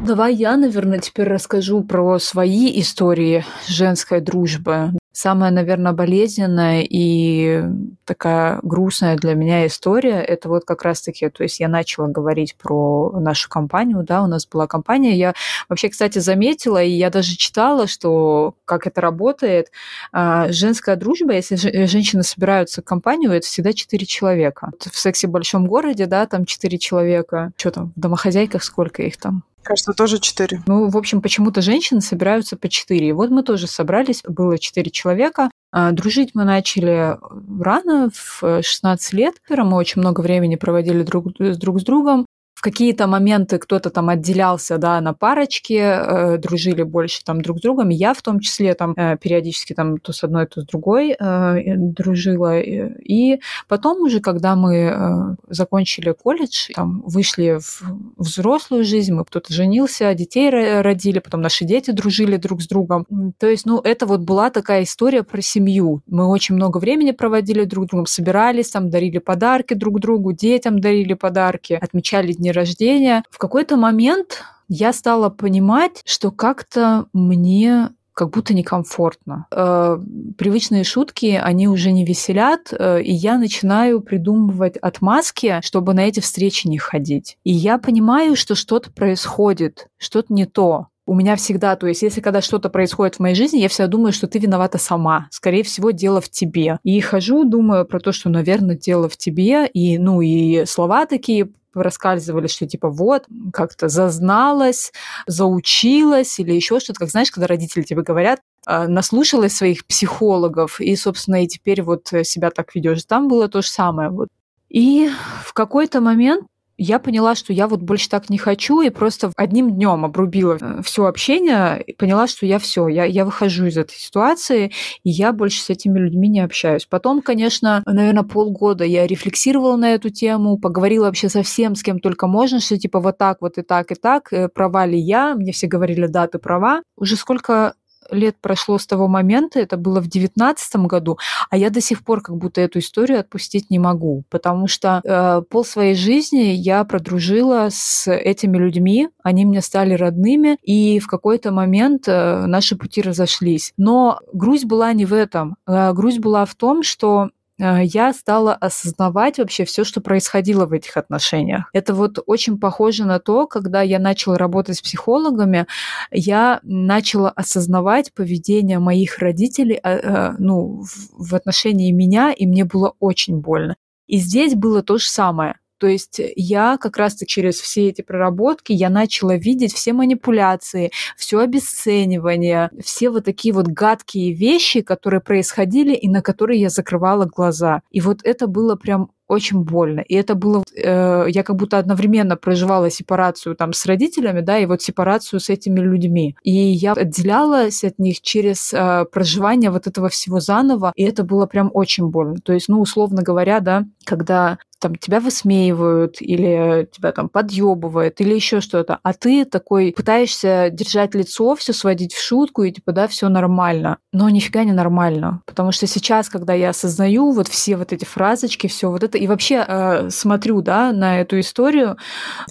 Давай 0.05 0.35
я, 0.35 0.55
наверное, 0.55 0.99
теперь 0.99 1.27
расскажу 1.27 1.81
про 1.81 2.19
свои 2.19 2.79
истории 2.79 3.43
женской 3.67 4.21
дружбы. 4.21 4.91
Самая, 5.17 5.49
наверное, 5.49 5.93
болезненная 5.93 6.81
и 6.81 7.63
такая 8.03 8.59
грустная 8.63 9.15
для 9.15 9.33
меня 9.33 9.65
история, 9.65 10.19
это 10.19 10.49
вот 10.49 10.65
как 10.65 10.83
раз-таки, 10.83 11.29
то 11.29 11.41
есть 11.41 11.61
я 11.61 11.69
начала 11.69 12.07
говорить 12.07 12.57
про 12.57 13.11
нашу 13.17 13.47
компанию, 13.47 14.03
да, 14.03 14.23
у 14.23 14.27
нас 14.27 14.45
была 14.45 14.67
компания, 14.67 15.15
я 15.15 15.33
вообще, 15.69 15.87
кстати, 15.87 16.19
заметила, 16.19 16.83
и 16.83 16.89
я 16.89 17.09
даже 17.09 17.37
читала, 17.37 17.87
что 17.87 18.55
как 18.65 18.87
это 18.87 18.99
работает, 18.99 19.71
а, 20.11 20.51
женская 20.51 20.97
дружба, 20.97 21.31
если 21.31 21.55
женщины 21.85 22.23
собираются 22.23 22.81
в 22.81 22.85
компанию, 22.85 23.31
это 23.31 23.47
всегда 23.47 23.71
четыре 23.71 24.05
человека. 24.05 24.71
В 24.79 24.99
сексе 24.99 25.27
в 25.27 25.31
большом 25.31 25.65
городе, 25.65 26.07
да, 26.07 26.25
там 26.25 26.43
четыре 26.43 26.77
человека. 26.77 27.53
Что 27.55 27.71
там, 27.71 27.93
в 27.95 27.99
домохозяйках 28.01 28.65
сколько 28.65 29.01
их 29.01 29.15
там? 29.15 29.43
Кажется, 29.65 29.93
тоже 29.93 30.19
четыре. 30.19 30.61
Ну, 30.67 30.89
в 30.89 30.95
общем, 30.95 31.23
почему-то 31.23 31.61
женщины 31.61 31.99
собираются 31.99 32.55
по 32.55 32.69
четыре. 32.69 33.13
Вот 33.13 33.31
мы 33.31 33.41
тоже 33.41 33.65
собрались, 33.65 34.21
было 34.23 34.59
четыре 34.59 34.91
человека. 34.91 35.49
А, 35.71 35.91
дружить 35.91 36.35
мы 36.35 36.45
начали 36.45 37.17
рано, 37.59 38.11
в 38.13 38.61
16 38.61 39.13
лет. 39.13 39.35
Мы 39.49 39.75
очень 39.75 40.01
много 40.01 40.21
времени 40.21 40.55
проводили 40.55 41.01
друг, 41.01 41.33
друг 41.33 41.81
с 41.81 41.83
другом 41.83 42.24
какие-то 42.65 43.05
моменты 43.05 43.59
кто-то 43.59 43.91
там 43.91 44.09
отделялся, 44.09 44.79
да, 44.79 44.99
на 44.99 45.13
парочки, 45.13 45.73
э, 45.73 46.37
дружили 46.39 46.81
больше 46.81 47.23
там 47.23 47.41
друг 47.41 47.59
с 47.59 47.61
другом. 47.61 47.89
Я 47.89 48.15
в 48.15 48.21
том 48.23 48.39
числе 48.39 48.73
там 48.73 48.93
э, 48.97 49.17
периодически 49.21 49.73
там 49.73 49.99
то 49.99 50.11
с 50.13 50.23
одной, 50.23 50.47
то 50.47 50.61
с 50.61 50.65
другой 50.65 51.11
э, 51.11 51.75
дружила. 51.77 52.59
И 52.59 53.39
потом 53.67 54.01
уже, 54.01 54.19
когда 54.19 54.55
мы 54.55 54.75
э, 54.75 55.35
закончили 55.47 56.11
колледж, 56.11 56.69
там 56.73 57.03
вышли 57.05 57.59
в 57.61 57.83
взрослую 58.17 58.83
жизнь, 58.83 59.13
мы 59.13 59.25
кто-то 59.25 59.53
женился, 59.53 60.11
детей 60.15 60.49
родили, 60.81 61.19
потом 61.19 61.41
наши 61.41 61.65
дети 61.65 61.91
дружили 61.91 62.37
друг 62.37 62.63
с 62.63 62.67
другом. 62.67 63.05
То 63.37 63.47
есть, 63.47 63.67
ну, 63.67 63.79
это 63.79 64.07
вот 64.07 64.21
была 64.21 64.49
такая 64.49 64.83
история 64.83 65.21
про 65.21 65.41
семью. 65.41 66.01
Мы 66.07 66.25
очень 66.25 66.55
много 66.55 66.79
времени 66.79 67.11
проводили 67.11 67.65
друг 67.65 67.85
с 67.85 67.87
другом, 67.89 68.07
собирались, 68.07 68.71
там 68.71 68.89
дарили 68.89 69.19
подарки 69.19 69.75
друг 69.75 69.99
другу, 69.99 70.31
детям 70.31 70.79
дарили 70.79 71.13
подарки, 71.13 71.77
отмечали 71.79 72.33
дни 72.33 72.54
рождения. 72.55 73.23
В 73.29 73.37
какой-то 73.37 73.77
момент 73.77 74.43
я 74.67 74.93
стала 74.93 75.29
понимать, 75.29 76.01
что 76.05 76.31
как-то 76.31 77.05
мне 77.13 77.89
как 78.15 78.29
будто 78.29 78.53
некомфортно. 78.53 79.45
Э, 79.51 79.99
привычные 80.37 80.85
шутки, 80.85 81.39
они 81.41 81.67
уже 81.67 81.91
не 81.91 82.05
веселят, 82.05 82.71
э, 82.71 83.01
и 83.03 83.11
я 83.11 83.37
начинаю 83.37 83.99
придумывать 83.99 84.77
отмазки, 84.77 85.59
чтобы 85.61 85.93
на 85.93 86.07
эти 86.07 86.21
встречи 86.21 86.65
не 86.67 86.77
ходить. 86.77 87.37
И 87.43 87.51
я 87.51 87.77
понимаю, 87.77 88.37
что 88.37 88.55
что-то 88.55 88.89
происходит, 88.91 89.89
что-то 89.97 90.33
не 90.33 90.45
то. 90.45 90.87
У 91.05 91.13
меня 91.13 91.35
всегда, 91.35 91.75
то 91.75 91.85
есть 91.85 92.01
если 92.01 92.21
когда 92.21 92.41
что-то 92.41 92.69
происходит 92.69 93.15
в 93.15 93.19
моей 93.19 93.35
жизни, 93.35 93.59
я 93.59 93.69
всегда 93.69 93.87
думаю, 93.87 94.11
что 94.11 94.27
ты 94.27 94.39
виновата 94.39 94.79
сама. 94.79 95.27
Скорее 95.29 95.63
всего, 95.63 95.91
дело 95.91 96.19
в 96.19 96.29
тебе. 96.29 96.79
И 96.83 96.99
хожу, 97.01 97.43
думаю 97.43 97.85
про 97.85 97.99
то, 97.99 98.11
что, 98.11 98.29
наверное, 98.29 98.75
дело 98.75 99.07
в 99.07 99.17
тебе. 99.17 99.67
И, 99.67 99.99
ну, 99.99 100.21
и 100.21 100.65
слова 100.65 101.05
такие 101.05 101.49
рассказывали, 101.83 102.47
что 102.47 102.67
типа 102.67 102.89
вот, 102.89 103.25
как-то 103.53 103.87
зазналась, 103.89 104.91
заучилась 105.27 106.39
или 106.39 106.53
еще 106.53 106.79
что-то. 106.79 106.99
Как 106.99 107.09
знаешь, 107.09 107.31
когда 107.31 107.47
родители 107.47 107.83
тебе 107.83 108.01
говорят, 108.01 108.39
«А, 108.65 108.87
наслушалась 108.87 109.55
своих 109.55 109.85
психологов, 109.85 110.81
и, 110.81 110.95
собственно, 110.95 111.43
и 111.43 111.47
теперь 111.47 111.81
вот 111.81 112.07
себя 112.23 112.49
так 112.51 112.73
ведешь. 112.75 113.03
Там 113.05 113.27
было 113.27 113.47
то 113.47 113.61
же 113.61 113.69
самое. 113.69 114.09
Вот. 114.09 114.29
И 114.69 115.09
в 115.43 115.53
какой-то 115.53 116.01
момент 116.01 116.45
я 116.77 116.99
поняла, 116.99 117.35
что 117.35 117.53
я 117.53 117.67
вот 117.67 117.81
больше 117.81 118.09
так 118.09 118.29
не 118.29 118.37
хочу, 118.37 118.81
и 118.81 118.89
просто 118.89 119.31
одним 119.35 119.71
днем 119.71 120.05
обрубила 120.05 120.57
э, 120.59 120.81
все 120.83 121.05
общение, 121.05 121.81
и 121.81 121.93
поняла, 121.93 122.27
что 122.27 122.45
я 122.45 122.59
все, 122.59 122.87
я, 122.87 123.05
я 123.05 123.25
выхожу 123.25 123.65
из 123.65 123.77
этой 123.77 123.95
ситуации, 123.95 124.71
и 125.03 125.09
я 125.09 125.31
больше 125.31 125.61
с 125.61 125.69
этими 125.69 125.99
людьми 125.99 126.27
не 126.27 126.41
общаюсь. 126.41 126.85
Потом, 126.85 127.21
конечно, 127.21 127.83
наверное, 127.85 128.23
полгода 128.23 128.83
я 128.83 129.07
рефлексировала 129.07 129.77
на 129.77 129.93
эту 129.93 130.09
тему, 130.09 130.57
поговорила 130.57 131.05
вообще 131.05 131.29
со 131.29 131.43
всем, 131.43 131.75
с 131.75 131.83
кем 131.83 131.99
только 131.99 132.27
можно, 132.27 132.59
что 132.59 132.77
типа 132.77 132.99
вот 132.99 133.17
так, 133.17 133.37
вот 133.41 133.57
и 133.57 133.61
так, 133.61 133.91
и 133.91 133.95
так, 133.95 134.33
э, 134.33 134.49
права 134.49 134.85
ли 134.85 134.99
я, 134.99 135.35
мне 135.35 135.51
все 135.51 135.67
говорили, 135.67 136.07
да, 136.07 136.27
ты 136.27 136.39
права. 136.39 136.81
Уже 136.97 137.15
сколько 137.15 137.75
лет 138.11 138.35
прошло 138.41 138.77
с 138.77 138.85
того 138.85 139.07
момента, 139.07 139.59
это 139.59 139.77
было 139.77 139.99
в 139.99 140.07
девятнадцатом 140.07 140.87
году, 140.87 141.17
а 141.49 141.57
я 141.57 141.69
до 141.69 141.81
сих 141.81 142.03
пор 142.03 142.21
как 142.21 142.37
будто 142.37 142.61
эту 142.61 142.79
историю 142.79 143.19
отпустить 143.19 143.69
не 143.69 143.79
могу, 143.79 144.23
потому 144.29 144.67
что 144.67 145.01
э, 145.03 145.41
пол 145.49 145.65
своей 145.65 145.95
жизни 145.95 146.53
я 146.53 146.83
продружила 146.83 147.67
с 147.71 148.11
этими 148.11 148.57
людьми, 148.57 149.09
они 149.23 149.45
мне 149.45 149.61
стали 149.61 149.93
родными, 149.93 150.57
и 150.61 150.99
в 150.99 151.07
какой-то 151.07 151.51
момент 151.51 152.07
э, 152.07 152.45
наши 152.45 152.75
пути 152.75 153.01
разошлись. 153.01 153.73
Но 153.77 154.19
грусть 154.33 154.65
была 154.65 154.93
не 154.93 155.05
в 155.05 155.13
этом. 155.13 155.57
Э, 155.67 155.93
грусть 155.93 156.19
была 156.19 156.45
в 156.45 156.55
том, 156.55 156.83
что 156.83 157.29
я 157.57 158.13
стала 158.13 158.53
осознавать 158.53 159.37
вообще 159.37 159.65
все, 159.65 159.83
что 159.83 160.01
происходило 160.01 160.65
в 160.65 160.73
этих 160.73 160.97
отношениях. 160.97 161.69
Это 161.73 161.93
вот 161.93 162.19
очень 162.25 162.59
похоже 162.59 163.05
на 163.05 163.19
то, 163.19 163.47
когда 163.47 163.81
я 163.81 163.99
начала 163.99 164.37
работать 164.37 164.77
с 164.77 164.81
психологами, 164.81 165.67
я 166.11 166.59
начала 166.63 167.29
осознавать 167.29 168.13
поведение 168.13 168.79
моих 168.79 169.19
родителей 169.19 169.79
а, 169.81 169.89
а, 169.89 170.35
ну, 170.37 170.83
в 171.11 171.35
отношении 171.35 171.91
меня, 171.91 172.31
и 172.31 172.45
мне 172.45 172.65
было 172.65 172.93
очень 172.99 173.39
больно. 173.39 173.75
И 174.07 174.17
здесь 174.17 174.55
было 174.55 174.83
то 174.83 174.97
же 174.97 175.07
самое. 175.07 175.55
То 175.85 175.89
есть 175.89 176.19
я 176.35 176.79
как 176.81 176.97
раз-таки 176.97 177.29
через 177.29 177.59
все 177.59 177.89
эти 177.89 178.01
проработки 178.01 178.73
я 178.73 178.89
начала 178.89 179.35
видеть 179.35 179.71
все 179.71 179.93
манипуляции, 179.93 180.89
все 181.15 181.37
обесценивание, 181.41 182.71
все 182.83 183.11
вот 183.11 183.25
такие 183.25 183.53
вот 183.53 183.67
гадкие 183.67 184.33
вещи, 184.33 184.81
которые 184.81 185.21
происходили 185.21 185.93
и 185.93 186.09
на 186.09 186.23
которые 186.23 186.59
я 186.59 186.69
закрывала 186.69 187.25
глаза. 187.25 187.83
И 187.91 188.01
вот 188.01 188.21
это 188.23 188.47
было 188.47 188.75
прям 188.75 189.11
очень 189.27 189.61
больно. 189.61 190.01
И 190.01 190.15
это 190.15 190.35
было... 190.35 190.63
Э, 190.75 191.25
я 191.27 191.43
как 191.43 191.55
будто 191.55 191.77
одновременно 191.77 192.35
проживала 192.35 192.89
сепарацию 192.89 193.55
там 193.55 193.73
с 193.73 193.85
родителями, 193.85 194.41
да, 194.41 194.57
и 194.57 194.65
вот 194.65 194.81
сепарацию 194.81 195.39
с 195.39 195.49
этими 195.49 195.79
людьми. 195.79 196.35
И 196.43 196.51
я 196.51 196.93
отделялась 196.93 197.83
от 197.83 197.99
них 197.99 198.21
через 198.21 198.73
э, 198.73 199.05
проживание 199.11 199.71
вот 199.71 199.87
этого 199.87 200.09
всего 200.09 200.39
заново, 200.39 200.91
и 200.95 201.03
это 201.03 201.23
было 201.23 201.45
прям 201.45 201.69
очень 201.73 202.07
больно. 202.07 202.35
То 202.43 202.53
есть, 202.53 202.69
ну, 202.69 202.79
условно 202.79 203.21
говоря, 203.21 203.59
да, 203.59 203.85
когда 204.05 204.57
там 204.79 204.95
тебя 204.95 205.19
высмеивают 205.19 206.21
или 206.21 206.87
тебя 206.91 207.11
там 207.11 207.29
подъебывают 207.29 208.21
или 208.21 208.35
еще 208.35 208.61
что-то, 208.61 208.99
а 209.01 209.13
ты 209.13 209.45
такой 209.45 209.93
пытаешься 209.95 210.69
держать 210.71 211.15
лицо, 211.15 211.55
все 211.55 211.73
сводить 211.73 212.13
в 212.13 212.21
шутку 212.21 212.63
и 212.63 212.71
типа 212.71 212.91
да, 212.91 213.07
все 213.07 213.29
нормально, 213.29 213.97
но 214.13 214.29
нифига 214.29 214.63
не 214.63 214.73
нормально, 214.73 215.41
потому 215.45 215.71
что 215.71 215.87
сейчас, 215.87 216.29
когда 216.29 216.53
я 216.53 216.69
осознаю 216.69 217.31
вот 217.31 217.47
все 217.47 217.77
вот 217.77 217.93
эти 217.93 218.05
фразочки, 218.05 218.67
все 218.67 218.91
вот 218.91 219.03
это 219.03 219.14
и 219.15 219.27
вообще 219.27 219.65
э, 219.67 220.09
смотрю 220.09 220.61
да 220.61 220.91
на 220.91 221.21
эту 221.21 221.39
историю, 221.39 221.97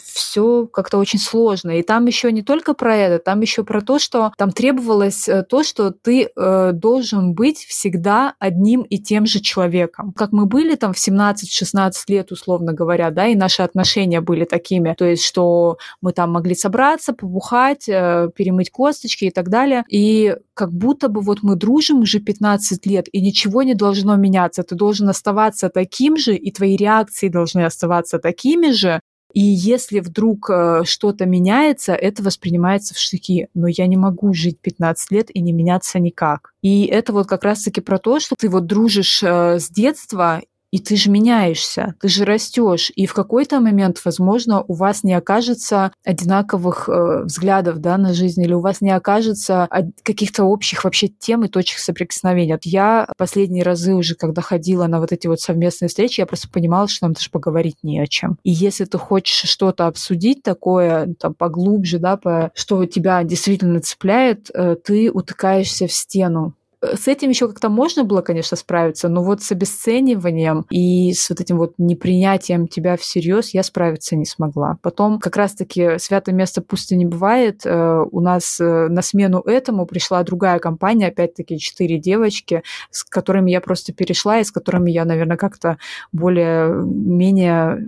все 0.03 0.67
как-то 0.67 0.99
очень 0.99 1.19
сложно, 1.19 1.71
и 1.71 1.83
там 1.83 2.07
еще 2.07 2.33
не 2.33 2.43
только 2.43 2.75
про 2.75 2.97
это, 2.97 3.19
там 3.23 3.41
еще 3.41 3.65
про 3.65 3.81
то, 3.81 3.99
что 3.99 4.33
там 4.37 4.53
требовалось 4.53 5.29
э, 5.29 5.43
то, 5.43 5.62
что 5.62 5.91
ты 5.91 6.29
э, 6.35 6.73
должен 6.73 7.35
быть 7.35 7.59
всегда 7.59 8.35
одним 8.39 8.83
и 8.83 8.99
тем 8.99 9.27
же 9.27 9.41
человеком, 9.41 10.12
как 10.12 10.33
мы 10.33 10.47
были 10.47 10.75
там 10.75 10.93
в 10.93 10.97
17-16 10.97 11.93
лет, 12.09 12.33
условно 12.33 12.73
говоря, 12.73 13.11
да, 13.11 13.27
и 13.27 13.35
наши 13.35 13.62
отношения 13.62 14.21
были 14.21 14.45
такими, 14.45 14.95
то 14.97 15.05
есть, 15.05 15.25
что 15.25 15.79
мы 16.01 16.12
там 16.12 16.33
могли 16.33 16.55
собраться, 16.55 17.12
побухать, 17.12 17.89
э, 17.89 18.31
перемыть 18.35 18.71
косточки 18.71 19.27
и 19.27 19.31
так 19.31 19.49
далее, 19.49 19.85
и 19.89 20.37
как 20.55 20.73
будто 20.73 21.09
бы 21.09 21.21
вот 21.21 21.43
мы 21.43 21.57
дружим 21.57 22.01
уже 22.01 22.21
15 22.21 22.87
лет, 22.87 23.07
и 23.12 23.21
ничего 23.21 23.62
не 23.62 23.75
должно 23.75 24.17
меняться, 24.17 24.62
ты 24.62 24.75
должен 24.75 25.09
оставаться 25.09 25.69
таким 25.69 26.17
же, 26.17 26.35
и 26.35 26.51
твои 26.55 26.77
реакции 26.77 27.29
должны 27.29 27.65
оставаться 27.65 28.19
такими 28.19 28.71
же, 28.71 29.01
и 29.35 29.41
если 29.41 29.99
вдруг 29.99 30.49
э, 30.49 30.83
что-то 30.85 31.27
меняется, 31.27 31.93
это 31.93 32.23
воспринимается 32.23 32.95
в 32.95 32.99
штыки. 32.99 33.49
Но 33.53 33.67
я 33.67 33.89
не 33.89 33.97
могу 33.97 34.33
жить 34.33 34.61
15 34.61 35.11
лет 35.11 35.27
и 35.35 35.41
не 35.41 35.53
меняться 35.53 35.99
никак. 35.99 36.53
И 36.63 36.87
это 36.87 37.13
вот 37.13 37.27
как 37.27 37.43
раз-таки 37.43 37.81
про 37.81 37.99
то, 37.99 38.21
что 38.21 38.37
ты 38.39 38.49
вот 38.49 38.67
дружишь 38.67 39.23
э, 39.25 39.59
с 39.59 39.69
детства, 39.69 40.41
и 40.75 40.81
ты 40.81 40.97
же 40.97 41.09
меняешься, 41.09 41.95
ты 42.01 42.09
же 42.09 42.25
растешь. 42.25 42.91
И 42.97 43.07
в 43.07 43.14
какой-то 43.14 43.61
момент, 43.61 44.01
возможно, 44.05 44.64
у 44.66 44.75
вас 44.75 45.05
не 45.05 45.14
окажется 45.14 45.93
одинаковых 46.05 46.89
э, 46.89 47.22
взглядов 47.22 47.79
да, 47.79 47.97
на 47.97 48.12
жизнь, 48.12 48.43
или 48.43 48.55
у 48.55 48.61
вас 48.61 48.81
не 48.81 48.91
окажется 48.91 49.68
каких-то 50.03 50.43
общих 50.43 50.83
вообще 50.83 51.07
тем 51.07 51.45
и 51.45 51.49
точек 51.49 51.79
соприкосновения. 51.79 52.55
Вот 52.55 52.64
я 52.64 53.07
последние 53.16 53.62
разы 53.62 53.95
уже, 53.95 54.16
когда 54.16 54.43
ходила 54.43 54.89
на 54.89 54.99
вот 54.99 55.12
эти 55.12 55.29
вот 55.29 55.41
совместные 55.41 55.89
встречи, 55.89 56.18
я 56.18 56.27
просто 56.27 56.49
понимала, 56.51 56.89
что 56.89 57.05
нам 57.05 57.12
даже 57.12 57.31
поговорить 57.31 57.77
не 57.85 58.01
о 58.01 58.09
чем. 58.09 58.39
И 58.43 58.51
если 58.51 58.85
ты 58.85 58.99
хочешь 58.99 59.49
что-то 59.49 59.87
обсудить 59.87 60.43
такое, 60.43 61.14
там, 61.20 61.35
поглубже, 61.35 62.01
да, 62.01 62.16
по, 62.16 62.51
что 62.53 62.85
тебя 62.87 63.22
действительно 63.22 63.79
цепляет, 63.79 64.51
э, 64.53 64.75
ты 64.83 65.12
утыкаешься 65.12 65.87
в 65.87 65.93
стену 65.93 66.55
с 66.95 67.09
этим 67.09 67.30
еще 67.30 67.49
как-то 67.49 67.68
можно 67.68 68.05
было, 68.05 68.20
конечно, 68.20 68.57
справиться, 68.57 69.09
но 69.09 69.22
вот 69.22 69.43
с 69.43 69.53
обесцениванием 69.53 70.66
и 70.70 71.12
с 71.12 71.30
вот 71.30 71.41
этим 71.41 71.59
вот 71.59 71.74
непринятием 71.78 72.68
тебя 72.68 72.97
всерьез 72.97 73.55
я 73.55 73.62
справиться 73.62 74.16
не 74.16 74.24
смогла. 74.24 74.78
Потом 74.82 75.18
как 75.18 75.37
раз-таки 75.37 75.99
святое 75.99 76.35
место 76.35 76.62
пусто 76.62 76.97
не 76.97 77.07
бывает. 77.07 77.62
Э, 77.64 78.05
у 78.11 78.20
нас 78.20 78.61
э, 78.61 78.89
на 78.89 79.03
смену 79.03 79.41
этому 79.41 79.87
пришла 79.87 80.22
другая 80.22 80.59
компания, 80.59 81.09
опять-таки 81.09 81.59
четыре 81.59 81.99
девочки, 81.99 82.62
с 82.91 83.05
которыми 83.05 83.51
я 83.51 83.61
просто 83.61 83.93
перешла 83.93 84.39
и 84.39 84.45
с 84.45 84.51
которыми 84.51 84.91
я, 84.91 85.05
наверное, 85.05 85.37
как-то 85.37 85.78
более-менее 86.12 87.87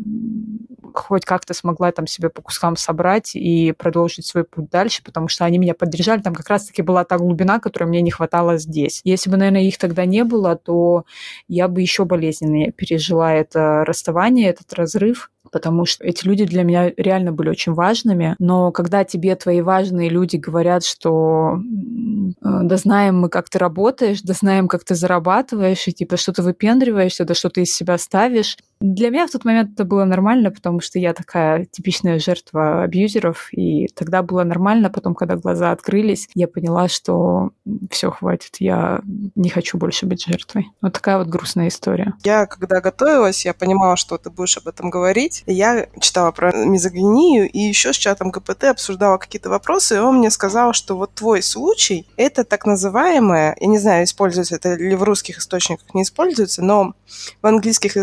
хоть 0.99 1.25
как-то 1.25 1.55
смогла 1.55 1.93
там 1.93 2.07
себе 2.07 2.31
по 2.31 2.43
кускам 2.43 2.77
собрать 2.77 3.35
и 3.35 3.73
продолжить 3.73 4.27
свой 4.27 4.45
путь 4.45 4.71
дальше, 4.71 5.03
потому 5.05 5.29
что 5.29 5.45
они 5.45 5.59
меня 5.59 5.75
поддержали. 5.75 6.23
Там 6.23 6.35
как 6.35 6.49
раз-таки 6.49 6.83
была 6.83 7.05
та 7.05 7.19
глубина, 7.19 7.61
которой 7.61 7.85
мне 7.85 8.03
не 8.03 8.11
хватало 8.11 8.57
здесь. 8.57 8.86
Если 9.05 9.31
бы, 9.31 9.37
наверное, 9.37 9.63
их 9.63 9.79
тогда 9.79 10.05
не 10.05 10.25
было, 10.25 10.57
то 10.57 11.05
я 11.49 11.69
бы 11.69 11.81
еще 11.81 12.05
болезненнее 12.05 12.73
пережила 12.73 13.33
это 13.33 13.85
расставание, 13.85 14.51
этот 14.51 14.73
разрыв 14.75 15.31
потому 15.53 15.87
что 15.87 16.05
эти 16.05 16.27
люди 16.27 16.45
для 16.45 16.65
меня 16.65 16.93
реально 16.97 17.33
были 17.33 17.49
очень 17.49 17.73
важными. 17.73 18.37
Но 18.39 18.73
когда 18.73 19.05
тебе 19.05 19.35
твои 19.37 19.63
важные 19.63 20.11
люди 20.11 20.37
говорят, 20.37 20.85
что 20.85 21.59
да 22.43 22.77
знаем 22.77 23.21
мы, 23.21 23.29
как 23.29 23.49
ты 23.49 23.59
работаешь, 23.59 24.21
да 24.23 24.35
знаем, 24.35 24.69
как 24.69 24.85
ты 24.85 24.95
зарабатываешь, 24.95 25.87
и 25.89 25.93
типа 25.93 26.17
что 26.17 26.33
ты 26.33 26.43
выпендриваешься, 26.43 27.25
да 27.25 27.35
что 27.35 27.49
ты 27.49 27.63
из 27.63 27.75
себя 27.75 27.97
ставишь, 27.97 28.59
для 28.81 29.11
меня 29.11 29.27
в 29.27 29.31
тот 29.31 29.45
момент 29.45 29.73
это 29.73 29.85
было 29.85 30.05
нормально, 30.05 30.51
потому 30.51 30.81
что 30.81 30.99
я 30.99 31.15
такая 31.15 31.65
типичная 31.65 32.19
жертва 32.19 32.83
абьюзеров, 32.83 33.49
и 33.53 33.89
тогда 33.89 34.23
было 34.23 34.45
нормально. 34.45 34.91
Потом, 34.91 35.15
когда 35.15 35.37
глаза 35.37 35.73
открылись, 35.73 36.29
я 36.35 36.47
поняла, 36.47 36.89
что 36.89 37.51
все, 37.91 38.11
хватит, 38.11 38.57
я 38.59 39.01
не 39.35 39.49
хочу 39.49 39.79
больше 39.79 40.07
быть 40.07 40.27
жертвой. 40.27 40.69
Вот 40.83 40.93
такая 40.93 41.19
вот 41.19 41.29
грустная 41.29 41.69
история. 41.69 42.15
Я, 42.23 42.47
когда 42.47 42.81
готовилась, 42.81 43.45
я 43.47 43.55
понимала, 43.55 43.97
что 43.97 44.19
ты 44.19 44.31
будешь 44.31 44.59
об 44.59 44.69
этом 44.69 44.91
говорить. 44.91 45.43
Я 45.47 45.89
читала 46.01 46.31
про 46.31 46.53
мизогинию 46.53 47.51
и 47.51 47.59
еще 47.59 47.93
с 47.93 47.97
чатом 47.97 48.31
КПТ 48.31 48.65
обсуждала 48.65 49.17
какие-то 49.17 49.49
вопросы, 49.49 49.97
и 49.97 49.99
он 49.99 50.19
мне 50.19 50.31
сказал, 50.31 50.75
что 50.75 50.97
вот 50.97 51.15
твой 51.15 51.43
случай— 51.43 52.07
это 52.17 52.45
так 52.45 52.67
называемое, 52.67 53.57
я 53.59 53.67
не 53.67 53.79
знаю, 53.79 54.05
используется 54.05 54.57
это 54.57 54.75
или 54.75 54.95
в 54.95 55.03
русских 55.03 55.39
источниках 55.39 55.95
не 55.95 56.03
используется, 56.03 56.63
но 56.63 56.95
в 57.41 57.47
английских 57.47 57.97
э, 57.97 58.03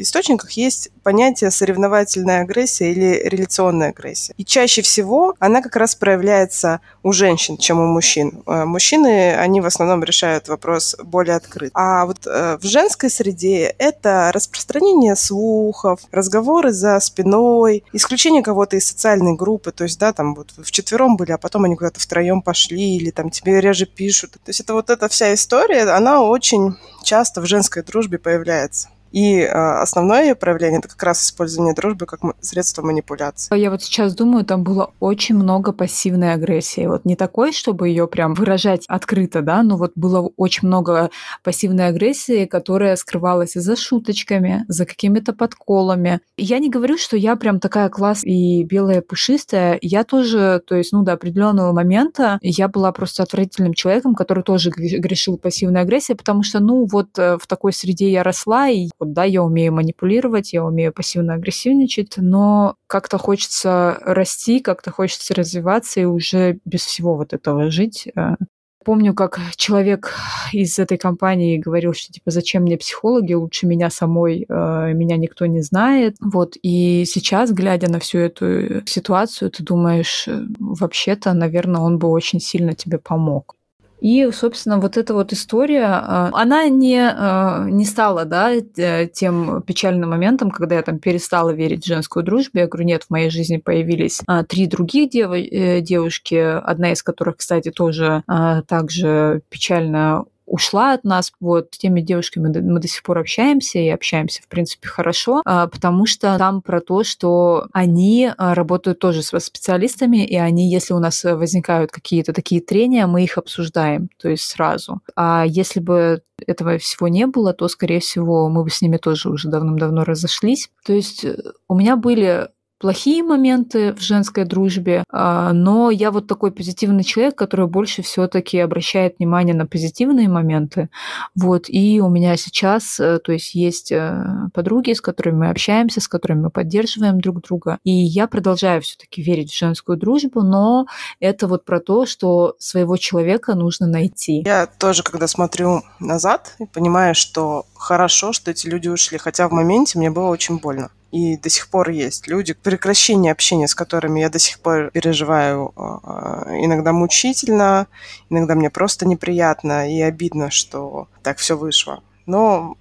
источниках 0.00 0.52
есть 0.52 0.90
понятие 1.02 1.50
соревновательная 1.50 2.42
агрессия 2.42 2.90
или 2.90 3.20
реляционная 3.24 3.90
агрессия. 3.90 4.34
И 4.36 4.44
чаще 4.44 4.82
всего 4.82 5.34
она 5.38 5.62
как 5.62 5.76
раз 5.76 5.94
проявляется 5.94 6.80
у 7.02 7.12
женщин, 7.12 7.56
чем 7.56 7.80
у 7.80 7.86
мужчин. 7.86 8.42
Э, 8.46 8.64
мужчины, 8.64 9.34
они 9.34 9.60
в 9.60 9.66
основном 9.66 10.02
решают 10.02 10.48
вопрос 10.48 10.96
более 11.02 11.36
открыт. 11.36 11.70
А 11.74 12.06
вот 12.06 12.26
э, 12.26 12.58
в 12.60 12.64
женской 12.64 13.10
среде 13.10 13.74
это 13.78 14.30
распространение 14.32 15.16
слухов, 15.16 16.00
разговоры 16.10 16.72
за 16.72 16.98
спиной, 17.00 17.84
исключение 17.92 18.42
кого-то 18.42 18.76
из 18.76 18.86
социальной 18.86 19.34
группы, 19.34 19.72
то 19.72 19.84
есть, 19.84 19.98
да, 19.98 20.12
там 20.12 20.34
вот 20.34 20.52
в 20.56 20.70
четвером 20.70 21.16
были, 21.16 21.32
а 21.32 21.38
потом 21.38 21.64
они 21.64 21.76
куда-то 21.76 22.00
втроем 22.00 22.42
пошли, 22.42 22.96
или 22.96 23.10
там 23.10 23.30
тебе 23.30 23.60
реже 23.60 23.86
пишут. 23.86 24.32
То 24.32 24.48
есть 24.48 24.60
это 24.60 24.74
вот 24.74 24.90
эта 24.90 25.08
вся 25.08 25.34
история, 25.34 25.82
она 25.90 26.22
очень 26.22 26.76
часто 27.02 27.40
в 27.40 27.46
женской 27.46 27.82
дружбе 27.82 28.18
появляется. 28.18 28.88
И 29.14 29.38
э, 29.38 29.46
основное 29.48 30.34
проявление 30.34 30.80
это 30.80 30.88
как 30.88 31.00
раз 31.04 31.24
использование 31.24 31.72
дружбы 31.72 32.04
как 32.04 32.20
средство 32.40 32.82
манипуляции. 32.82 33.56
Я 33.56 33.70
вот 33.70 33.80
сейчас 33.80 34.12
думаю, 34.12 34.44
там 34.44 34.64
было 34.64 34.90
очень 34.98 35.36
много 35.36 35.72
пассивной 35.72 36.32
агрессии. 36.32 36.86
Вот 36.86 37.04
не 37.04 37.14
такой, 37.14 37.52
чтобы 37.52 37.88
ее 37.88 38.08
прям 38.08 38.34
выражать 38.34 38.84
открыто, 38.88 39.40
да, 39.40 39.62
но 39.62 39.76
вот 39.76 39.92
было 39.94 40.32
очень 40.36 40.66
много 40.66 41.10
пассивной 41.44 41.86
агрессии, 41.86 42.44
которая 42.46 42.96
скрывалась 42.96 43.52
за 43.52 43.76
шуточками, 43.76 44.64
за 44.66 44.84
какими-то 44.84 45.32
подколами. 45.32 46.18
Я 46.36 46.58
не 46.58 46.68
говорю, 46.68 46.98
что 46.98 47.16
я 47.16 47.36
прям 47.36 47.60
такая 47.60 47.90
классная 47.90 48.32
и 48.32 48.64
белая 48.64 49.00
пушистая. 49.00 49.78
Я 49.80 50.02
тоже, 50.02 50.60
то 50.66 50.74
есть, 50.74 50.92
ну, 50.92 51.04
до 51.04 51.12
определенного 51.12 51.72
момента 51.72 52.40
я 52.42 52.66
была 52.66 52.90
просто 52.90 53.22
отвратительным 53.22 53.74
человеком, 53.74 54.16
который 54.16 54.42
тоже 54.42 54.70
грешил 54.70 55.38
пассивной 55.38 55.82
агрессией, 55.82 56.16
потому 56.16 56.42
что, 56.42 56.58
ну, 56.58 56.88
вот 56.90 57.16
э, 57.16 57.38
в 57.40 57.46
такой 57.46 57.72
среде 57.72 58.10
я 58.10 58.24
росла, 58.24 58.68
и 58.68 58.88
вот, 59.04 59.12
да, 59.12 59.24
я 59.24 59.42
умею 59.42 59.72
манипулировать, 59.72 60.52
я 60.52 60.64
умею 60.64 60.92
пассивно-агрессивничать, 60.92 62.14
но 62.16 62.76
как-то 62.86 63.18
хочется 63.18 63.98
расти, 64.02 64.60
как-то 64.60 64.90
хочется 64.90 65.34
развиваться 65.34 66.00
и 66.00 66.04
уже 66.04 66.58
без 66.64 66.84
всего 66.84 67.14
вот 67.14 67.32
этого 67.32 67.70
жить. 67.70 68.08
Э. 68.16 68.36
Помню, 68.84 69.14
как 69.14 69.40
человек 69.56 70.14
из 70.52 70.78
этой 70.78 70.98
компании 70.98 71.56
говорил, 71.56 71.94
что 71.94 72.12
типа 72.12 72.30
зачем 72.30 72.62
мне 72.62 72.76
психологи, 72.76 73.32
лучше 73.32 73.66
меня 73.66 73.88
самой, 73.88 74.44
э, 74.46 74.92
меня 74.92 75.16
никто 75.16 75.46
не 75.46 75.62
знает. 75.62 76.16
Вот 76.20 76.56
и 76.62 77.04
сейчас, 77.06 77.52
глядя 77.52 77.90
на 77.90 77.98
всю 77.98 78.18
эту 78.18 78.86
ситуацию, 78.86 79.50
ты 79.50 79.62
думаешь, 79.62 80.28
э, 80.28 80.44
вообще-то, 80.58 81.32
наверное, 81.32 81.80
он 81.80 81.98
бы 81.98 82.08
очень 82.08 82.40
сильно 82.40 82.74
тебе 82.74 82.98
помог. 82.98 83.56
И, 84.04 84.30
собственно, 84.32 84.78
вот 84.80 84.98
эта 84.98 85.14
вот 85.14 85.32
история, 85.32 85.86
а, 85.86 86.28
она 86.34 86.68
не, 86.68 87.00
а, 87.00 87.64
не 87.64 87.86
стала 87.86 88.26
да, 88.26 88.52
э, 88.52 89.06
тем 89.06 89.62
печальным 89.62 90.10
моментом, 90.10 90.50
когда 90.50 90.74
я 90.74 90.82
там 90.82 90.98
перестала 90.98 91.48
верить 91.54 91.84
в 91.84 91.86
женскую 91.86 92.22
дружбу. 92.22 92.58
Я 92.58 92.66
говорю, 92.66 92.84
нет, 92.84 93.04
в 93.04 93.10
моей 93.10 93.30
жизни 93.30 93.56
появились 93.56 94.20
три 94.46 94.66
других 94.66 95.08
дев- 95.08 95.32
э, 95.32 95.80
девушки, 95.80 96.34
одна 96.34 96.92
из 96.92 97.02
которых, 97.02 97.38
кстати, 97.38 97.70
тоже 97.70 98.22
также 98.68 99.40
печально 99.48 100.26
ушла 100.46 100.92
от 100.92 101.04
нас. 101.04 101.32
Вот 101.40 101.68
с 101.72 101.78
теми 101.78 102.00
девушками 102.00 102.46
мы 102.60 102.80
до 102.80 102.88
сих 102.88 103.02
пор 103.02 103.18
общаемся 103.18 103.78
и 103.78 103.88
общаемся, 103.88 104.42
в 104.42 104.48
принципе, 104.48 104.88
хорошо, 104.88 105.42
а, 105.44 105.66
потому 105.66 106.06
что 106.06 106.36
там 106.38 106.62
про 106.62 106.80
то, 106.80 107.04
что 107.04 107.66
они 107.72 108.30
а, 108.36 108.54
работают 108.54 108.98
тоже 108.98 109.22
с 109.22 109.38
специалистами, 109.40 110.24
и 110.24 110.36
они, 110.36 110.70
если 110.70 110.94
у 110.94 110.98
нас 110.98 111.24
возникают 111.24 111.90
какие-то 111.90 112.32
такие 112.32 112.60
трения, 112.60 113.06
мы 113.06 113.24
их 113.24 113.38
обсуждаем, 113.38 114.08
то 114.20 114.28
есть 114.28 114.44
сразу. 114.44 115.00
А 115.16 115.44
если 115.46 115.80
бы 115.80 116.22
этого 116.46 116.78
всего 116.78 117.08
не 117.08 117.26
было, 117.26 117.52
то, 117.52 117.68
скорее 117.68 118.00
всего, 118.00 118.48
мы 118.48 118.64
бы 118.64 118.70
с 118.70 118.82
ними 118.82 118.96
тоже 118.96 119.30
уже 119.30 119.48
давным-давно 119.48 120.04
разошлись. 120.04 120.70
То 120.84 120.92
есть 120.92 121.24
э, 121.24 121.36
у 121.68 121.74
меня 121.74 121.96
были 121.96 122.48
плохие 122.78 123.22
моменты 123.22 123.92
в 123.94 124.00
женской 124.00 124.44
дружбе, 124.44 125.04
а, 125.10 125.52
но 125.52 125.90
я 125.90 126.10
вот 126.10 126.26
такой 126.26 126.52
позитивный 126.52 127.04
человек, 127.04 127.36
который 127.36 127.66
больше 127.66 128.02
все-таки 128.02 128.58
обращает 128.58 129.16
внимание 129.18 129.54
на 129.54 129.66
позитивные 129.66 130.28
моменты. 130.28 130.88
Вот, 131.34 131.64
и 131.68 132.00
у 132.00 132.08
меня 132.08 132.36
сейчас, 132.36 132.98
э, 133.00 133.18
то 133.18 133.32
есть 133.32 133.54
есть 133.54 133.92
э, 133.92 134.48
подруги, 134.52 134.92
с 134.92 135.00
которыми 135.00 135.38
мы 135.38 135.50
общаемся, 135.50 136.00
с 136.00 136.08
которыми 136.08 136.42
мы 136.42 136.50
поддерживаем 136.50 137.20
друг 137.20 137.42
друга, 137.42 137.78
и 137.84 137.92
я 137.92 138.26
продолжаю 138.26 138.82
все-таки 138.82 139.22
верить 139.22 139.52
в 139.52 139.58
женскую 139.58 139.96
дружбу, 139.96 140.42
но 140.42 140.86
это 141.20 141.46
вот 141.46 141.64
про 141.64 141.80
то, 141.80 142.06
что 142.06 142.56
своего 142.58 142.96
человека 142.96 143.54
нужно 143.54 143.86
найти. 143.86 144.42
Я 144.44 144.66
тоже, 144.66 145.02
когда 145.02 145.26
смотрю 145.26 145.82
назад, 146.00 146.56
понимаю, 146.72 147.14
что 147.14 147.66
хорошо, 147.74 148.32
что 148.32 148.50
эти 148.50 148.66
люди 148.66 148.88
ушли, 148.88 149.18
хотя 149.18 149.48
в 149.48 149.52
моменте 149.52 149.98
мне 149.98 150.10
было 150.10 150.28
очень 150.28 150.58
больно 150.58 150.90
и 151.14 151.36
до 151.36 151.48
сих 151.48 151.68
пор 151.68 151.90
есть 151.90 152.26
люди, 152.26 152.54
прекращение 152.54 153.30
общения 153.30 153.68
с 153.68 153.74
которыми 153.76 154.18
я 154.18 154.30
до 154.30 154.40
сих 154.40 154.58
пор 154.58 154.90
переживаю 154.90 155.72
а, 155.76 156.48
иногда 156.50 156.92
мучительно, 156.92 157.86
иногда 158.30 158.56
мне 158.56 158.68
просто 158.68 159.06
неприятно 159.06 159.88
и 159.88 160.00
обидно, 160.00 160.50
что 160.50 161.06
так 161.22 161.38
все 161.38 161.56
вышло. 161.56 162.02
Но 162.26 162.76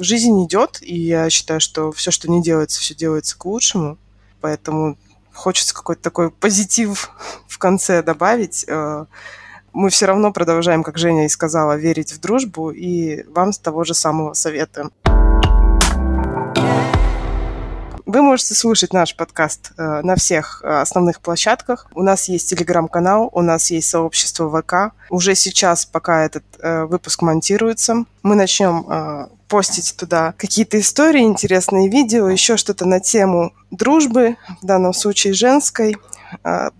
жизнь 0.00 0.44
идет, 0.44 0.82
и 0.82 1.00
я 1.00 1.30
считаю, 1.30 1.60
что 1.60 1.90
все, 1.90 2.10
что 2.10 2.30
не 2.30 2.42
делается, 2.42 2.78
все 2.78 2.94
делается 2.94 3.38
к 3.38 3.46
лучшему. 3.46 3.96
Поэтому 4.42 4.98
хочется 5.32 5.74
какой-то 5.74 6.02
такой 6.02 6.30
позитив 6.30 7.10
в 7.48 7.56
конце 7.56 8.02
добавить. 8.02 8.66
А, 8.68 9.06
мы 9.72 9.88
все 9.88 10.04
равно 10.04 10.30
продолжаем, 10.30 10.82
как 10.82 10.98
Женя 10.98 11.24
и 11.24 11.30
сказала, 11.30 11.78
верить 11.78 12.12
в 12.12 12.20
дружбу, 12.20 12.70
и 12.70 13.22
вам 13.30 13.54
с 13.54 13.58
того 13.58 13.84
же 13.84 13.94
самого 13.94 14.34
советуем. 14.34 14.92
Вы 18.08 18.22
можете 18.22 18.54
слушать 18.54 18.94
наш 18.94 19.14
подкаст 19.14 19.72
э, 19.76 20.00
на 20.02 20.16
всех 20.16 20.62
э, 20.64 20.80
основных 20.80 21.20
площадках. 21.20 21.90
У 21.94 22.02
нас 22.02 22.30
есть 22.30 22.48
телеграм-канал, 22.48 23.28
у 23.34 23.42
нас 23.42 23.70
есть 23.70 23.90
сообщество 23.90 24.48
ВК. 24.48 24.94
Уже 25.10 25.34
сейчас, 25.34 25.84
пока 25.84 26.24
этот 26.24 26.42
э, 26.58 26.84
выпуск 26.86 27.20
монтируется, 27.20 28.06
мы 28.22 28.34
начнем 28.34 29.28
постить 29.46 29.94
туда 29.94 30.32
какие-то 30.38 30.80
истории, 30.80 31.20
интересные 31.20 31.90
видео, 31.90 32.28
еще 32.28 32.56
что-то 32.56 32.86
на 32.86 32.98
тему 32.98 33.52
дружбы, 33.70 34.36
в 34.62 34.64
данном 34.64 34.94
случае 34.94 35.34
женской. 35.34 35.96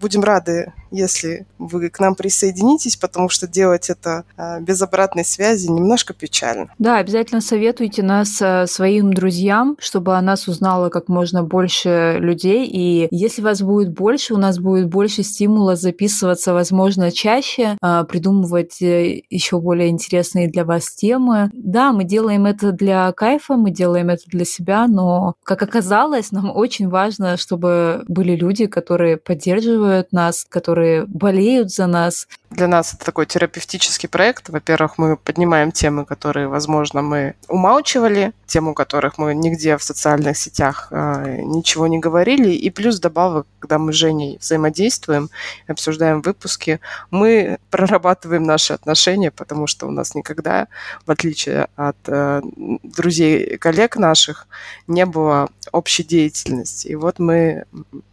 Будем 0.01 0.23
рады 0.23 0.73
если 0.91 1.47
вы 1.59 1.89
к 1.91 2.01
нам 2.01 2.15
присоединитесь, 2.15 2.97
потому 2.97 3.29
что 3.29 3.47
делать 3.47 3.91
это 3.91 4.25
а, 4.37 4.61
без 4.61 4.81
обратной 4.83 5.25
связи 5.25 5.69
немножко 5.69 6.15
печально. 6.15 6.69
Да, 6.79 6.99
обязательно 6.99 7.41
советуйте 7.41 8.03
нас 8.03 8.41
а, 8.41 8.67
своим 8.67 9.13
друзьям, 9.13 9.77
чтобы 9.81 10.17
о 10.17 10.23
нас 10.23 10.49
узнало 10.49 10.89
как 10.89 11.09
можно 11.09 11.43
больше 11.43 12.17
людей. 12.19 12.67
И 12.67 13.09
если 13.11 13.43
вас 13.43 13.63
будет 13.63 13.93
больше, 13.93 14.35
у 14.35 14.39
нас 14.39 14.59
будет 14.59 14.89
больше 14.89 15.23
стимула 15.23 15.77
записываться, 15.77 16.53
возможно, 16.53 17.11
чаще, 17.11 17.77
а, 17.81 18.05
придумывать 18.05 18.81
э, 18.83 19.23
еще 19.31 19.61
более 19.61 19.89
интересные 19.89 20.49
для 20.49 20.65
вас 20.65 20.91
темы. 20.95 21.51
Да, 21.53 21.93
мы 21.93 22.05
делаем 22.05 22.47
это 22.47 22.73
для 22.73 23.13
кайфа, 23.13 23.55
мы 23.55 23.71
делаем 23.71 24.11
это 24.11 24.23
для 24.27 24.45
себя, 24.45 24.87
но, 24.87 25.35
как 25.45 25.63
оказалось, 25.63 26.33
нам 26.33 26.51
очень 26.55 26.89
важно, 26.89 27.37
чтобы 27.37 28.05
были 28.09 28.37
люди, 28.37 28.67
которые 28.67 29.17
поддерживают 29.17 30.13
нас, 30.13 30.45
которые 30.49 30.78
которые 30.79 31.07
болеют 31.07 31.71
за 31.71 31.87
нас. 31.87 32.29
Для 32.51 32.69
нас 32.69 32.95
это 32.95 33.05
такой 33.05 33.27
терапевтический 33.27 34.09
проект. 34.09 34.49
Во-первых, 34.49 34.97
мы 34.97 35.17
поднимаем 35.17 35.73
темы, 35.73 36.05
которые, 36.05 36.47
возможно, 36.47 37.03
мы 37.03 37.35
умалчивали, 37.49 38.33
тему 38.47 38.75
которых 38.75 39.19
мы 39.19 39.35
нигде 39.35 39.77
в 39.77 39.83
социальных 39.83 40.39
сетях 40.39 40.89
э, 40.91 41.43
ничего 41.43 41.89
не 41.89 41.99
говорили. 41.99 42.51
И 42.51 42.71
плюс 42.71 43.01
добавок, 43.01 43.47
когда 43.59 43.79
мы 43.79 43.93
с 43.93 43.97
Женей 43.97 44.39
взаимодействуем, 44.41 45.31
обсуждаем 45.67 46.23
выпуски, 46.23 46.81
мы 47.11 47.59
прорабатываем 47.71 48.45
наши 48.45 48.73
отношения, 48.73 49.31
потому 49.33 49.67
что 49.67 49.89
у 49.89 49.91
нас 49.91 50.15
никогда, 50.15 50.69
в 51.07 51.11
отличие 51.11 51.67
от 51.77 51.97
э, 52.07 52.41
друзей 52.83 53.45
и 53.45 53.57
коллег 53.57 53.97
наших, 53.97 54.47
не 54.87 55.05
было 55.07 55.49
общей 55.73 56.05
деятельности. 56.05 56.87
И 56.89 56.95
вот 56.95 57.19
мы 57.19 57.65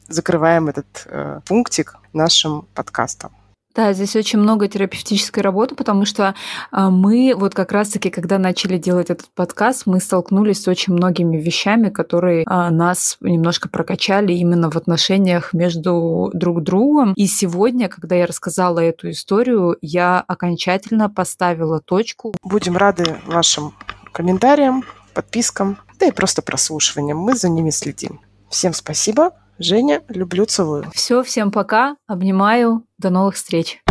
закрываем 0.08 0.68
этот 0.68 1.06
э, 1.06 1.40
пунктик 1.46 1.96
нашим 2.14 2.68
подкастом. 2.74 3.32
Да, 3.76 3.92
здесь 3.92 4.16
очень 4.16 4.40
много 4.40 4.70
терапевтической 4.70 5.44
работы, 5.44 5.76
потому 5.76 6.06
что 6.06 6.34
а, 6.72 6.90
мы 6.90 7.34
вот 7.36 7.54
как 7.54 7.74
раз-таки, 7.74 8.10
когда 8.10 8.38
начали 8.38 8.78
делать 8.78 9.10
этот 9.10 9.28
подкаст, 9.36 9.86
мы 9.86 10.00
столкнулись 10.00 10.64
с 10.64 10.68
очень 10.70 10.94
многими 10.94 11.36
вещами, 11.36 11.90
которые 11.90 12.46
а, 12.48 12.72
нас 12.72 13.18
немножко 13.20 13.68
прокачали 13.68 14.32
именно 14.32 14.72
в 14.72 14.78
отношениях 14.78 15.52
между 15.52 16.32
друг 16.34 16.64
другом. 16.64 17.12
И 17.18 17.28
сегодня, 17.28 17.90
когда 17.90 18.16
я 18.16 18.28
рассказала 18.28 18.80
эту 18.80 19.10
историю, 19.10 19.78
я 19.82 20.24
окончательно 20.26 21.10
поставила 21.10 21.82
точку. 21.82 22.34
Будем 22.44 22.78
рады 22.78 23.18
вашим 23.26 23.74
комментариям, 24.14 24.86
подпискам, 25.14 25.78
да 26.00 26.06
и 26.06 26.12
просто 26.12 26.42
прослушиваниям. 26.42 27.18
Мы 27.18 27.36
за 27.36 27.50
ними 27.50 27.72
следим. 27.72 28.22
Всем 28.50 28.74
спасибо. 28.74 29.32
Женя, 29.60 30.02
люблю, 30.10 30.46
целую. 30.46 30.86
Все, 30.94 31.24
всем 31.24 31.52
пока. 31.52 31.96
Обнимаю. 32.08 32.84
До 32.98 33.10
новых 33.10 33.36
встреч. 33.36 33.82